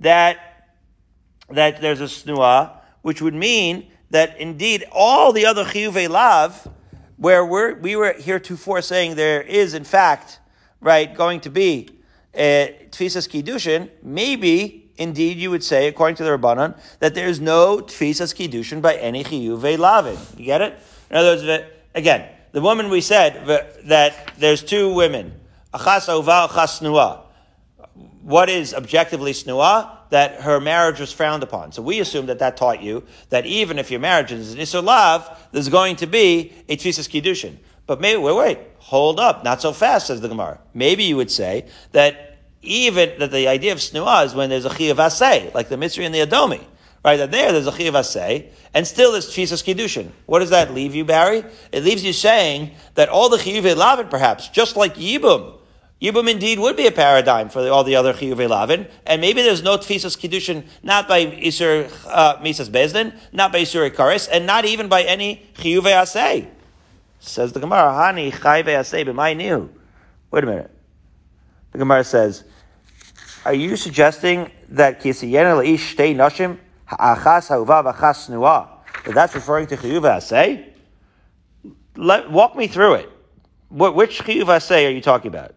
That 0.00 0.38
that 1.48 1.80
there's 1.80 2.00
a 2.00 2.04
snua, 2.04 2.78
which 3.02 3.22
would 3.22 3.34
mean 3.34 3.90
that 4.10 4.38
indeed 4.38 4.84
all 4.92 5.32
the 5.32 5.46
other 5.46 5.64
chiyuve 5.64 6.08
lav, 6.08 6.68
where 7.16 7.44
we're, 7.44 7.74
we 7.74 7.96
were 7.96 8.12
heretofore 8.12 8.82
saying 8.82 9.16
there 9.16 9.42
is 9.42 9.74
in 9.74 9.84
fact 9.84 10.40
right 10.80 11.14
going 11.14 11.40
to 11.40 11.50
be 11.50 11.88
Uh, 12.36 12.68
tfisas 12.90 13.26
kiddushin, 13.26 13.88
maybe 14.02 14.90
indeed 14.98 15.38
you 15.38 15.50
would 15.50 15.64
say, 15.64 15.88
according 15.88 16.16
to 16.16 16.22
the 16.22 16.30
Rabbanan, 16.30 16.78
that 16.98 17.14
there 17.14 17.28
is 17.28 17.40
no 17.40 17.78
tfisas 17.78 18.34
kiddushin 18.34 18.82
by 18.82 18.96
any 18.96 19.24
chiyuve 19.24 19.78
lavin. 19.78 20.18
You 20.36 20.44
get 20.44 20.60
it? 20.60 20.78
In 21.08 21.16
other 21.16 21.36
words, 21.36 21.64
again, 21.94 22.28
the 22.52 22.60
woman 22.60 22.90
we 22.90 23.00
said 23.00 23.46
that 23.84 24.32
there's 24.38 24.62
two 24.62 24.92
women, 24.92 25.40
achas 25.72 26.08
ova, 26.10 26.48
achas. 26.50 27.22
What 28.20 28.50
is 28.50 28.74
objectively 28.74 29.32
snua? 29.32 29.92
That 30.10 30.42
her 30.42 30.60
marriage 30.60 31.00
was 31.00 31.12
frowned 31.12 31.42
upon. 31.42 31.72
So 31.72 31.82
we 31.82 32.00
assume 32.00 32.26
that 32.26 32.38
that 32.40 32.56
taught 32.56 32.82
you 32.82 33.04
that 33.30 33.46
even 33.46 33.78
if 33.78 33.90
your 33.90 34.00
marriage 34.00 34.30
is 34.30 34.52
an 34.52 34.60
isur 34.60 34.82
lav, 34.82 35.48
there's 35.52 35.68
going 35.68 35.96
to 35.96 36.06
be 36.06 36.52
a 36.68 36.76
tfisas 36.76 37.08
kiddushin. 37.08 37.56
But 37.86 38.00
maybe, 38.00 38.20
wait, 38.20 38.36
wait, 38.36 38.58
hold 38.78 39.20
up, 39.20 39.44
not 39.44 39.62
so 39.62 39.72
fast, 39.72 40.08
says 40.08 40.20
the 40.20 40.28
Gemara. 40.28 40.60
Maybe 40.74 41.04
you 41.04 41.16
would 41.16 41.30
say 41.30 41.66
that 41.92 42.25
even, 42.66 43.18
that 43.18 43.30
the 43.30 43.48
idea 43.48 43.72
of 43.72 43.78
snua 43.78 44.26
is 44.26 44.34
when 44.34 44.50
there's 44.50 44.64
a 44.64 44.70
chi 44.70 44.84
asay, 44.84 45.54
like 45.54 45.68
the 45.68 45.76
Mitzri 45.76 46.04
and 46.04 46.14
the 46.14 46.20
Adomi. 46.20 46.62
Right, 47.04 47.18
that 47.18 47.30
there, 47.30 47.52
there's 47.52 47.68
a 47.68 47.72
chi 47.72 47.84
asay, 47.84 48.50
and 48.74 48.86
still 48.86 49.12
there's 49.12 49.28
tfisas 49.28 49.62
kiddushin. 49.62 50.10
What 50.26 50.40
does 50.40 50.50
that 50.50 50.74
leave 50.74 50.94
you, 50.94 51.04
Barry? 51.04 51.44
It 51.70 51.84
leaves 51.84 52.04
you 52.04 52.12
saying 52.12 52.72
that 52.94 53.08
all 53.08 53.28
the 53.28 53.36
chiyuve 53.36 53.76
lavin, 53.76 54.08
perhaps, 54.08 54.48
just 54.48 54.76
like 54.76 54.96
yibum, 54.96 55.56
Yibum 56.00 56.30
indeed 56.30 56.58
would 56.58 56.76
be 56.76 56.86
a 56.86 56.92
paradigm 56.92 57.48
for 57.48 57.66
all 57.70 57.82
the 57.82 57.96
other 57.96 58.12
chiyuve 58.12 58.50
lavin, 58.50 58.86
and 59.06 59.20
maybe 59.22 59.40
there's 59.40 59.62
no 59.62 59.78
tfisas 59.78 60.18
kiddushin, 60.18 60.66
not 60.82 61.08
by 61.08 61.24
isur 61.24 61.90
uh, 62.06 62.36
misas 62.36 62.68
bezdin, 62.68 63.18
not 63.32 63.50
by 63.50 63.60
isur 63.60 64.28
and 64.30 64.46
not 64.46 64.66
even 64.66 64.88
by 64.88 65.02
any 65.02 65.46
chiyuve 65.54 65.84
asay. 65.84 66.48
Says 67.18 67.54
the 67.54 67.60
Gemara, 67.60 67.92
Hani 67.92 68.30
chayve 68.30 68.66
asay 68.66 69.06
b'may 69.06 69.34
nihu. 69.34 69.70
Wait 70.30 70.44
a 70.44 70.46
minute. 70.46 70.70
The 71.72 71.78
Gemara 71.78 72.04
says, 72.04 72.44
Are 73.46 73.54
you 73.54 73.76
suggesting 73.76 74.50
that 74.70 75.00
kisiyena 75.00 75.56
leish 75.56 75.94
shtei 75.94 76.16
nashim 76.16 76.58
ha'achas 76.86 77.46
ha'uva 77.46 77.84
v'achas 77.84 78.68
that's 79.04 79.36
referring 79.36 79.68
to 79.68 79.76
chiyuv 79.76 80.20
say? 80.20 80.74
Let, 81.94 82.28
walk 82.28 82.56
me 82.56 82.66
through 82.66 82.94
it. 82.94 83.10
What, 83.68 83.94
which 83.94 84.18
chiyuv 84.18 84.60
say 84.60 84.84
are 84.86 84.90
you 84.90 85.00
talking 85.00 85.28
about? 85.28 85.54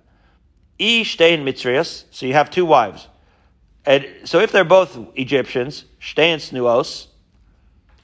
Ish 0.78 1.18
shtein 1.18 2.06
so 2.12 2.28
you 2.28 2.34
have 2.34 2.52
two 2.52 2.64
wives. 2.64 3.08
And 3.88 4.06
so 4.24 4.40
if 4.40 4.52
they're 4.52 4.64
both 4.64 4.96
Egyptians, 5.16 5.86
shtein 6.00 6.36
snuos, 6.36 7.08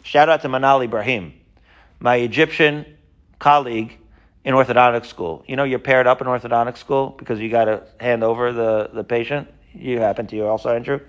shout 0.02 0.30
out 0.30 0.42
to 0.42 0.48
Manali 0.48 0.86
Ibrahim, 0.86 1.32
my 2.00 2.16
Egyptian 2.16 2.88
colleague 3.38 4.00
in 4.44 4.56
orthodontic 4.56 5.06
school. 5.06 5.44
You 5.48 5.56
know, 5.56 5.64
you're 5.64 5.78
paired 5.78 6.08
up 6.08 6.22
in 6.22 6.28
orthodontic 6.28 6.76
school 6.76 7.16
because 7.20 7.40
you 7.40 7.52
got 7.52 7.66
to 7.66 7.84
hand 8.00 8.24
over 8.24 8.52
the, 8.52 8.90
the 8.92 9.04
patient. 9.04 9.48
You 9.76 10.00
happen 10.00 10.28
to 10.28 10.36
you 10.36 10.46
also, 10.46 10.74
Andrew. 10.74 11.00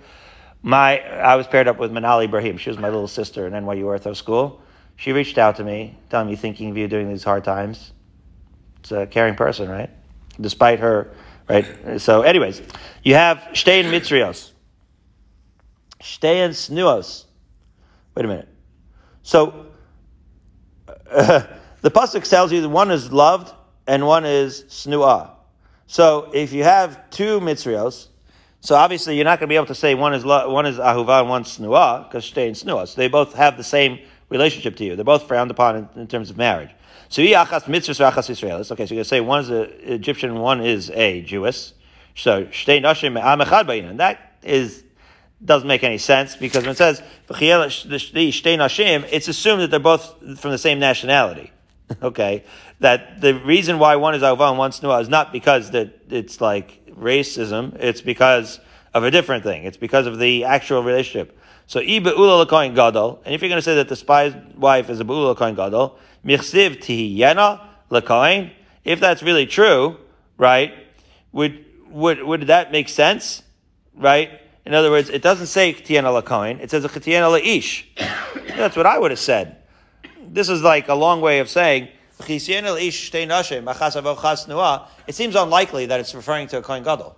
My, 0.62 1.00
I 1.00 1.36
was 1.36 1.46
paired 1.46 1.68
up 1.68 1.78
with 1.78 1.92
Manali 1.92 2.24
Ibrahim. 2.24 2.56
She 2.56 2.70
was 2.70 2.78
my 2.78 2.88
little 2.88 3.08
sister 3.08 3.46
in 3.46 3.52
NYU 3.52 3.84
Ortho 3.84 4.16
School. 4.16 4.60
She 4.96 5.12
reached 5.12 5.38
out 5.38 5.56
to 5.56 5.64
me, 5.64 5.96
telling 6.10 6.28
me, 6.28 6.36
thinking 6.36 6.70
of 6.70 6.76
you 6.76 6.88
during 6.88 7.08
these 7.08 7.22
hard 7.22 7.44
times. 7.44 7.92
It's 8.80 8.92
a 8.92 9.06
caring 9.06 9.34
person, 9.34 9.68
right? 9.68 9.90
Despite 10.40 10.80
her, 10.80 11.12
right? 11.48 12.00
So, 12.00 12.22
anyways, 12.22 12.62
you 13.02 13.14
have 13.14 13.38
Shtein 13.52 13.84
Mitzrios. 13.84 14.52
Shtein 16.00 16.50
snuos. 16.50 17.24
Wait 18.14 18.24
a 18.24 18.28
minute. 18.28 18.48
So 19.22 19.66
uh, 21.10 21.42
the 21.80 21.90
pasuk 21.90 22.28
tells 22.28 22.52
you 22.52 22.60
that 22.62 22.68
one 22.68 22.90
is 22.90 23.12
loved 23.12 23.52
and 23.86 24.06
one 24.06 24.24
is 24.24 24.64
snua. 24.68 25.30
So 25.86 26.30
if 26.32 26.52
you 26.52 26.64
have 26.64 27.10
two 27.10 27.40
mitzrios, 27.40 28.08
so 28.66 28.74
obviously 28.74 29.14
you're 29.14 29.24
not 29.24 29.38
going 29.38 29.46
to 29.48 29.52
be 29.52 29.54
able 29.54 29.66
to 29.66 29.76
say 29.76 29.94
one 29.94 30.12
is 30.12 30.24
lo- 30.24 30.50
one 30.50 30.66
is 30.66 30.76
ahuva 30.76 31.20
and 31.20 31.28
one's 31.28 31.56
snua 31.56 32.02
because 32.02 32.24
shtei 32.28 32.48
and 32.48 32.56
snua. 32.56 32.88
So 32.88 32.96
they 32.96 33.06
both 33.06 33.34
have 33.34 33.56
the 33.56 33.62
same 33.62 34.00
relationship 34.28 34.74
to 34.78 34.84
you. 34.84 34.96
They're 34.96 35.04
both 35.04 35.28
frowned 35.28 35.52
upon 35.52 35.76
in, 35.76 35.88
in 36.00 36.06
terms 36.08 36.30
of 36.30 36.36
marriage. 36.36 36.70
So 37.08 37.22
achas 37.22 37.62
mitzvahs 37.66 38.10
achas 38.10 38.28
Israelis. 38.28 38.72
Okay, 38.72 38.84
so 38.86 38.94
you're 38.94 38.98
going 38.98 39.04
to 39.04 39.04
say 39.04 39.20
one 39.20 39.42
is 39.42 39.50
an 39.50 39.70
Egyptian, 39.82 40.34
one 40.40 40.60
is 40.60 40.90
a 40.90 41.22
Jewess. 41.22 41.74
So 42.16 42.46
shtei 42.46 42.82
nashim 42.82 43.16
echad 43.22 43.88
and 43.88 44.00
that 44.00 44.32
is 44.42 44.82
doesn't 45.44 45.68
make 45.68 45.84
any 45.84 45.98
sense 45.98 46.34
because 46.34 46.64
when 46.64 46.72
it 46.72 46.76
says 46.76 47.00
shtei 47.28 48.56
nashim, 48.56 49.08
it's 49.12 49.28
assumed 49.28 49.62
that 49.62 49.70
they're 49.70 49.78
both 49.78 50.40
from 50.40 50.50
the 50.50 50.58
same 50.58 50.80
nationality. 50.80 51.52
okay, 52.02 52.42
that 52.80 53.20
the 53.20 53.34
reason 53.34 53.78
why 53.78 53.94
one 53.94 54.16
is 54.16 54.22
ahuva 54.22 54.48
and 54.48 54.58
one's 54.58 54.80
snua 54.80 55.00
is 55.02 55.08
not 55.08 55.30
because 55.30 55.70
that 55.70 56.00
it's 56.10 56.40
like 56.40 56.80
racism, 56.98 57.76
it's 57.78 58.00
because 58.00 58.60
of 58.94 59.04
a 59.04 59.10
different 59.10 59.44
thing. 59.44 59.64
It's 59.64 59.76
because 59.76 60.06
of 60.06 60.18
the 60.18 60.44
actual 60.44 60.82
relationship. 60.82 61.38
So, 61.66 61.80
i 61.80 61.98
be'ula 61.98 62.42
l'koin 62.42 62.74
gadol, 62.74 63.20
and 63.24 63.34
if 63.34 63.42
you're 63.42 63.48
going 63.48 63.58
to 63.58 63.62
say 63.62 63.74
that 63.74 63.88
the 63.88 63.96
spy's 63.96 64.34
wife 64.56 64.88
is 64.88 65.00
a 65.00 65.04
be'ula 65.04 65.32
l'koin 65.32 65.56
gadol, 65.56 65.98
michsiv 66.24 66.78
tihiyena 66.78 67.60
l'koin, 67.90 68.52
if 68.84 69.00
that's 69.00 69.22
really 69.22 69.46
true, 69.46 69.96
right, 70.38 70.72
would, 71.32 71.64
would, 71.90 72.22
would 72.22 72.42
that 72.42 72.70
make 72.70 72.88
sense? 72.88 73.42
Right? 73.96 74.40
In 74.64 74.74
other 74.74 74.90
words, 74.90 75.10
it 75.10 75.22
doesn't 75.22 75.46
say 75.46 75.74
ktiyena 75.74 76.14
l'koin, 76.14 76.60
it 76.60 76.70
says 76.70 76.84
a 76.84 76.88
ktiyena 76.88 77.40
la'ish. 77.40 77.84
That's 78.56 78.76
what 78.76 78.86
I 78.86 78.98
would 78.98 79.10
have 79.10 79.20
said. 79.20 79.56
This 80.28 80.48
is 80.48 80.62
like 80.62 80.88
a 80.88 80.94
long 80.94 81.20
way 81.20 81.40
of 81.40 81.48
saying, 81.48 81.88
it 85.06 85.14
seems 85.14 85.34
unlikely 85.36 85.86
that 85.86 86.00
it's 86.00 86.14
referring 86.14 86.48
to 86.48 86.58
a 86.58 86.62
Kohen 86.62 86.82
Gadol. 86.82 87.16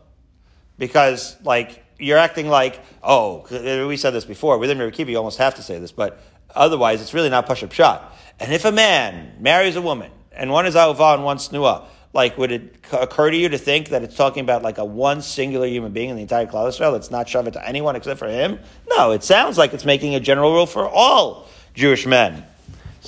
Because, 0.77 1.37
like, 1.43 1.85
you're 1.99 2.19
acting 2.19 2.49
like, 2.49 2.81
oh, 3.03 3.47
we 3.87 3.97
said 3.97 4.11
this 4.11 4.25
before, 4.25 4.59
within 4.59 4.79
Rabbi 4.79 5.03
you 5.05 5.17
almost 5.17 5.39
have 5.39 5.55
to 5.57 5.63
say 5.63 5.79
this, 5.79 5.93
but 5.93 6.21
otherwise 6.55 7.01
it's 7.03 7.15
really 7.15 7.31
not 7.31 7.47
push-up 7.47 7.73
shot. 7.73 8.17
And 8.41 8.53
if 8.53 8.65
a 8.65 8.73
man 8.73 9.35
marries 9.41 9.77
a 9.77 9.83
woman, 9.83 10.11
and 10.33 10.51
one 10.51 10.67
is 10.67 10.75
Ahuva 10.75 11.15
and 11.15 11.25
one 11.25 11.39
Snua, 11.39 11.87
like, 12.13 12.39
would 12.39 12.53
it 12.53 12.77
occur 12.93 13.31
to 13.31 13.37
you 13.37 13.49
to 13.51 13.59
think 13.59 13.91
that 13.91 14.03
it's 14.03 14.17
talking 14.17 14.43
about 14.43 14.63
like 14.63 14.79
a 14.79 14.85
one 14.85 15.21
singular 15.21 15.67
human 15.67 15.93
being 15.93 16.09
in 16.09 16.17
the 16.17 16.23
entire 16.23 16.47
Klal 16.47 16.69
Israel? 16.69 16.95
It's 16.95 17.11
not 17.11 17.27
Shavit 17.27 17.53
to 17.53 17.69
anyone 17.69 17.97
except 17.97 18.19
for 18.19 18.29
him? 18.29 18.59
No, 18.89 19.11
it 19.11 19.23
sounds 19.23 19.59
like 19.59 19.75
it's 19.75 19.85
making 19.85 20.15
a 20.15 20.21
general 20.21 20.53
rule 20.53 20.67
for 20.67 20.89
all 20.89 21.49
Jewish 21.75 22.07
men. 22.07 22.45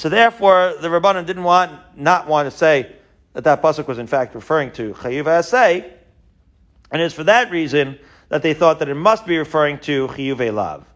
So 0.00 0.08
therefore, 0.08 0.76
the 0.80 0.88
Rabbanan 0.88 1.26
didn't 1.26 1.42
want, 1.42 1.78
not 1.94 2.26
want 2.26 2.50
to 2.50 2.56
say 2.56 2.90
that 3.34 3.44
that 3.44 3.60
pasuk 3.60 3.86
was 3.86 3.98
in 3.98 4.06
fact 4.06 4.34
referring 4.34 4.72
to 4.72 4.94
Chayuv 4.94 5.24
Asay, 5.24 5.92
and 6.90 7.02
it's 7.02 7.14
for 7.14 7.24
that 7.24 7.50
reason 7.50 7.98
that 8.30 8.42
they 8.42 8.54
thought 8.54 8.78
that 8.78 8.88
it 8.88 8.94
must 8.94 9.26
be 9.26 9.36
referring 9.36 9.78
to 9.80 10.08
Chiyuv 10.08 10.54
Lav. 10.54 10.86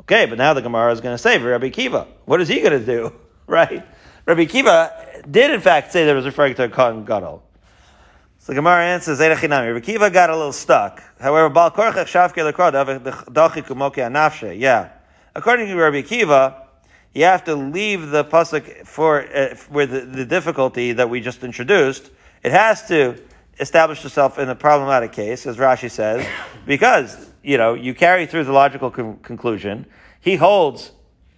Okay, 0.00 0.26
but 0.26 0.36
now 0.36 0.52
the 0.52 0.62
Gemara 0.62 0.90
is 0.90 1.00
going 1.00 1.14
to 1.14 1.18
say, 1.18 1.38
Rabbi 1.38 1.68
Kiva, 1.68 2.08
what 2.24 2.40
is 2.40 2.48
he 2.48 2.58
going 2.60 2.72
to 2.72 2.84
do? 2.84 3.12
Right? 3.46 3.86
Rabbi 4.26 4.46
Kiva 4.46 5.22
did 5.30 5.52
in 5.52 5.60
fact 5.60 5.92
say 5.92 6.04
that 6.04 6.10
it 6.10 6.16
was 6.16 6.24
referring 6.24 6.56
to 6.56 6.64
a 6.64 6.68
Kohen 6.68 7.04
Gadol. 7.04 7.44
So 8.40 8.52
the 8.52 8.56
Gemara 8.56 8.84
answers, 8.84 9.20
Rabbi 9.20 9.78
Kiva 9.78 10.10
got 10.10 10.28
a 10.28 10.36
little 10.36 10.52
stuck. 10.52 11.00
However, 11.20 11.48
Bal 11.50 11.70
Korchach 11.70 12.06
Shavke 12.06 12.36
Yeah. 14.58 14.88
According 15.36 15.68
to 15.68 15.74
Rabbi 15.76 16.02
Kiva, 16.02 16.66
you 17.14 17.24
have 17.24 17.44
to 17.44 17.54
leave 17.54 18.10
the 18.10 18.24
pasuk 18.24 18.86
for 18.86 19.22
uh, 19.22 19.54
with 19.70 19.90
the, 19.90 20.00
the, 20.00 20.24
difficulty 20.24 20.92
that 20.92 21.10
we 21.10 21.20
just 21.20 21.42
introduced. 21.42 22.10
It 22.42 22.52
has 22.52 22.86
to 22.88 23.20
establish 23.58 24.04
itself 24.04 24.38
in 24.38 24.48
a 24.48 24.54
problematic 24.54 25.12
case, 25.12 25.46
as 25.46 25.56
Rashi 25.56 25.90
says, 25.90 26.26
because 26.66 27.30
you 27.42 27.58
know 27.58 27.74
you 27.74 27.94
carry 27.94 28.26
through 28.26 28.44
the 28.44 28.52
logical 28.52 28.90
con- 28.90 29.18
conclusion. 29.18 29.86
He 30.20 30.36
holds, 30.36 30.92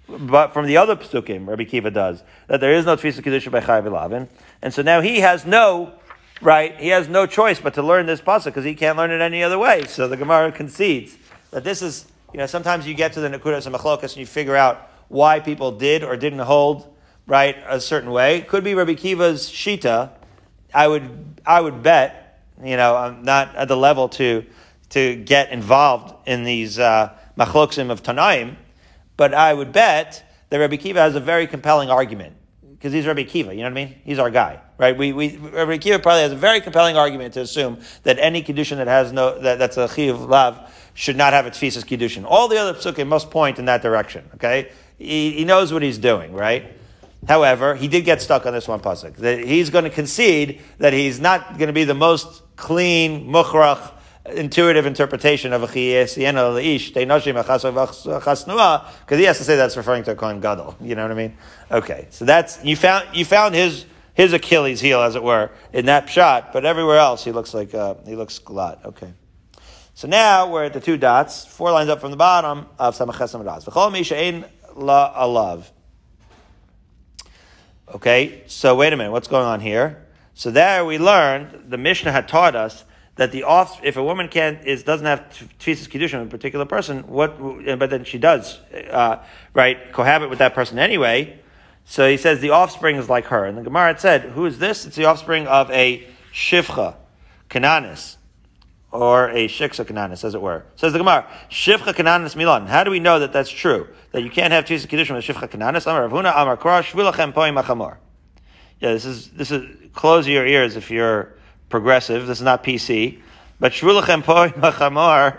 but 0.09 0.53
from 0.53 0.67
the 0.67 0.77
other 0.77 0.97
pasukim, 0.97 1.47
Rabbi 1.47 1.65
Kiva 1.65 1.91
does 1.91 2.23
that 2.49 2.61
there 2.61 2.75
is 2.75 2.85
no 2.85 2.97
tefisa 2.97 3.23
kedusha 3.23 3.51
by 3.51 3.61
Elavin, 3.61 4.29
and 4.61 4.75
so 4.75 4.83
now 4.83 5.01
he 5.01 5.21
has 5.21 5.47
no 5.47 5.95
right. 6.43 6.79
He 6.79 6.89
has 6.89 7.09
no 7.09 7.25
choice 7.25 7.61
but 7.61 7.73
to 7.75 7.83
learn 7.83 8.05
this 8.05 8.21
pasuk 8.21 8.47
because 8.47 8.65
he 8.65 8.75
can't 8.75 8.99
learn 8.99 9.11
it 9.11 9.23
any 9.23 9.43
other 9.43 9.59
way. 9.59 9.87
So 9.87 10.07
the 10.07 10.19
Gemara 10.19 10.53
concedes 10.53 11.17
that 11.51 11.65
this 11.65 11.81
is 11.81 12.13
you 12.35 12.39
know 12.39 12.47
sometimes 12.47 12.87
you 12.87 12.93
get 12.93 13.15
to 13.15 13.21
the 13.21 13.29
nekudas 13.31 13.65
and 13.65 13.75
machlokas 13.75 14.11
and 14.11 14.17
you 14.17 14.27
figure 14.27 14.57
out 14.57 14.91
why 15.13 15.41
people 15.41 15.73
did 15.73 16.03
or 16.03 16.17
didn't 16.17 16.41
hold 16.41 16.93
right 17.27 17.57
a 17.69 17.81
certain 17.81 18.11
way. 18.11 18.41
Could 18.41 18.65
be 18.65 18.75
Rabbi 18.75 18.95
Kiva's 18.95 19.49
shita. 19.49 20.11
I 20.75 20.89
would 20.89 21.41
I 21.47 21.61
would 21.61 21.83
bet 21.83 22.41
you 22.63 22.77
know 22.77 22.97
I'm 22.97 23.23
not 23.23 23.55
at 23.55 23.69
the 23.69 23.77
level 23.77 24.09
to 24.11 24.45
to 24.91 25.17
get 25.17 25.51
involved 25.51 26.15
in 26.27 26.45
these 26.45 26.79
uh, 26.79 27.17
machloksim 27.39 27.91
of 27.91 28.03
Tanaim, 28.03 28.57
but 29.17 29.35
I 29.35 29.55
would 29.55 29.73
bet 29.73 30.25
that 30.51 30.59
Rabbi 30.59 30.77
Kiva 30.77 31.01
has 31.01 31.15
a 31.15 31.21
very 31.21 31.47
compelling 31.47 31.91
argument 31.91 32.37
because 32.83 32.93
he's 32.93 33.07
Rabbi 33.07 33.25
Kiva. 33.25 33.55
You 33.55 33.59
know 33.59 33.71
what 33.71 33.79
I 33.79 33.87
mean? 33.87 33.95
He's 34.05 34.19
our 34.19 34.31
guy, 34.31 34.61
right? 34.77 34.97
We, 34.97 35.13
we 35.13 35.37
Rabbi 35.37 35.79
Kiva 35.79 35.99
probably 35.99 36.23
has 36.23 36.33
a 36.33 36.37
very 36.37 36.61
compelling 36.61 36.97
argument 36.97 37.35
to 37.35 37.41
assume 37.41 37.81
that 38.03 38.19
any 38.19 38.43
condition 38.43 38.79
that 38.79 38.89
has 38.89 39.13
no 39.13 39.39
that, 39.41 39.59
that's 39.59 39.77
a 39.77 39.89
chiv 39.89 40.21
lav 40.21 40.71
should 40.95 41.17
not 41.17 41.33
have 41.33 41.47
its 41.47 41.59
tefisas 41.59 41.85
kiddushin. 41.85 42.25
All 42.27 42.49
the 42.49 42.59
other 42.59 42.75
psukim 42.75 43.09
must 43.09 43.31
point 43.31 43.59
in 43.59 43.67
that 43.67 43.83
direction. 43.83 44.29
Okay, 44.35 44.73
he, 45.03 45.33
he 45.33 45.45
knows 45.45 45.73
what 45.73 45.83
he's 45.83 45.99
doing, 45.99 46.33
right? 46.33 46.67
However, 47.27 47.75
he 47.75 47.89
did 47.89 48.05
get 48.05 48.21
stuck 48.21 48.47
on 48.47 48.53
this 48.53 48.67
one 48.67 48.81
pasuk. 48.81 49.17
That 49.17 49.39
he's 49.39 49.71
going 49.71 49.85
to 49.85 49.91
concede 49.91 50.61
that 50.79 50.93
he's 50.93 51.21
not 51.21 51.59
going 51.59 51.69
to 51.69 51.73
be 51.73 51.85
the 51.85 51.95
most 51.95 52.43
clean, 52.57 53.29
mukhrach, 53.29 53.93
intuitive 54.27 54.87
interpretation 54.87 55.53
of 55.53 55.63
a 55.63 55.67
because 55.67 56.15
he 56.17 56.25
has 59.25 59.39
to 59.39 59.45
say 59.45 59.57
that's 59.57 59.77
referring 59.77 60.05
to 60.05 60.13
a 60.13 60.15
kohen 60.15 60.41
gadol. 60.41 60.77
You 60.81 60.95
know 60.95 61.03
what 61.03 61.11
I 61.11 61.15
mean? 61.15 61.37
Okay, 61.71 62.07
so 62.11 62.25
that's 62.25 62.65
you 62.65 62.77
found 62.77 63.17
you 63.17 63.25
found 63.25 63.55
his 63.55 63.87
his 64.15 64.33
Achilles 64.33 64.81
heel, 64.81 65.01
as 65.01 65.17
it 65.17 65.23
were, 65.23 65.51
in 65.73 65.87
that 65.87 66.09
shot. 66.09 66.53
But 66.53 66.65
everywhere 66.65 66.99
else, 66.99 67.25
he 67.25 67.33
looks 67.33 67.55
like 67.55 67.75
uh, 67.75 67.95
he 68.07 68.17
looks 68.17 68.39
glad. 68.39 68.79
Okay. 68.85 69.13
So 69.95 70.09
now 70.09 70.51
we're 70.51 70.65
at 70.65 70.73
the 70.73 70.81
two 70.81 70.97
dots, 70.97 71.45
four 71.45 71.71
lines 71.71 71.91
up 71.91 72.01
from 72.01 72.11
the 72.11 72.17
bottom 72.17 72.67
of 72.79 72.97
Samachas 72.97 73.39
Amadas. 73.39 73.67
La 74.77 75.15
alav. 75.15 75.71
Okay, 77.95 78.43
so 78.47 78.75
wait 78.75 78.93
a 78.93 78.97
minute, 78.97 79.13
what's 79.13 79.29
going 79.29 79.45
on 79.45 79.61
here? 79.61 80.07
So 80.35 80.51
there 80.51 80.85
we 80.85 80.99
learned, 80.99 81.71
the 81.71 81.77
Mishnah 81.77 82.13
had 82.13 82.27
taught 82.27 82.57
us 82.57 82.85
that 83.17 83.33
the 83.33 83.43
off, 83.43 83.81
if 83.85 83.97
a 83.97 84.03
woman 84.03 84.29
can't, 84.29 84.65
is, 84.65 84.83
doesn't 84.83 85.07
have 85.07 85.21
tefisas 85.59 85.89
kiddushin, 85.89 86.21
with 86.21 86.29
a 86.29 86.31
particular 86.31 86.65
person, 86.65 87.07
what, 87.07 87.39
but 87.79 87.91
then 87.91 88.05
she 88.05 88.17
does, 88.17 88.59
uh, 88.91 89.23
right, 89.53 89.93
cohabit 89.93 90.31
with 90.31 90.39
that 90.39 90.55
person 90.55 90.79
anyway. 90.79 91.39
So 91.85 92.09
he 92.09 92.17
says 92.17 92.41
the 92.41 92.51
offspring 92.51 92.97
is 92.97 93.11
like 93.11 93.27
her. 93.27 93.45
And 93.45 93.59
the 93.59 93.63
Gemara 93.63 93.89
had 93.89 94.01
said, 94.01 94.23
who 94.23 94.47
is 94.47 94.59
this? 94.59 94.87
It's 94.87 94.97
the 94.97 95.05
offspring 95.05 95.47
of 95.47 95.71
a 95.71 96.07
shivcha, 96.33 96.95
Cananis 97.51 98.17
or 98.93 99.31
a 99.31 99.49
shiksa 99.49 99.85
kananis, 99.85 100.23
as 100.23 100.35
it 100.35 100.43
were. 100.43 100.65
Says 100.77 100.93
the 100.93 100.99
Gemara, 100.99 101.27
shivcha 101.51 101.95
kananis 101.95 102.37
milan. 102.37 102.67
How 102.67 102.85
do 102.85 102.91
we 102.91 103.01
know 103.01 103.19
that 103.19 103.33
that's 103.33 103.51
true? 103.51 103.89
That 104.13 104.23
you 104.23 104.31
can't 104.31 104.53
have 104.53 104.67
tisa 104.67 104.87
kiddushin 104.87 105.15
with 105.15 105.25
shivcha 105.25 105.49
kananis? 105.49 105.87
Amar 105.87 106.09
Ravuna, 106.09 106.33
Amar 106.37 106.59
Korah, 106.59 106.83
shvilachem 106.83 107.33
poim 107.33 107.61
achamor. 107.61 107.97
Yeah, 108.81 108.93
this 108.93 109.07
is, 109.07 109.31
this 109.31 109.51
is, 109.51 109.67
close 109.95 110.29
your 110.29 110.47
ears 110.47 110.77
if 110.77 110.91
you're 110.91 111.35
progressive. 111.71 112.27
This 112.27 112.39
is 112.39 112.45
not 112.45 112.63
PC. 112.63 113.23
But 113.59 113.73
shvilachem 113.73 114.23
poim 114.23 114.53
achamor, 114.73 115.39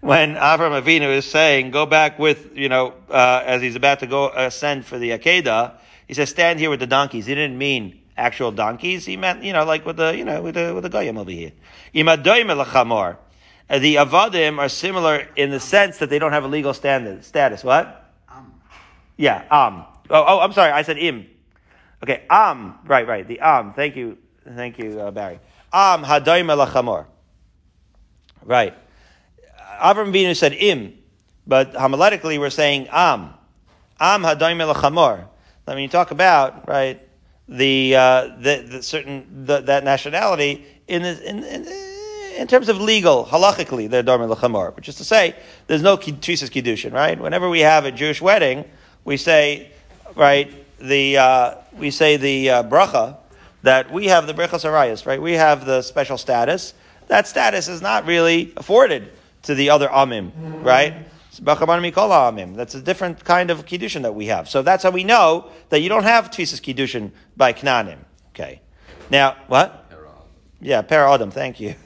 when 0.00 0.34
Avram 0.34 0.80
Avinu 0.80 1.08
is 1.16 1.24
saying, 1.24 1.70
go 1.70 1.86
back 1.86 2.18
with, 2.18 2.56
you 2.56 2.68
know, 2.68 2.94
uh, 3.10 3.42
as 3.44 3.62
he's 3.62 3.76
about 3.76 4.00
to 4.00 4.06
go 4.06 4.28
ascend 4.30 4.86
for 4.86 4.98
the 4.98 5.10
Akedah, 5.10 5.74
he 6.06 6.14
says, 6.14 6.30
stand 6.30 6.58
here 6.58 6.70
with 6.70 6.80
the 6.80 6.86
donkeys. 6.86 7.26
He 7.26 7.34
didn't 7.34 7.58
mean 7.58 8.00
actual 8.18 8.52
donkeys. 8.52 9.06
He 9.06 9.16
meant, 9.16 9.42
you 9.44 9.52
know, 9.52 9.64
like 9.64 9.86
with 9.86 9.96
the, 9.96 10.16
you 10.16 10.24
know, 10.24 10.42
with 10.42 10.54
the, 10.54 10.74
with 10.74 10.82
the 10.82 10.90
goyim 10.90 11.16
over 11.16 11.30
here. 11.30 11.52
Imadoim 11.94 12.50
uh, 12.50 13.78
The 13.78 13.94
avadim 13.96 14.58
are 14.58 14.68
similar 14.68 15.28
in 15.36 15.50
the 15.50 15.60
sense 15.60 15.98
that 15.98 16.10
they 16.10 16.18
don't 16.18 16.32
have 16.32 16.44
a 16.44 16.48
legal 16.48 16.74
standard, 16.74 17.24
status. 17.24 17.64
What? 17.64 18.12
Um. 18.28 18.54
Yeah, 19.16 19.44
am. 19.50 19.84
Oh, 20.10 20.24
oh, 20.26 20.40
I'm 20.40 20.52
sorry. 20.52 20.72
I 20.72 20.82
said 20.82 20.98
im. 20.98 21.26
Okay, 22.02 22.24
am. 22.30 22.78
Right, 22.84 23.06
right. 23.06 23.26
The 23.26 23.40
am. 23.40 23.72
Thank 23.72 23.96
you. 23.96 24.18
Thank 24.44 24.78
you, 24.78 25.00
uh, 25.00 25.10
Barry. 25.10 25.40
Am 25.72 26.02
hadoim 26.02 26.48
lachamor. 26.66 27.06
Right. 28.44 28.74
Avram 29.80 30.12
Binu 30.12 30.34
said 30.36 30.54
im, 30.54 30.94
but 31.46 31.74
homiletically 31.74 32.38
we're 32.38 32.50
saying 32.50 32.88
am. 32.90 33.34
Am 34.00 34.22
hadoim 34.22 34.72
lachamor. 34.72 35.26
I 35.66 35.74
mean, 35.74 35.82
you 35.82 35.88
talk 35.88 36.10
about, 36.10 36.66
right, 36.66 37.07
the, 37.48 37.96
uh, 37.96 38.28
the, 38.38 38.64
the 38.68 38.82
certain, 38.82 39.46
the, 39.46 39.60
that 39.62 39.84
nationality 39.84 40.66
in 40.86 41.04
in, 41.04 41.44
in, 41.44 41.66
in 42.38 42.46
terms 42.46 42.68
of 42.68 42.80
legal, 42.80 43.24
halachically, 43.26 43.90
they're 43.90 44.02
dormer 44.02 44.26
lechamor, 44.26 44.74
which 44.76 44.88
is 44.88 44.94
to 44.96 45.04
say, 45.04 45.34
there's 45.66 45.82
no 45.82 45.96
tvisas 45.96 46.50
kiddushin, 46.50 46.92
right? 46.92 47.18
Whenever 47.18 47.48
we 47.48 47.60
have 47.60 47.84
a 47.84 47.90
Jewish 47.90 48.22
wedding, 48.22 48.64
we 49.04 49.16
say, 49.16 49.72
right, 50.14 50.52
the 50.78 51.18
uh, 51.18 51.54
we 51.76 51.90
say 51.90 52.16
the 52.16 52.50
uh, 52.50 52.62
bracha 52.62 53.16
that 53.62 53.90
we 53.90 54.06
have 54.06 54.26
the 54.26 54.34
brachas 54.34 54.64
arayas, 54.64 55.04
right? 55.04 55.20
We 55.20 55.32
have 55.32 55.66
the 55.66 55.82
special 55.82 56.16
status. 56.16 56.74
That 57.08 57.26
status 57.26 57.68
is 57.68 57.82
not 57.82 58.06
really 58.06 58.52
afforded 58.56 59.10
to 59.42 59.54
the 59.54 59.70
other 59.70 59.88
amim, 59.88 60.30
right? 60.62 60.94
That's 61.44 62.74
a 62.74 62.82
different 62.82 63.24
kind 63.24 63.50
of 63.50 63.64
kiddushin 63.66 64.02
that 64.02 64.14
we 64.14 64.26
have. 64.26 64.48
So 64.48 64.62
that's 64.62 64.82
how 64.82 64.90
we 64.90 65.04
know 65.04 65.50
that 65.70 65.80
you 65.80 65.88
don't 65.88 66.04
have 66.04 66.30
tvisas 66.30 66.60
kiddushin 66.60 67.12
by 67.36 67.52
knanim. 67.52 67.98
Okay. 68.30 68.60
Now 69.10 69.36
what? 69.46 69.84
Yeah, 70.60 70.82
para 70.82 71.12
adam. 71.12 71.30
Thank 71.30 71.60
you. 71.60 71.74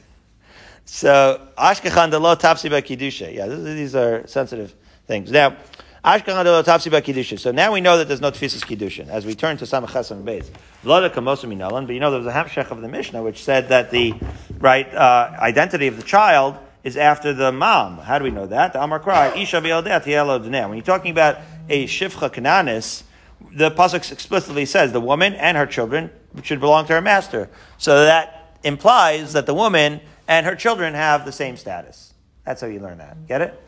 So 0.85 1.49
ashkechan 1.57 2.11
de 2.11 2.19
lo 2.19 2.35
tapsi 2.35 2.69
by 2.69 2.83
kiddusha. 2.83 3.33
Yeah, 3.33 3.47
these 3.47 3.95
are 3.95 4.27
sensitive 4.27 4.75
things. 5.07 5.31
Now. 5.31 5.57
Ashkechan 6.05 6.43
de 6.43 6.51
lo 6.51 6.63
tapsi 6.65 6.91
by 6.91 7.01
kiddusha. 7.01 7.39
So 7.39 7.53
now 7.53 7.73
we 7.73 7.81
know 7.81 7.99
that 7.99 8.09
there's 8.09 8.21
no 8.21 8.33
tefisas 8.33 8.65
kiddushin. 8.65 9.09
As 9.09 9.25
we 9.25 9.37
turn 9.37 9.57
to 9.59 9.65
Samach 9.65 10.11
and 10.11 10.27
Beis, 10.27 10.51
Vlada 10.83 11.09
kamosu 11.09 11.45
minalan. 11.45 11.87
But 11.87 11.93
you 11.93 12.01
know 12.01 12.11
there 12.11 12.19
was 12.19 12.27
a 12.27 12.33
hamshech 12.33 12.73
of 12.73 12.81
the 12.81 12.89
Mishnah 12.89 13.23
which 13.23 13.45
said 13.45 13.69
that 13.69 13.93
the 13.93 14.13
right 14.59 14.93
uh, 14.93 15.37
identity 15.39 15.87
of 15.87 15.97
the 15.97 16.03
child 16.03 16.59
is 16.85 16.97
after 16.97 17.33
the 17.33 17.53
mom. 17.53 17.99
How 17.99 18.19
do 18.19 18.25
we 18.25 18.31
know 18.31 18.47
that? 18.47 18.73
The 18.73 18.83
Amar 18.83 19.01
Krai, 19.01 19.37
Isha 19.37 19.61
When 19.61 20.77
you're 20.77 20.85
talking 20.85 21.13
about 21.13 21.39
a 21.69 21.87
Shifcha 21.87 22.31
Kananis, 22.31 23.05
the 23.53 23.71
Pasuk 23.71 24.11
explicitly 24.13 24.65
says 24.67 24.93
the 24.93 25.01
woman 25.01 25.35
and 25.35 25.57
her 25.57 25.67
children 25.67 26.11
should 26.43 26.61
belong 26.61 26.87
to 26.87 26.95
her 26.95 27.01
master. 27.01 27.51
So 27.79 28.05
that 28.05 28.57
implies 28.63 29.33
that 29.33 29.47
the 29.47 29.55
woman 29.55 30.01
and 30.29 30.47
her 30.47 30.55
children 30.55 30.95
have 30.95 31.25
the 31.25 31.33
same 31.33 31.57
status. 31.57 32.15
That's 32.45 32.61
how 32.61 32.67
you 32.67 32.81
learn 32.81 32.99
that. 32.99 33.27
Get 33.27 33.43
it? 33.43 33.63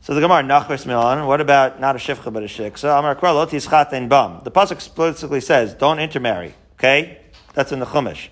So 0.00 0.14
the 0.14 0.20
Gemara, 0.20 0.42
Nachris 0.42 0.84
Milan, 0.84 1.26
what 1.26 1.40
about 1.40 1.80
not 1.80 1.96
a 1.96 1.98
Shifcha 1.98 2.30
but 2.30 2.42
a 2.42 2.46
Shiksa? 2.46 2.98
Amar 2.98 3.14
Lotis 3.16 4.08
Bam. 4.08 4.40
The 4.44 4.50
Pasuk 4.50 4.72
explicitly 4.72 5.40
says, 5.40 5.72
don't 5.72 5.98
intermarry. 5.98 6.54
Okay? 6.74 7.20
That's 7.54 7.72
in 7.72 7.78
the 7.78 7.86
Chumash. 7.86 8.28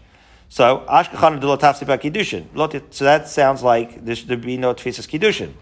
So 0.53 0.85
ashkachan 0.87 1.41
de 1.41 1.47
lotafsi 1.47 1.87
kiddushin. 1.87 2.85
So 2.93 3.05
that 3.05 3.27
sounds 3.27 3.63
like 3.63 4.05
there 4.05 4.15
should 4.15 4.43
be 4.43 4.59
no 4.59 4.75
tfisas 4.75 5.09
kiddushin, 5.09 5.55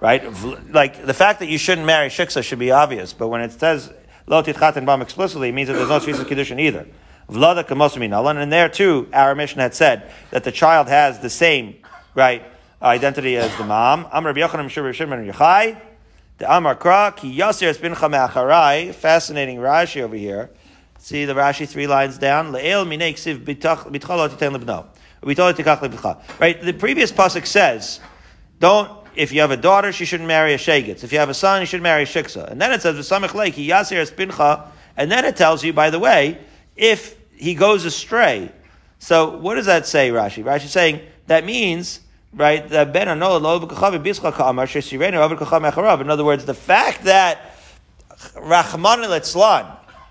right? 0.00 0.24
Like 0.72 1.04
the 1.04 1.12
fact 1.12 1.40
that 1.40 1.48
you 1.48 1.58
shouldn't 1.58 1.86
marry 1.86 2.08
shiksa 2.08 2.42
should 2.42 2.58
be 2.58 2.70
obvious, 2.70 3.12
but 3.12 3.28
when 3.28 3.42
it 3.42 3.52
says 3.52 3.92
lo 4.26 4.42
titchaten 4.42 4.86
bam 4.86 5.02
explicitly, 5.02 5.50
it 5.50 5.52
means 5.52 5.68
that 5.68 5.74
there's 5.74 5.90
no 5.90 6.00
tfisas 6.00 6.24
kiddushin 6.24 6.58
either. 6.58 6.86
Vlada 7.28 7.64
kamosumin 7.64 8.42
and 8.42 8.50
there 8.50 8.70
too, 8.70 9.10
our 9.12 9.34
Mishnah 9.34 9.62
had 9.62 9.74
said 9.74 10.10
that 10.30 10.44
the 10.44 10.52
child 10.52 10.88
has 10.88 11.18
the 11.18 11.28
same 11.28 11.76
right 12.14 12.42
identity 12.80 13.36
as 13.36 13.54
the 13.58 13.64
mom. 13.64 14.08
Amr 14.10 14.32
Yochanan 14.32 14.70
Shur 14.70 14.90
Shimon 14.94 15.30
Yechai. 15.30 15.78
The 16.38 16.50
Amar 16.50 16.76
Kra 16.76 17.14
ki 17.14 17.36
Yasir 17.36 17.78
bin 17.78 17.94
Fascinating 18.94 19.58
Rashi 19.58 20.00
over 20.00 20.16
here. 20.16 20.48
See 21.02 21.24
the 21.24 21.32
Rashi 21.32 21.66
three 21.66 21.86
lines 21.86 22.18
down. 22.18 22.52
Right? 22.52 22.62
The 26.62 26.72
previous 26.78 27.10
pasuk 27.10 27.46
says, 27.46 28.00
don't, 28.58 28.90
if 29.16 29.32
you 29.32 29.40
have 29.40 29.50
a 29.50 29.56
daughter, 29.56 29.92
she 29.92 30.04
shouldn't 30.04 30.28
marry 30.28 30.52
a 30.52 30.58
shegitz. 30.58 31.02
If 31.02 31.10
you 31.12 31.18
have 31.18 31.30
a 31.30 31.34
son, 31.34 31.60
you 31.62 31.66
should 31.66 31.80
marry 31.80 32.02
a 32.02 32.06
shiksa. 32.06 32.50
And 32.50 32.60
then 32.60 32.70
it 32.72 32.82
says, 32.82 32.96
yasir 32.96 34.06
espincha. 34.06 34.68
And 34.96 35.10
then 35.10 35.24
it 35.24 35.36
tells 35.36 35.64
you, 35.64 35.72
by 35.72 35.88
the 35.88 35.98
way, 35.98 36.38
if 36.76 37.16
he 37.34 37.54
goes 37.54 37.86
astray. 37.86 38.52
So 38.98 39.38
what 39.38 39.54
does 39.54 39.64
that 39.66 39.86
say, 39.86 40.10
Rashi? 40.10 40.44
Rashi 40.44 40.66
is 40.66 40.70
saying, 40.70 41.00
that 41.28 41.46
means, 41.46 42.00
right, 42.34 42.68
that 42.68 42.92
ben 42.92 43.08
In 43.08 43.22
other 43.22 43.40
words, 46.24 46.44
the 46.44 46.54
fact 46.54 47.04
that 47.04 47.56
Rahman 48.36 49.04
al 49.04 49.14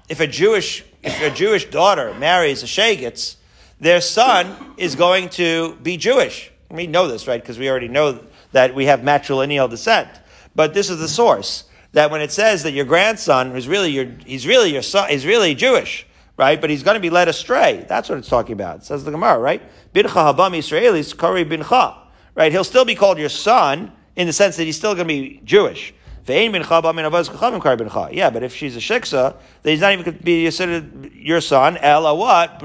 if 0.09 0.19
a 0.19 0.27
Jewish 0.27 0.83
if 1.01 1.21
a 1.21 1.29
Jewish 1.29 1.65
daughter 1.69 2.13
marries 2.15 2.63
a 2.63 2.65
Shagitz, 2.65 3.37
their 3.79 4.01
son 4.01 4.73
is 4.77 4.95
going 4.95 5.29
to 5.29 5.75
be 5.81 5.97
Jewish. 5.97 6.51
We 6.69 6.87
know 6.87 7.07
this, 7.07 7.27
right? 7.27 7.41
Because 7.41 7.57
we 7.57 7.69
already 7.69 7.87
know 7.87 8.19
that 8.51 8.75
we 8.75 8.85
have 8.85 8.99
matrilineal 8.99 9.69
descent. 9.69 10.09
But 10.55 10.73
this 10.73 10.89
is 10.89 10.99
the 10.99 11.07
source 11.07 11.63
that 11.93 12.11
when 12.11 12.21
it 12.21 12.31
says 12.31 12.63
that 12.63 12.73
your 12.73 12.85
grandson 12.85 13.55
is 13.55 13.67
really 13.67 13.91
your, 13.91 14.05
he's 14.25 14.45
really 14.45 14.71
your 14.71 14.81
son, 14.81 15.09
he's 15.09 15.25
really 15.25 15.55
Jewish, 15.55 16.05
right? 16.37 16.59
But 16.59 16.69
he's 16.69 16.83
going 16.83 16.95
to 16.95 17.01
be 17.01 17.09
led 17.09 17.27
astray. 17.27 17.85
That's 17.87 18.09
what 18.09 18.17
it's 18.17 18.29
talking 18.29 18.53
about. 18.53 18.79
It 18.79 18.83
says 18.83 19.03
the 19.03 19.11
Gemara, 19.11 19.39
right? 19.39 19.61
Bincha 19.93 20.09
habam 20.09 20.51
Israelis 20.57 21.17
kari 21.17 21.45
bincha, 21.45 21.97
right? 22.35 22.51
He'll 22.51 22.63
still 22.63 22.85
be 22.85 22.95
called 22.95 23.17
your 23.17 23.29
son 23.29 23.91
in 24.15 24.27
the 24.27 24.33
sense 24.33 24.57
that 24.57 24.65
he's 24.65 24.77
still 24.77 24.93
going 24.93 25.07
to 25.07 25.13
be 25.13 25.41
Jewish. 25.45 25.93
Yeah, 26.25 28.29
but 28.29 28.43
if 28.43 28.55
she's 28.55 28.75
a 28.75 28.79
shiksa, 28.79 29.35
then 29.63 29.71
he's 29.71 29.81
not 29.81 29.93
even 29.93 30.05
going 30.05 30.17
to 30.17 30.23
be 30.23 30.43
considered 30.43 31.13
your 31.13 31.41
son. 31.41 31.77
Ella 31.77 32.15
what? 32.15 32.61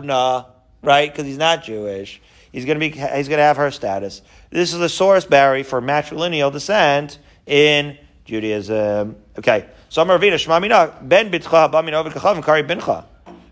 Right? 0.83 1.11
Because 1.11 1.27
he's 1.27 1.39
not 1.39 1.65
Jewish. 1.65 2.21
He's 2.53 2.65
going 2.65 2.79
to 2.79 2.81
be. 2.81 2.91
He's 2.91 3.29
going 3.29 3.39
to 3.39 3.45
have 3.45 3.57
her 3.57 3.71
status. 3.71 4.23
This 4.51 4.73
is 4.73 4.79
the 4.79 4.89
source, 4.89 5.25
Barry, 5.25 5.65
for 5.65 5.83
matrilineal 5.83 6.53
descent 6.53 7.19
in 7.47 7.99
Judaism. 8.25 9.17
Okay. 9.39 9.67
So 9.89 10.03
I'm 10.03 10.09
Ravina 10.09 10.35
Shmamina 10.35 11.09
Ben 11.09 11.31
Bitcha 11.31 11.71
Bamin 11.71 11.95
Ovid 11.95 12.13
Kari 12.13 12.63
Bincha. 12.63 13.05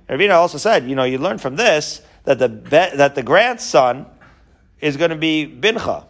Ravina 0.09 0.35
also 0.35 0.59
said, 0.59 0.89
you 0.89 0.95
know, 0.95 1.05
you 1.05 1.19
learn 1.19 1.39
from 1.39 1.57
this 1.57 2.03
that 2.25 2.39
the 2.39 2.49
that 2.49 3.15
the 3.15 3.23
grandson 3.23 4.07
is 4.81 4.97
going 4.97 5.11
to 5.11 5.17
be 5.17 5.47
Bincha. 5.47 6.05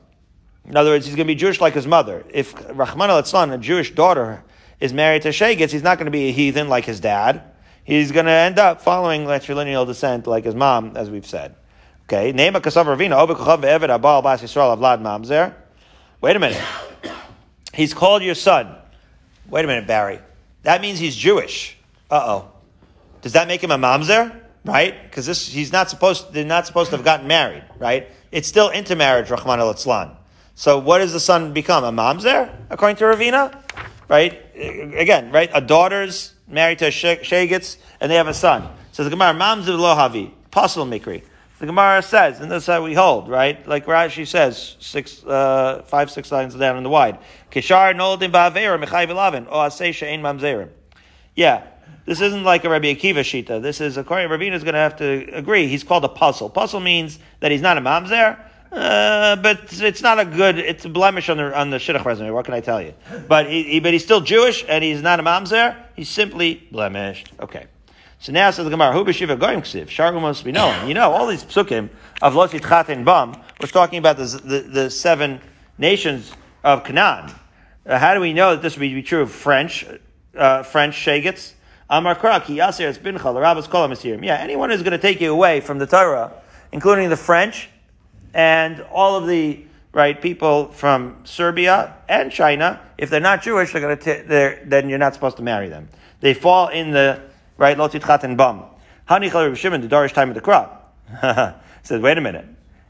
In 0.65 0.77
other 0.77 0.91
words, 0.91 1.07
he's 1.07 1.17
going 1.17 1.27
to 1.27 1.33
be 1.33 1.39
Jewish 1.39 1.61
like 1.61 1.75
his 1.75 1.87
mother. 1.87 2.25
If 2.31 2.55
Rahman 2.77 3.11
al 3.11 3.19
a 3.19 3.59
Jewish 3.59 3.95
daughter, 3.95 4.45
is 4.83 4.93
married 4.93 5.23
to 5.23 5.29
Shegitz, 5.29 5.71
he's 5.71 5.85
not 5.85 5.97
going 5.97 6.07
to 6.07 6.11
be 6.11 6.29
a 6.29 6.33
heathen 6.33 6.69
like 6.69 6.85
his 6.85 6.99
dad. 6.99 7.41
He's 7.85 8.11
going 8.11 8.27
to 8.27 8.33
end 8.33 8.59
up 8.59 8.83
following 8.83 9.25
matrilineal 9.25 9.87
descent 9.87 10.27
like 10.27 10.45
his 10.45 10.57
mom, 10.57 10.97
as 10.97 11.09
we've 11.09 11.25
said. 11.25 11.55
Okay, 12.05 12.33
Nema 12.33 12.61
Kasav 12.61 12.87
Ravina. 12.87 13.17
Wait 16.21 16.37
a 16.37 16.39
minute. 16.39 16.63
He's 17.73 17.95
called 17.95 18.25
your 18.25 18.35
son. 18.35 18.75
Wait 19.49 19.65
a 19.65 19.69
minute, 19.69 19.87
Barry. 19.87 20.19
That 20.65 20.81
means 20.81 20.99
he's 20.99 21.15
Jewish. 21.15 21.77
Uh 22.11 22.23
oh. 22.25 22.53
Does 23.21 23.35
that 23.35 23.47
make 23.47 23.63
him 23.63 23.71
a 23.71 23.79
mamzer? 23.79 24.37
Right? 24.65 25.01
Because 25.05 25.27
this 25.27 25.47
he's 25.47 25.73
not 25.73 25.91
supposed 25.91 26.33
they're 26.33 26.45
not 26.45 26.67
supposed 26.67 26.91
to 26.91 26.97
have 26.97 27.05
gotten 27.05 27.29
married, 27.29 27.65
right? 27.79 28.11
It's 28.33 28.49
still 28.49 28.71
intermarriage, 28.71 29.31
Rahman 29.31 29.61
al 29.61 29.75
so 30.63 30.79
what 30.79 30.99
does 30.99 31.13
the 31.13 31.19
son 31.19 31.53
become? 31.53 31.83
A 31.83 31.91
mamzer, 31.91 32.49
according 32.71 32.95
to 32.99 33.05
Ravina? 33.07 33.53
Right? 34.09 34.41
Again, 34.55 35.33
right? 35.33 35.51
A 35.53 35.61
daughter's 35.61 36.35
married 36.47 36.79
to 36.79 36.87
a 36.87 36.91
shegitz, 36.91 37.79
and 38.01 38.09
they 38.09 38.15
have 38.15 38.29
a 38.29 38.33
son. 38.33 38.69
So 38.93 39.03
the 39.03 39.11
Gemara, 39.11 39.35
mamzer 39.35 39.77
lo 39.77 39.93
havi, 39.97 40.31
possible 40.53 40.87
mikri. 40.87 41.25
The 41.59 41.67
Gemara 41.67 42.01
says, 42.01 42.39
and 42.39 42.49
this 42.49 42.63
is 42.63 42.67
how 42.69 42.85
we 42.85 42.95
hold, 42.95 43.29
right? 43.29 43.67
Like 43.67 43.87
Rashi 43.87 44.25
says, 44.25 44.77
six, 44.79 45.25
uh, 45.25 45.83
five, 45.85 46.13
six 46.13 46.31
lines 46.31 46.55
down 46.55 46.77
in 46.77 46.85
the 46.85 46.91
wide. 46.91 47.19
Kishar 47.51 47.93
noldim 47.97 48.31
ba'averim 48.31 48.85
mechay 48.85 49.09
v'lavin, 49.09 49.49
o 49.49 49.57
asay 49.57 49.93
she'ein 49.93 50.23
mamzerim. 50.23 50.69
Yeah, 51.35 51.67
this 52.07 52.21
isn't 52.21 52.45
like 52.45 52.65
a 52.65 52.69
Rabbi 52.69 52.95
Akiva 52.95 53.25
shita. 53.25 53.61
This 53.61 53.81
is, 53.81 53.97
according 53.97 54.29
to 54.29 54.39
Ravina, 54.39 54.53
is 54.53 54.63
going 54.63 54.75
to 54.75 54.79
have 54.79 54.95
to 54.99 55.29
agree. 55.33 55.67
He's 55.67 55.83
called 55.83 56.05
a 56.05 56.09
puzzle. 56.09 56.49
Puzzle 56.49 56.79
means 56.79 57.19
that 57.41 57.51
he's 57.51 57.63
not 57.63 57.79
a 57.79 57.81
mamzer, 57.81 58.39
uh, 58.73 59.37
but 59.37 59.81
it's 59.83 60.01
not 60.01 60.19
a 60.19 60.25
good. 60.25 60.59
It's 60.59 60.85
a 60.85 60.89
blemish 60.89 61.29
on 61.29 61.37
the 61.37 61.59
on 61.59 61.71
the 61.71 61.77
shidduch 61.77 62.05
resume. 62.05 62.31
What 62.31 62.47
can 62.47 62.55
I 62.55 62.61
tell 62.61 62.81
you? 62.81 62.95
But 63.29 63.47
he, 63.47 63.65
he, 63.65 63.81
but 63.81 63.93
he's 63.93 64.03
still 64.03 64.23
Jewish 64.23 64.65
and 64.67 64.83
he's 64.83 65.03
not 65.03 65.21
a 65.21 65.23
mamzer. 65.23 65.77
He's 65.95 66.09
simply 66.09 66.67
blemished. 66.71 67.33
Okay. 67.39 67.67
So 68.19 68.33
now 68.33 68.51
says 68.51 68.65
the 68.65 68.71
Gemara, 68.71 68.93
"Hu 68.93 69.05
b'shiva 69.05 69.39
goyim 69.39 69.61
ksiv 69.61 69.87
sharu 69.87 70.21
must 70.23 70.45
be 70.45 70.53
known." 70.53 70.89
You 70.89 70.95
know, 70.95 71.13
all 71.13 71.27
these 71.27 71.45
psukim 71.45 71.91
of 72.23 72.35
Lot 72.35 72.51
Yitchatin 72.53 73.05
Bam 73.05 73.35
was 73.61 73.71
talking 73.73 73.99
about 73.99 74.17
the, 74.17 74.25
the, 74.25 74.61
the 74.61 74.91
seven 74.91 75.41
nations 75.77 76.33
of 76.65 76.85
Canaan. 76.85 77.31
Uh, 77.85 77.99
how 77.99 78.15
do 78.15 78.21
we 78.21 78.33
know 78.33 78.53
that 78.53 78.63
this 78.63 78.79
would 78.79 78.81
be 78.81 79.03
true 79.03 79.23
of 79.23 79.31
French 79.31 79.85
uh, 80.35 80.63
French 80.63 80.95
shagets? 80.95 81.55
Amar 81.91 82.15
Kraki 82.15 82.57
Yasir 82.57 82.87
Es 82.87 82.97
Bincha 82.97 83.39
Rabbis 83.39 83.67
Kolam 83.67 84.25
Yeah, 84.25 84.37
anyone 84.37 84.71
who's 84.71 84.83
going 84.83 84.93
to 84.93 84.99
take 84.99 85.21
you 85.21 85.31
away 85.31 85.61
from 85.61 85.79
the 85.79 85.87
Torah, 85.87 86.33
including 86.73 87.11
the 87.11 87.19
French 87.19 87.69
and 88.35 88.81
all 88.91 89.17
of 89.17 89.27
the 89.27 89.65
right 89.93 90.21
people 90.21 90.69
from 90.69 91.19
Serbia 91.25 91.95
and 92.09 92.33
China, 92.33 92.81
if 92.97 93.11
they're 93.11 93.21
not 93.21 93.43
Jewish, 93.43 93.73
they're 93.73 93.83
going 93.83 93.99
to 93.99 94.25
they're, 94.27 94.63
then 94.65 94.89
you're 94.89 94.99
not 94.99 95.15
supposed 95.15 95.37
to 95.37 95.43
marry 95.43 95.69
them. 95.69 95.89
They 96.21 96.35
fall 96.35 96.69
in 96.69 96.91
the 96.91 97.21
right 97.59 97.77
lotit 97.77 98.25
and 98.25 98.37
bum. 98.37 98.65
Hani 99.09 99.31
Chal 99.31 99.55
Shimon 99.55 99.81
the 99.81 99.89
Darish 99.89 100.13
time 100.13 100.29
of 100.29 100.35
the 100.35 100.41
crop. 100.41 100.95
said, 101.83 102.01
wait 102.01 102.17
a 102.17 102.21
minute. 102.21 102.47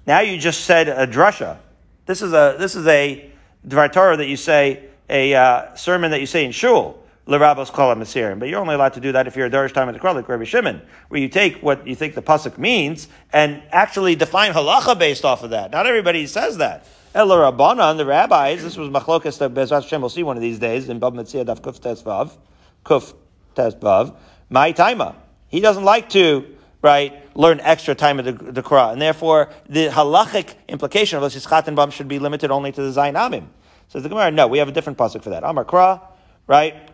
Now 0.06 0.20
you 0.20 0.38
just 0.38 0.64
said 0.64 0.88
a 0.88 1.06
drasha. 1.06 1.58
This 2.06 2.22
is 2.22 2.32
a 2.32 2.56
this 2.58 2.74
is 2.74 2.86
a 2.86 3.30
dvar 3.66 3.92
Torah 3.92 4.16
that 4.16 4.26
you 4.26 4.36
say 4.36 4.84
a 5.08 5.34
uh, 5.34 5.74
sermon 5.74 6.10
that 6.10 6.20
you 6.20 6.26
say 6.26 6.44
in 6.44 6.52
shul. 6.52 7.01
L'rabos 7.26 7.70
kol 7.70 7.94
masirim. 7.94 8.38
But 8.38 8.48
you're 8.48 8.60
only 8.60 8.74
allowed 8.74 8.94
to 8.94 9.00
do 9.00 9.12
that 9.12 9.26
if 9.26 9.36
you're 9.36 9.46
a 9.46 9.50
Darish 9.50 9.72
time 9.72 9.88
at 9.88 10.00
the 10.00 10.12
like 10.12 10.28
Rabbi 10.28 10.44
Shimon, 10.44 10.82
where 11.08 11.20
you 11.20 11.28
take 11.28 11.62
what 11.62 11.86
you 11.86 11.94
think 11.94 12.14
the 12.14 12.22
pasuk 12.22 12.58
means 12.58 13.08
and 13.32 13.62
actually 13.70 14.16
define 14.16 14.52
halacha 14.52 14.98
based 14.98 15.24
off 15.24 15.42
of 15.42 15.50
that. 15.50 15.70
Not 15.70 15.86
everybody 15.86 16.26
says 16.26 16.58
that. 16.58 16.86
El 17.14 17.28
Rabbanan, 17.28 17.98
the 17.98 18.06
rabbis, 18.06 18.62
this 18.62 18.76
was 18.76 18.88
machlokas 18.88 19.38
that 19.38 19.52
Bezrat 19.52 20.00
will 20.00 20.08
see 20.08 20.22
one 20.22 20.36
of 20.36 20.42
these 20.42 20.58
days 20.58 20.88
in 20.88 20.98
Bava 20.98 21.16
Metzia 21.16 21.44
Daf 21.44 21.60
Kuf 21.60 21.78
Tesvav, 21.78 22.32
Kuf 22.86 23.14
Tesvav, 23.54 24.16
my 24.48 24.72
taima. 24.72 25.14
He 25.48 25.60
doesn't 25.60 25.84
like 25.84 26.08
to, 26.10 26.46
right, 26.80 27.36
learn 27.36 27.60
extra 27.60 27.94
time 27.94 28.18
of 28.18 28.24
the, 28.24 28.32
the 28.32 28.62
Quran. 28.62 28.94
And 28.94 29.02
therefore, 29.02 29.50
the 29.68 29.88
halachic 29.88 30.54
implication 30.68 31.22
of 31.22 31.30
Lashis 31.30 31.66
and 31.66 31.76
Bam 31.76 31.90
should 31.90 32.08
be 32.08 32.18
limited 32.18 32.50
only 32.50 32.72
to 32.72 32.82
the 32.82 32.98
Zayin 32.98 33.14
Amim. 33.14 33.48
Says 33.88 34.02
the 34.02 34.08
Gemara, 34.08 34.30
no, 34.30 34.46
we 34.46 34.56
have 34.56 34.68
a 34.68 34.72
different 34.72 34.98
pasuk 34.98 35.22
for 35.22 35.30
that. 35.30 35.44
Amar 35.44 35.66
Kra, 35.66 36.00
right? 36.46 36.88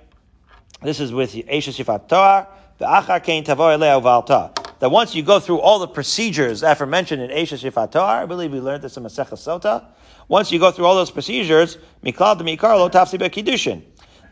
This 0.82 1.00
is 1.00 1.12
with 1.12 1.32
Eishes 1.32 1.82
Yifat 1.82 2.08
Toar, 2.08 2.46
the 2.78 2.84
Achar 2.84 3.22
Kain 3.22 3.44
Tavo 3.44 3.74
Elea. 3.76 4.54
That 4.78 4.90
once 4.90 5.14
you 5.14 5.22
go 5.22 5.40
through 5.40 5.58
all 5.58 5.80
the 5.80 5.88
procedures 5.88 6.62
aforementioned 6.62 7.20
in 7.20 7.30
Eishes 7.30 7.68
Yifat 7.68 7.92
Toar, 7.92 8.22
I 8.22 8.26
believe 8.26 8.52
we 8.52 8.60
learned 8.60 8.82
this 8.82 8.96
in 8.96 9.02
Masechah 9.02 9.32
Sota, 9.32 9.84
once 10.28 10.52
you 10.52 10.58
go 10.58 10.70
through 10.70 10.84
all 10.84 10.94
those 10.94 11.10
procedures, 11.10 11.78
Miklal 12.04 12.38
de 12.38 12.44
Mikarlo 12.44 12.90
Tafsi 12.90 13.18
Kiddushin 13.18 13.82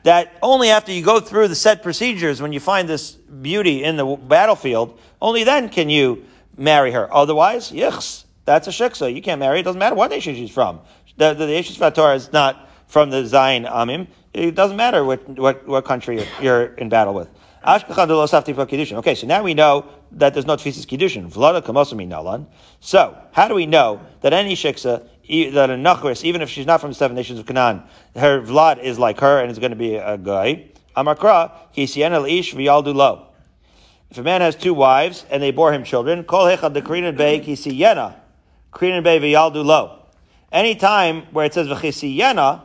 that 0.06 0.32
only 0.40 0.70
after 0.70 0.92
you 0.92 1.02
go 1.02 1.18
through 1.18 1.48
the 1.48 1.54
set 1.56 1.82
procedures, 1.82 2.40
when 2.40 2.52
you 2.52 2.60
find 2.60 2.88
this 2.88 3.10
beauty 3.10 3.82
in 3.82 3.96
the 3.96 4.06
battlefield, 4.06 4.96
only 5.20 5.42
then 5.42 5.68
can 5.68 5.90
you 5.90 6.24
marry 6.56 6.92
her. 6.92 7.12
Otherwise, 7.12 7.72
yichs, 7.72 8.24
that's 8.44 8.68
a 8.68 8.70
shiksa. 8.70 9.12
You 9.12 9.20
can't 9.20 9.40
marry. 9.40 9.58
It 9.58 9.64
doesn't 9.64 9.80
matter 9.80 9.96
what 9.96 10.12
nation 10.12 10.36
she's 10.36 10.52
from. 10.52 10.78
The, 11.16 11.34
the, 11.34 11.46
the 11.46 11.52
Yeshus 11.54 11.76
Vator 11.76 12.14
is 12.14 12.32
not 12.32 12.68
from 12.86 13.10
the 13.10 13.24
Zayin 13.24 13.68
Amim. 13.68 14.06
It 14.36 14.54
doesn't 14.54 14.76
matter 14.76 15.02
what, 15.02 15.26
what, 15.38 15.66
what 15.66 15.86
country 15.86 16.22
you're 16.42 16.66
in 16.74 16.90
battle 16.90 17.14
with. 17.14 17.28
Okay, 17.66 19.14
so 19.14 19.26
now 19.26 19.42
we 19.42 19.54
know 19.54 19.86
that 20.12 20.34
there's 20.34 20.44
no 20.44 20.56
tefisas 20.56 20.84
kiddushin. 20.84 21.32
Vlada. 21.32 22.46
So, 22.80 23.16
how 23.32 23.48
do 23.48 23.54
we 23.54 23.64
know 23.64 24.00
that 24.20 24.34
any 24.34 24.54
shiksa 24.54 25.08
that 25.54 25.70
a 25.70 25.74
nachris, 25.74 26.22
even 26.22 26.42
if 26.42 26.50
she's 26.50 26.66
not 26.66 26.82
from 26.82 26.90
the 26.90 26.94
seven 26.94 27.16
nations 27.16 27.38
of 27.38 27.46
Canaan, 27.46 27.82
her 28.14 28.42
vlad 28.42 28.82
is 28.82 28.98
like 28.98 29.20
her 29.20 29.40
and 29.40 29.50
is 29.50 29.58
going 29.58 29.70
to 29.70 29.76
be 29.76 29.94
a 29.96 30.18
guy. 30.18 30.66
Amakra, 30.94 31.52
kisiena 31.74 32.30
ish 32.30 32.54
v'yaldu 32.54 32.94
lo. 32.94 33.28
If 34.10 34.18
a 34.18 34.22
man 34.22 34.42
has 34.42 34.54
two 34.54 34.74
wives 34.74 35.24
and 35.30 35.42
they 35.42 35.50
bore 35.50 35.72
him 35.72 35.82
children, 35.82 36.24
kol 36.24 36.44
hechad 36.44 36.74
the 36.74 36.82
krinan 36.82 37.16
bay 37.16 37.40
kisiyena, 37.40 38.14
krinan 38.70 39.02
bay 39.02 39.18
v'yaldu 39.18 39.64
lo. 39.64 40.02
Any 40.52 40.74
time 40.74 41.22
where 41.32 41.46
it 41.46 41.54
says 41.54 41.68
v'chisiyena, 41.68 42.60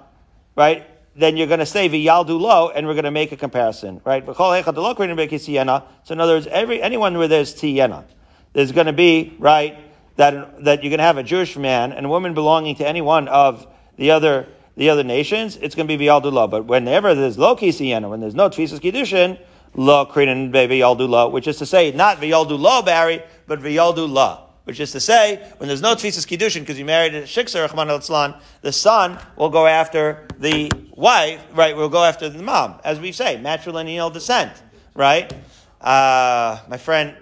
right, 0.57 0.85
then 1.15 1.35
you're 1.35 1.47
going 1.47 1.59
to 1.59 1.65
say 1.65 1.89
v'yaldu 1.89 2.39
lo, 2.39 2.69
and 2.69 2.87
we're 2.87 2.93
going 2.93 3.03
to 3.03 3.11
make 3.11 3.31
a 3.31 3.37
comparison, 3.37 4.01
right? 4.05 4.25
Lo 4.25 4.33
kisiyena. 4.33 5.83
So 6.03 6.13
in 6.13 6.21
other 6.21 6.35
words, 6.35 6.47
every 6.47 6.81
anyone 6.81 7.17
where 7.17 7.27
there's 7.27 7.53
tiyena, 7.53 8.05
there's 8.53 8.71
going 8.71 8.87
to 8.87 8.93
be 8.93 9.35
right 9.39 9.77
that, 10.15 10.63
that 10.63 10.83
you're 10.83 10.89
going 10.89 10.99
to 10.99 11.03
have 11.03 11.17
a 11.17 11.23
Jewish 11.23 11.57
man 11.57 11.91
and 11.93 12.05
a 12.05 12.09
woman 12.09 12.33
belonging 12.33 12.75
to 12.75 12.87
any 12.87 13.01
one 13.01 13.27
of 13.27 13.67
the 13.97 14.11
other, 14.11 14.47
the 14.77 14.89
other 14.89 15.03
nations, 15.03 15.57
it's 15.57 15.75
going 15.75 15.87
to 15.87 15.97
be 15.97 16.05
V'yaldullah. 16.05 16.49
But 16.49 16.65
whenever 16.65 17.13
there's 17.15 17.37
lo 17.37 17.55
kisiyana, 17.55 18.09
when 18.09 18.19
there's 18.19 18.35
no 18.35 18.49
Tfisas 18.49 18.79
Kiddushin, 18.79 19.39
lo 19.73 20.05
krinan 20.05 20.51
V'yaldullah, 20.51 21.31
which 21.31 21.47
is 21.47 21.57
to 21.57 21.65
say, 21.65 21.91
not 21.91 22.17
V'yaldullah, 22.17 22.85
Barry, 22.85 23.23
but 23.47 23.59
V'yaldullah. 23.59 24.41
Which 24.63 24.79
is 24.79 24.91
to 24.91 24.99
say, 24.99 25.43
when 25.57 25.67
there's 25.67 25.81
no 25.81 25.95
Tfisas 25.95 26.27
Kiddushin, 26.27 26.61
because 26.61 26.77
you 26.77 26.85
married 26.85 27.15
a 27.15 27.23
Shiksa, 27.23 27.67
Rahman 27.67 27.89
al 27.89 28.39
the 28.61 28.71
son 28.71 29.17
will 29.35 29.49
go 29.49 29.65
after 29.65 30.27
the 30.41 30.71
wife, 30.95 31.45
right, 31.53 31.75
will 31.75 31.89
go 31.89 32.03
after 32.03 32.27
the 32.27 32.41
mom, 32.41 32.79
as 32.83 32.99
we 32.99 33.11
say, 33.11 33.39
matrilineal 33.41 34.11
descent, 34.11 34.51
right? 34.95 35.31
Uh, 35.79 36.59
my 36.67 36.77
friend, 36.77 37.15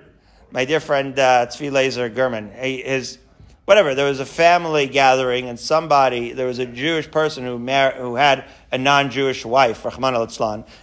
my 0.52 0.64
dear 0.64 0.80
friend 0.80 1.20
uh, 1.20 1.46
Tzvi 1.48 1.70
Laser 1.70 2.10
German, 2.10 2.50
his 2.52 3.20
whatever. 3.66 3.94
There 3.94 4.08
was 4.08 4.22
a 4.22 4.26
family 4.26 4.88
gathering, 4.88 5.50
and 5.50 5.60
somebody 5.60 6.32
there 6.32 6.48
was 6.48 6.60
a 6.60 6.66
Jewish 6.66 7.12
person 7.12 7.44
who 7.44 7.60
mar- 7.60 7.92
who 7.92 8.16
had 8.16 8.46
a 8.72 8.78
non-Jewish 8.78 9.46
wife, 9.46 9.84
Rahman 9.84 10.16
al 10.16 10.24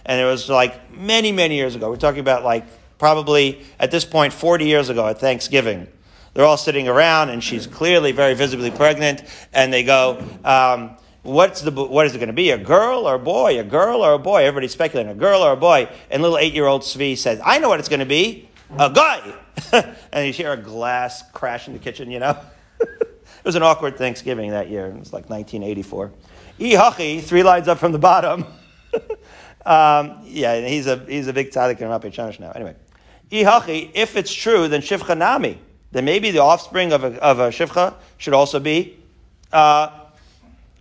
and 0.05 0.21
it 0.21 0.25
was 0.25 0.47
like 0.47 0.91
many 0.91 1.31
many 1.31 1.55
years 1.55 1.75
ago. 1.75 1.89
We're 1.89 1.97
talking 1.97 2.21
about 2.21 2.43
like 2.43 2.65
probably 2.99 3.65
at 3.79 3.89
this 3.89 4.05
point 4.05 4.31
forty 4.31 4.65
years 4.65 4.89
ago 4.89 5.07
at 5.07 5.19
Thanksgiving. 5.19 5.87
They're 6.33 6.45
all 6.45 6.55
sitting 6.55 6.87
around, 6.87 7.29
and 7.31 7.43
she's 7.43 7.65
clearly 7.65 8.11
very 8.11 8.35
visibly 8.35 8.69
pregnant, 8.69 9.23
and 9.53 9.73
they 9.73 9.83
go. 9.83 10.23
Um, 10.45 10.97
what's 11.27 11.61
the 11.61 11.71
what 11.71 12.05
is 12.05 12.15
it 12.15 12.19
going 12.19 12.27
to 12.27 12.33
be? 12.33 12.51
A 12.51 12.57
girl 12.57 13.07
or 13.07 13.15
a 13.15 13.19
boy? 13.19 13.59
A 13.59 13.63
girl 13.63 14.01
or 14.01 14.13
a 14.13 14.19
boy? 14.19 14.43
Everybody's 14.43 14.71
speculating. 14.71 15.11
A 15.11 15.15
girl 15.15 15.41
or 15.41 15.51
a 15.51 15.57
boy? 15.57 15.89
And 16.09 16.21
little 16.21 16.37
eight-year-old 16.37 16.81
Tzvi 16.81 17.17
says, 17.17 17.39
"I 17.43 17.59
know 17.59 17.69
what 17.69 17.79
it's 17.79 17.89
going 17.89 17.99
to 17.99 18.05
be. 18.05 18.49
A 18.77 18.89
guy." 18.89 19.33
and 20.11 20.27
you 20.27 20.33
hear 20.33 20.51
a 20.53 20.57
glass 20.57 21.23
crash 21.31 21.67
in 21.67 21.73
the 21.73 21.79
kitchen, 21.79 22.11
you 22.11 22.19
know? 22.19 22.37
it 22.79 23.43
was 23.43 23.55
an 23.55 23.63
awkward 23.63 23.97
Thanksgiving 23.97 24.51
that 24.51 24.69
year. 24.69 24.87
It 24.87 24.99
was 24.99 25.13
like 25.13 25.29
1984. 25.29 26.11
Ihachi, 26.59 27.21
three 27.21 27.43
lines 27.43 27.67
up 27.67 27.77
from 27.77 27.91
the 27.91 27.99
bottom. 27.99 28.45
um, 29.65 30.19
yeah, 30.23 30.65
he's 30.65 30.87
a, 30.87 30.97
he's 31.07 31.27
a 31.27 31.33
big 31.33 31.51
tzaddik 31.51 31.79
in 31.81 31.89
Rabbi 31.89 32.09
Chanish 32.09 32.39
now. 32.39 32.51
Anyway. 32.51 32.75
Ihachi, 33.31 33.91
if 33.93 34.15
it's 34.15 34.33
true, 34.33 34.67
then 34.67 34.81
Shivcha 34.81 35.17
Nami. 35.17 35.59
Then 35.91 36.05
maybe 36.05 36.31
the 36.31 36.39
offspring 36.39 36.93
of 36.93 37.03
a, 37.03 37.21
of 37.21 37.39
a 37.39 37.49
Shivcha 37.49 37.95
should 38.17 38.33
also 38.33 38.59
be, 38.59 38.97
uh, 39.51 40.06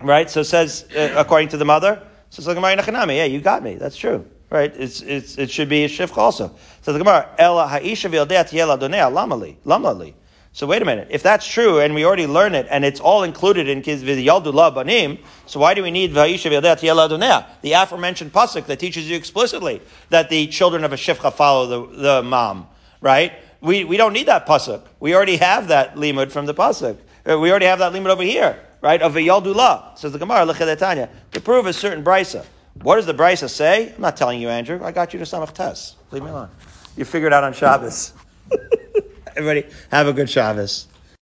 right? 0.01 0.29
So 0.31 0.43
says, 0.43 0.87
uh, 0.97 1.15
according 1.17 1.49
to 1.51 1.57
the 1.57 1.65
mother, 1.65 2.03
So 2.31 2.43
says, 2.43 2.57
yeah, 2.57 3.25
you 3.25 3.41
got 3.41 3.63
me. 3.63 3.77
That's 3.77 3.97
true 3.97 4.27
right? 4.51 4.73
It's, 4.77 5.01
it's, 5.03 5.39
it 5.39 5.51
should 5.51 5.69
be 5.69 5.85
a 5.85 5.89
shifch 5.89 6.17
also. 6.17 6.55
So 6.83 6.93
the 6.93 6.99
Gemara, 6.99 7.29
Ela 7.39 7.67
ha'isha 7.67 8.09
lamali, 8.11 9.57
lamali. 9.65 10.15
So 10.53 10.67
wait 10.67 10.81
a 10.81 10.87
minute. 10.87 11.09
If 11.11 11.23
that's 11.23 11.47
true, 11.47 11.81
and 11.81 11.95
we 11.95 12.07
already 12.07 12.27
learned 12.27 12.55
it, 12.57 12.67
and 12.71 12.83
it's 12.83 12.99
all 12.99 13.25
included 13.25 13.69
in 13.69 13.83
Kiz 13.83 14.03
Yaldullah 14.03 14.75
Banim, 14.75 15.19
so 15.45 15.61
why 15.61 15.75
do 15.75 15.83
we 15.83 15.91
need 15.91 16.13
Va'isha 16.13 16.51
V'yadet 16.51 17.47
The 17.61 17.73
aforementioned 17.73 18.33
pasuk 18.33 18.65
that 18.67 18.79
teaches 18.79 19.09
you 19.09 19.17
explicitly 19.17 19.83
that 20.09 20.31
the 20.31 20.47
children 20.47 20.85
of 20.85 20.95
a 20.95 20.97
shifcha 20.97 21.31
follow 21.33 21.67
the, 21.67 21.97
the 21.97 22.23
mom, 22.23 22.69
right? 23.03 23.35
We, 23.61 23.85
we 23.85 23.99
don't 23.99 24.15
need 24.15 24.29
that 24.29 24.47
pasuk. 24.47 24.83
We 24.99 25.15
already 25.15 25.37
have 25.37 25.69
that 25.69 25.97
limud 25.97 26.31
from 26.33 26.47
the 26.47 26.55
pasuk. 26.55 26.97
Uh, 27.29 27.39
we 27.39 27.51
already 27.51 27.67
have 27.67 27.81
that 27.81 27.93
limud 27.93 28.09
over 28.09 28.23
here, 28.23 28.59
right? 28.87 29.03
Of 29.03 29.15
V'yaldullah. 29.15 29.99
Says 29.99 30.13
the 30.13 30.19
Gemara, 30.19 30.77
Tanya, 30.77 31.11
to 31.33 31.41
prove 31.41 31.67
a 31.67 31.73
certain 31.73 32.05
brisa. 32.05 32.47
What 32.83 32.97
does 32.97 33.07
the 33.07 33.15
Brisa 33.15 33.49
say? 33.49 33.93
I'm 33.93 34.01
not 34.01 34.17
telling 34.17 34.41
you, 34.41 34.49
Andrew. 34.49 34.81
I 34.83 34.93
got 34.93 35.13
you 35.13 35.19
to 35.19 35.25
Samach 35.25 35.53
Tes. 35.53 35.97
Leave 36.11 36.23
me 36.23 36.31
alone. 36.31 36.51
You 36.97 37.05
figure 37.05 37.27
it 37.27 37.33
out 37.33 37.43
on 37.43 37.53
Shabbos. 37.53 38.13
Everybody, 39.37 39.67
have 39.91 40.07
a 40.07 40.13
good 40.13 40.31
Shabbos. 40.31 40.87